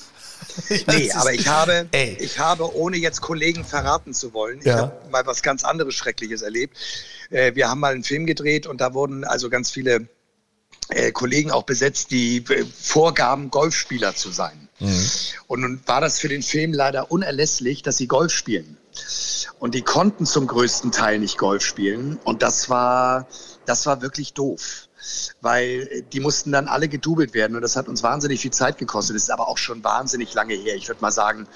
nee, 0.87 1.11
aber 1.11 1.33
ich 1.33 1.47
habe, 1.47 1.87
Ey. 1.91 2.17
ich 2.19 2.37
habe, 2.37 2.75
ohne 2.75 2.97
jetzt 2.97 3.21
Kollegen 3.21 3.65
verraten 3.65 4.13
zu 4.13 4.31
wollen, 4.33 4.61
ja. 4.63 4.75
ich 4.75 4.81
habe 4.81 5.09
mal 5.11 5.25
was 5.25 5.41
ganz 5.41 5.63
anderes 5.63 5.95
Schreckliches 5.95 6.43
erlebt. 6.43 6.77
Äh, 7.31 7.55
wir 7.55 7.67
haben 7.67 7.79
mal 7.79 7.93
einen 7.93 8.03
Film 8.03 8.27
gedreht 8.27 8.67
und 8.67 8.79
da 8.79 8.93
wurden 8.93 9.23
also 9.23 9.49
ganz 9.49 9.71
viele 9.71 10.07
äh, 10.89 11.11
Kollegen 11.11 11.49
auch 11.49 11.63
besetzt, 11.63 12.11
die 12.11 12.45
äh, 12.49 12.63
vorgaben, 12.79 13.49
Golfspieler 13.49 14.13
zu 14.13 14.29
sein. 14.29 14.69
Mhm. 14.79 15.09
Und 15.47 15.61
nun 15.61 15.81
war 15.87 15.99
das 15.99 16.19
für 16.19 16.29
den 16.29 16.43
Film 16.43 16.73
leider 16.73 17.11
unerlässlich, 17.11 17.81
dass 17.81 17.97
sie 17.97 18.07
Golf 18.07 18.31
spielen. 18.31 18.77
Und 19.59 19.75
die 19.75 19.81
konnten 19.81 20.25
zum 20.25 20.47
größten 20.47 20.91
Teil 20.91 21.19
nicht 21.19 21.37
Golf 21.37 21.63
spielen. 21.63 22.17
Und 22.23 22.41
das 22.41 22.69
war, 22.69 23.27
das 23.65 23.85
war 23.85 24.01
wirklich 24.01 24.33
doof 24.33 24.89
weil 25.41 26.03
die 26.11 26.19
mussten 26.19 26.51
dann 26.51 26.67
alle 26.67 26.87
gedoubelt 26.87 27.33
werden 27.33 27.55
und 27.55 27.61
das 27.61 27.75
hat 27.75 27.87
uns 27.87 28.03
wahnsinnig 28.03 28.41
viel 28.41 28.51
Zeit 28.51 28.77
gekostet. 28.77 29.15
Das 29.15 29.23
ist 29.23 29.29
aber 29.29 29.47
auch 29.47 29.57
schon 29.57 29.83
wahnsinnig 29.83 30.33
lange 30.33 30.53
her. 30.53 30.75
Ich 30.75 30.87
würde 30.87 31.01
mal 31.01 31.11
sagen, 31.11 31.47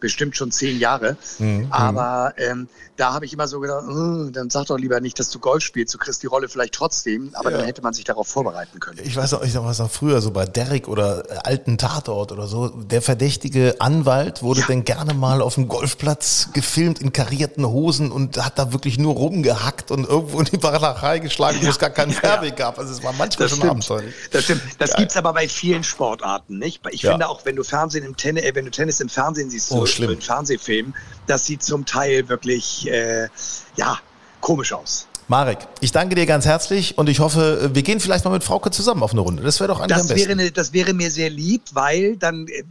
bestimmt 0.00 0.36
schon 0.36 0.50
zehn 0.50 0.78
Jahre. 0.78 1.16
Mhm. 1.38 1.68
Aber 1.70 2.34
ähm, 2.36 2.68
da 2.96 3.14
habe 3.14 3.24
ich 3.24 3.32
immer 3.32 3.48
so 3.48 3.60
gedacht, 3.60 3.84
oh, 3.88 4.28
dann 4.30 4.50
sag 4.50 4.66
doch 4.66 4.76
lieber 4.76 5.00
nicht, 5.00 5.18
dass 5.18 5.30
du 5.30 5.38
Golf 5.38 5.62
spielst. 5.62 5.94
Du 5.94 5.98
kriegst 5.98 6.22
die 6.22 6.26
Rolle 6.26 6.48
vielleicht 6.48 6.74
trotzdem, 6.74 7.30
aber 7.32 7.50
ja. 7.50 7.58
dann 7.58 7.66
hätte 7.66 7.80
man 7.82 7.94
sich 7.94 8.04
darauf 8.04 8.28
vorbereiten 8.28 8.78
können. 8.78 8.98
Ich 9.02 9.16
weiß 9.16 9.34
auch, 9.34 9.42
ich 9.42 9.54
weiß 9.54 9.78
noch 9.78 9.90
früher, 9.90 10.20
so 10.20 10.30
bei 10.30 10.44
Derrick 10.44 10.86
oder 10.86 11.30
äh, 11.30 11.38
alten 11.44 11.78
Tatort 11.78 12.32
oder 12.32 12.46
so, 12.46 12.68
der 12.68 13.00
verdächtige 13.00 13.76
Anwalt 13.78 14.42
wurde 14.42 14.60
ja. 14.60 14.66
dann 14.66 14.84
gerne 14.84 15.14
mal 15.14 15.40
auf 15.40 15.54
dem 15.54 15.68
Golfplatz 15.68 16.50
gefilmt 16.52 17.00
in 17.00 17.12
karierten 17.12 17.66
Hosen 17.66 18.12
und 18.12 18.44
hat 18.44 18.58
da 18.58 18.72
wirklich 18.72 18.98
nur 18.98 19.14
rumgehackt 19.14 19.90
und 19.90 20.06
irgendwo 20.06 20.40
in 20.40 20.46
die 20.46 20.58
Barackerei 20.58 21.20
geschlagen, 21.20 21.58
wo 21.62 21.68
es 21.68 21.78
gar 21.78 21.90
keinen 21.90 22.12
Fairweg 22.12 22.56
gab. 22.56 22.78
Also 22.78 22.92
es 22.92 23.02
war 23.02 23.12
manchmal 23.12 23.48
das 23.48 23.50
schon 23.50 23.58
stimmt. 23.58 23.70
abenteuerlich. 23.70 24.14
Das 24.30 24.44
stimmt. 24.44 24.62
Das 24.78 24.94
gibt 24.94 25.10
es 25.10 25.16
aber 25.16 25.32
bei 25.32 25.48
vielen 25.48 25.84
Sportarten, 25.84 26.58
nicht? 26.58 26.82
Ich 26.90 27.02
finde 27.02 27.28
auch, 27.28 27.44
wenn 27.44 27.56
du 27.56 27.64
Fernsehen 27.64 28.04
im 28.04 28.16
Tennis, 28.16 28.44
äh, 28.44 28.54
wenn 28.54 28.66
du 28.66 28.70
Tennis 28.70 29.00
im 29.00 29.08
Fernsehen 29.08 29.48
siehst, 29.48 29.72
oh, 29.72 29.86
schlimm. 29.90 30.20
Fernsehfilmen, 30.20 30.94
das 31.26 31.46
sieht 31.46 31.62
zum 31.62 31.86
Teil 31.86 32.28
wirklich, 32.28 32.88
äh, 32.90 33.28
ja, 33.76 33.98
komisch 34.40 34.72
aus. 34.72 35.06
Marek, 35.28 35.58
ich 35.80 35.92
danke 35.92 36.16
dir 36.16 36.26
ganz 36.26 36.44
herzlich 36.44 36.98
und 36.98 37.08
ich 37.08 37.20
hoffe, 37.20 37.70
wir 37.72 37.82
gehen 37.82 38.00
vielleicht 38.00 38.24
mal 38.24 38.32
mit 38.32 38.42
Frauke 38.42 38.72
zusammen 38.72 39.02
auf 39.04 39.12
eine 39.12 39.20
Runde. 39.20 39.44
Das 39.44 39.60
wäre 39.60 39.68
doch 39.68 39.78
eigentlich 39.78 39.96
das 39.96 40.10
am 40.10 40.16
besten. 40.16 40.38
Wäre 40.38 40.50
das 40.50 40.72
wäre 40.72 40.92
mir 40.92 41.10
sehr 41.10 41.30
lieb, 41.30 41.62
weil 41.72 42.16
dann 42.16 42.48
äh, 42.48 42.64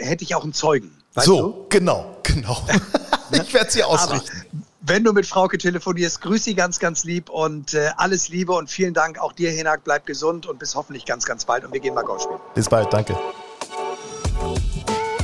hätte 0.00 0.22
ich 0.22 0.34
auch 0.36 0.44
einen 0.44 0.52
Zeugen. 0.52 0.92
so, 1.16 1.40
du? 1.40 1.66
genau, 1.70 2.16
genau. 2.22 2.64
ich 3.32 3.52
werde 3.52 3.70
sie 3.70 3.82
ausrichten. 3.82 4.30
Aber 4.30 4.64
wenn 4.86 5.02
du 5.02 5.12
mit 5.12 5.26
Frauke 5.26 5.58
telefonierst, 5.58 6.20
grüß 6.20 6.44
sie 6.44 6.54
ganz, 6.54 6.78
ganz 6.78 7.04
lieb 7.04 7.30
und 7.30 7.74
äh, 7.74 7.90
alles 7.96 8.28
Liebe 8.28 8.52
und 8.52 8.70
vielen 8.70 8.94
Dank 8.94 9.18
auch 9.18 9.32
dir, 9.32 9.50
Hinak. 9.50 9.82
Bleib 9.84 10.06
gesund 10.06 10.46
und 10.46 10.58
bis 10.58 10.74
hoffentlich 10.74 11.06
ganz, 11.06 11.24
ganz 11.24 11.44
bald 11.44 11.64
und 11.64 11.72
wir 11.72 11.80
gehen 11.80 11.94
mal 11.94 12.04
Golf 12.04 12.22
spielen. 12.22 12.40
Bis 12.54 12.68
bald, 12.68 12.92
danke. 12.92 13.16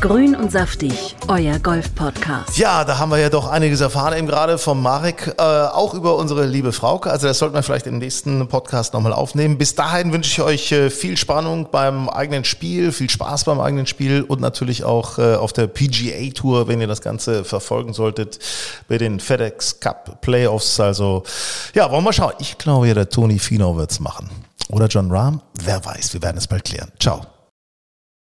Grün 0.01 0.35
und 0.35 0.51
saftig, 0.51 1.15
euer 1.29 1.59
Golf-Podcast. 1.59 2.57
Ja, 2.57 2.85
da 2.85 2.99
haben 2.99 3.11
wir 3.11 3.19
ja 3.19 3.29
doch 3.29 3.47
einiges 3.47 3.83
erfahren, 3.83 4.17
eben 4.17 4.27
gerade 4.27 4.57
vom 4.57 4.81
Marek, 4.81 5.35
äh, 5.37 5.43
auch 5.43 5.93
über 5.93 6.17
unsere 6.17 6.47
liebe 6.47 6.73
Frauke. 6.73 7.11
Also 7.11 7.27
das 7.27 7.39
sollten 7.39 7.55
wir 7.55 7.63
vielleicht 7.63 7.87
im 7.87 7.99
nächsten 7.99 8.49
Podcast 8.49 8.95
nochmal 8.95 9.13
aufnehmen. 9.13 9.59
Bis 9.59 9.75
dahin 9.75 10.11
wünsche 10.11 10.31
ich 10.31 10.41
euch 10.41 10.73
äh, 10.73 10.89
viel 10.89 11.19
Spannung 11.19 11.69
beim 11.71 12.09
eigenen 12.09 12.45
Spiel, 12.45 12.93
viel 12.93 13.11
Spaß 13.11 13.45
beim 13.45 13.61
eigenen 13.61 13.87
Spiel 13.87 14.23
und 14.23 14.41
natürlich 14.41 14.85
auch 14.85 15.19
äh, 15.19 15.35
auf 15.35 15.53
der 15.53 15.67
PGA 15.67 16.31
Tour, 16.33 16.67
wenn 16.67 16.81
ihr 16.81 16.87
das 16.87 17.03
Ganze 17.03 17.45
verfolgen 17.45 17.93
solltet, 17.93 18.39
bei 18.89 18.97
den 18.97 19.21
FedEx 19.21 19.81
Cup 19.81 20.23
Playoffs. 20.23 20.81
Also 20.81 21.25
ja, 21.75 21.91
wollen 21.91 22.05
wir 22.05 22.15
schauen. 22.15 22.33
Ich 22.39 22.57
glaube 22.57 22.89
ja, 22.89 22.95
der 22.95 23.11
Tony 23.11 23.39
Fino 23.39 23.77
wird's 23.77 24.01
machen. 24.01 24.31
Oder 24.71 24.87
John 24.87 25.11
Rahm? 25.11 25.43
Wer 25.63 25.85
weiß, 25.85 26.15
wir 26.15 26.23
werden 26.23 26.39
es 26.39 26.47
bald 26.47 26.65
klären. 26.65 26.91
Ciao. 26.99 27.40